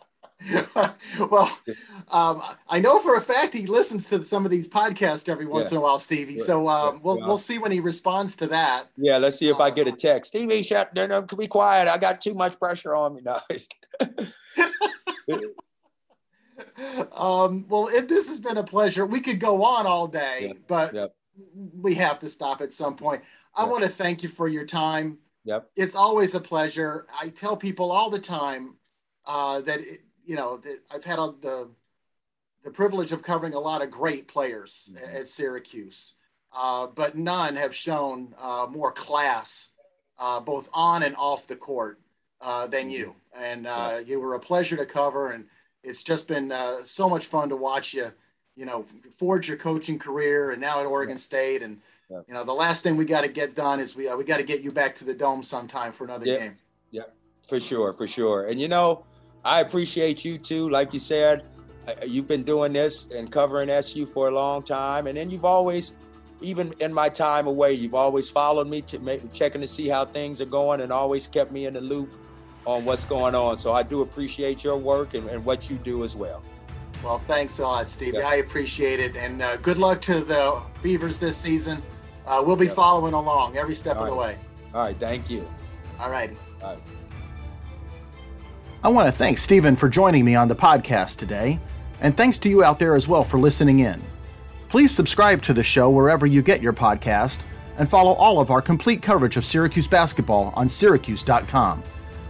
well, 1.19 1.59
um, 2.09 2.41
I 2.67 2.79
know 2.79 2.99
for 2.99 3.15
a 3.15 3.21
fact 3.21 3.53
he 3.53 3.67
listens 3.67 4.05
to 4.07 4.23
some 4.23 4.45
of 4.45 4.51
these 4.51 4.67
podcasts 4.67 5.29
every 5.29 5.45
once 5.45 5.71
yeah. 5.71 5.77
in 5.77 5.81
a 5.81 5.81
while, 5.81 5.99
Stevie. 5.99 6.37
So 6.37 6.67
um, 6.67 7.01
we'll 7.03 7.19
we'll 7.19 7.37
see 7.37 7.57
when 7.57 7.71
he 7.71 7.79
responds 7.79 8.35
to 8.37 8.47
that. 8.47 8.87
Yeah, 8.97 9.17
let's 9.17 9.37
see 9.37 9.49
if 9.49 9.57
uh, 9.57 9.63
I 9.63 9.69
get 9.71 9.87
a 9.87 9.93
uh, 9.93 9.95
text. 9.95 10.31
Stevie, 10.31 10.63
shut 10.63 10.93
down. 10.93 11.27
Be 11.37 11.47
quiet. 11.47 11.87
I 11.87 11.97
got 11.97 12.21
too 12.21 12.33
much 12.33 12.57
pressure 12.59 12.95
on 12.95 13.15
me 13.15 13.21
now. 13.23 13.41
um, 17.11 17.65
well, 17.67 17.87
it, 17.87 18.07
this 18.07 18.27
has 18.27 18.39
been 18.39 18.57
a 18.57 18.63
pleasure. 18.63 19.05
We 19.05 19.21
could 19.21 19.39
go 19.39 19.63
on 19.63 19.85
all 19.85 20.07
day, 20.07 20.53
but 20.67 21.13
we 21.79 21.93
have 21.95 22.19
to 22.19 22.29
stop 22.29 22.61
at 22.61 22.73
some 22.73 22.95
point. 22.95 23.23
I 23.55 23.65
want 23.65 23.83
to 23.83 23.89
thank 23.89 24.23
you 24.23 24.29
for 24.29 24.47
your 24.47 24.65
time. 24.65 25.17
Yep. 25.43 25.69
It's 25.75 25.95
always 25.95 26.35
a 26.35 26.39
pleasure. 26.39 27.07
I 27.19 27.29
tell 27.29 27.57
people 27.57 27.91
all 27.91 28.09
the 28.09 28.19
time 28.19 28.75
uh, 29.25 29.61
that 29.61 29.79
it, 29.81 30.01
you 30.25 30.35
know 30.35 30.61
I've 30.93 31.03
had 31.03 31.19
a, 31.19 31.33
the 31.41 31.69
the 32.63 32.71
privilege 32.71 33.11
of 33.11 33.23
covering 33.23 33.53
a 33.53 33.59
lot 33.59 33.81
of 33.81 33.89
great 33.89 34.27
players 34.27 34.91
mm-hmm. 34.93 35.15
at 35.15 35.27
Syracuse, 35.27 36.13
uh, 36.55 36.87
but 36.87 37.17
none 37.17 37.55
have 37.55 37.75
shown 37.75 38.35
uh, 38.39 38.67
more 38.69 38.91
class, 38.91 39.71
uh, 40.19 40.39
both 40.39 40.69
on 40.73 41.03
and 41.03 41.15
off 41.15 41.47
the 41.47 41.55
court, 41.55 41.99
uh, 42.39 42.67
than 42.67 42.83
mm-hmm. 42.83 42.91
you. 42.91 43.15
And 43.35 43.65
uh, 43.65 44.01
you 44.05 44.19
were 44.19 44.35
a 44.35 44.39
pleasure 44.39 44.77
to 44.77 44.85
cover, 44.85 45.31
and 45.31 45.45
it's 45.83 46.03
just 46.03 46.27
been 46.27 46.53
so 46.83 47.09
much 47.09 47.25
fun 47.25 47.49
to 47.49 47.55
watch 47.55 47.93
you. 47.93 48.11
You 48.55 48.65
know, 48.65 48.85
forge 49.17 49.47
your 49.47 49.57
coaching 49.57 49.97
career, 49.97 50.51
and 50.51 50.61
now 50.61 50.79
at 50.79 50.85
Oregon 50.85 51.17
State, 51.17 51.63
and 51.63 51.79
yeah. 52.11 52.21
You 52.27 52.33
know, 52.33 52.43
the 52.43 52.53
last 52.53 52.83
thing 52.83 52.97
we 52.97 53.05
got 53.05 53.21
to 53.21 53.29
get 53.29 53.55
done 53.55 53.79
is 53.79 53.95
we 53.95 54.07
uh, 54.07 54.17
we 54.17 54.25
got 54.25 54.37
to 54.37 54.43
get 54.43 54.61
you 54.61 54.71
back 54.71 54.95
to 54.95 55.05
the 55.05 55.13
dome 55.13 55.43
sometime 55.43 55.93
for 55.93 56.03
another 56.03 56.25
yeah. 56.25 56.37
game. 56.37 56.57
Yeah, 56.91 57.03
for 57.47 57.59
sure, 57.59 57.93
for 57.93 58.05
sure. 58.05 58.49
And 58.49 58.59
you 58.59 58.67
know, 58.67 59.05
I 59.43 59.61
appreciate 59.61 60.23
you 60.23 60.37
too. 60.37 60.69
Like 60.69 60.93
you 60.93 60.99
said, 60.99 61.43
you've 62.05 62.27
been 62.27 62.43
doing 62.43 62.73
this 62.73 63.09
and 63.11 63.31
covering 63.31 63.69
SU 63.69 64.05
for 64.05 64.27
a 64.27 64.31
long 64.31 64.63
time, 64.63 65.07
and 65.07 65.17
then 65.17 65.29
you've 65.29 65.45
always, 65.45 65.93
even 66.41 66.73
in 66.79 66.93
my 66.93 67.09
time 67.09 67.47
away, 67.47 67.73
you've 67.73 67.95
always 67.95 68.29
followed 68.29 68.67
me, 68.67 68.81
to 68.83 68.99
make, 68.99 69.33
checking 69.33 69.61
to 69.61 69.67
see 69.67 69.87
how 69.87 70.05
things 70.05 70.41
are 70.41 70.45
going, 70.45 70.81
and 70.81 70.91
always 70.91 71.27
kept 71.27 71.51
me 71.51 71.65
in 71.65 71.73
the 71.73 71.81
loop 71.81 72.11
on 72.65 72.85
what's 72.85 73.05
going 73.05 73.33
on. 73.33 73.57
So 73.57 73.73
I 73.73 73.83
do 73.83 74.01
appreciate 74.01 74.63
your 74.63 74.77
work 74.77 75.15
and, 75.15 75.27
and 75.29 75.43
what 75.43 75.69
you 75.69 75.77
do 75.77 76.03
as 76.03 76.15
well. 76.15 76.43
Well, 77.03 77.17
thanks 77.19 77.57
a 77.57 77.63
lot, 77.63 77.89
Stevie. 77.89 78.17
Yeah. 78.17 78.27
I 78.27 78.35
appreciate 78.35 78.99
it, 78.99 79.15
and 79.15 79.41
uh, 79.41 79.57
good 79.57 79.77
luck 79.77 80.01
to 80.01 80.23
the 80.23 80.61
Beavers 80.83 81.17
this 81.17 81.35
season. 81.35 81.81
Uh, 82.27 82.43
we'll 82.45 82.55
be 82.55 82.67
yep. 82.67 82.75
following 82.75 83.13
along 83.13 83.57
every 83.57 83.73
step 83.73 83.97
All 83.97 84.03
of 84.03 84.09
right. 84.09 84.13
the 84.13 84.19
way. 84.19 84.37
All 84.75 84.85
right. 84.85 84.95
Thank 84.97 85.29
you. 85.29 85.49
All 85.99 86.11
right. 86.11 86.29
All 86.61 86.75
right. 86.75 86.79
I 88.83 88.89
want 88.89 89.07
to 89.07 89.11
thank 89.11 89.37
Stephen 89.37 89.75
for 89.75 89.87
joining 89.87 90.25
me 90.25 90.33
on 90.33 90.47
the 90.47 90.55
podcast 90.55 91.17
today, 91.17 91.59
and 91.99 92.17
thanks 92.17 92.39
to 92.39 92.49
you 92.49 92.63
out 92.63 92.79
there 92.79 92.95
as 92.95 93.07
well 93.07 93.23
for 93.23 93.37
listening 93.37 93.79
in. 93.79 94.01
Please 94.69 94.91
subscribe 94.91 95.41
to 95.43 95.53
the 95.53 95.63
show 95.63 95.89
wherever 95.89 96.25
you 96.25 96.41
get 96.41 96.61
your 96.61 96.73
podcast 96.73 97.43
and 97.77 97.87
follow 97.87 98.13
all 98.13 98.39
of 98.39 98.49
our 98.49 98.61
complete 98.61 99.01
coverage 99.01 99.37
of 99.37 99.45
Syracuse 99.45 99.87
basketball 99.87 100.51
on 100.55 100.67
syracuse.com. 100.67 101.83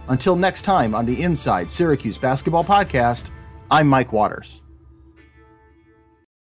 Until 0.08 0.36
next 0.36 0.62
time 0.62 0.94
on 0.94 1.06
the 1.06 1.22
Inside 1.22 1.70
Syracuse 1.70 2.18
Basketball 2.18 2.64
Podcast, 2.64 3.30
I'm 3.70 3.86
Mike 3.88 4.12
Waters. 4.12 4.61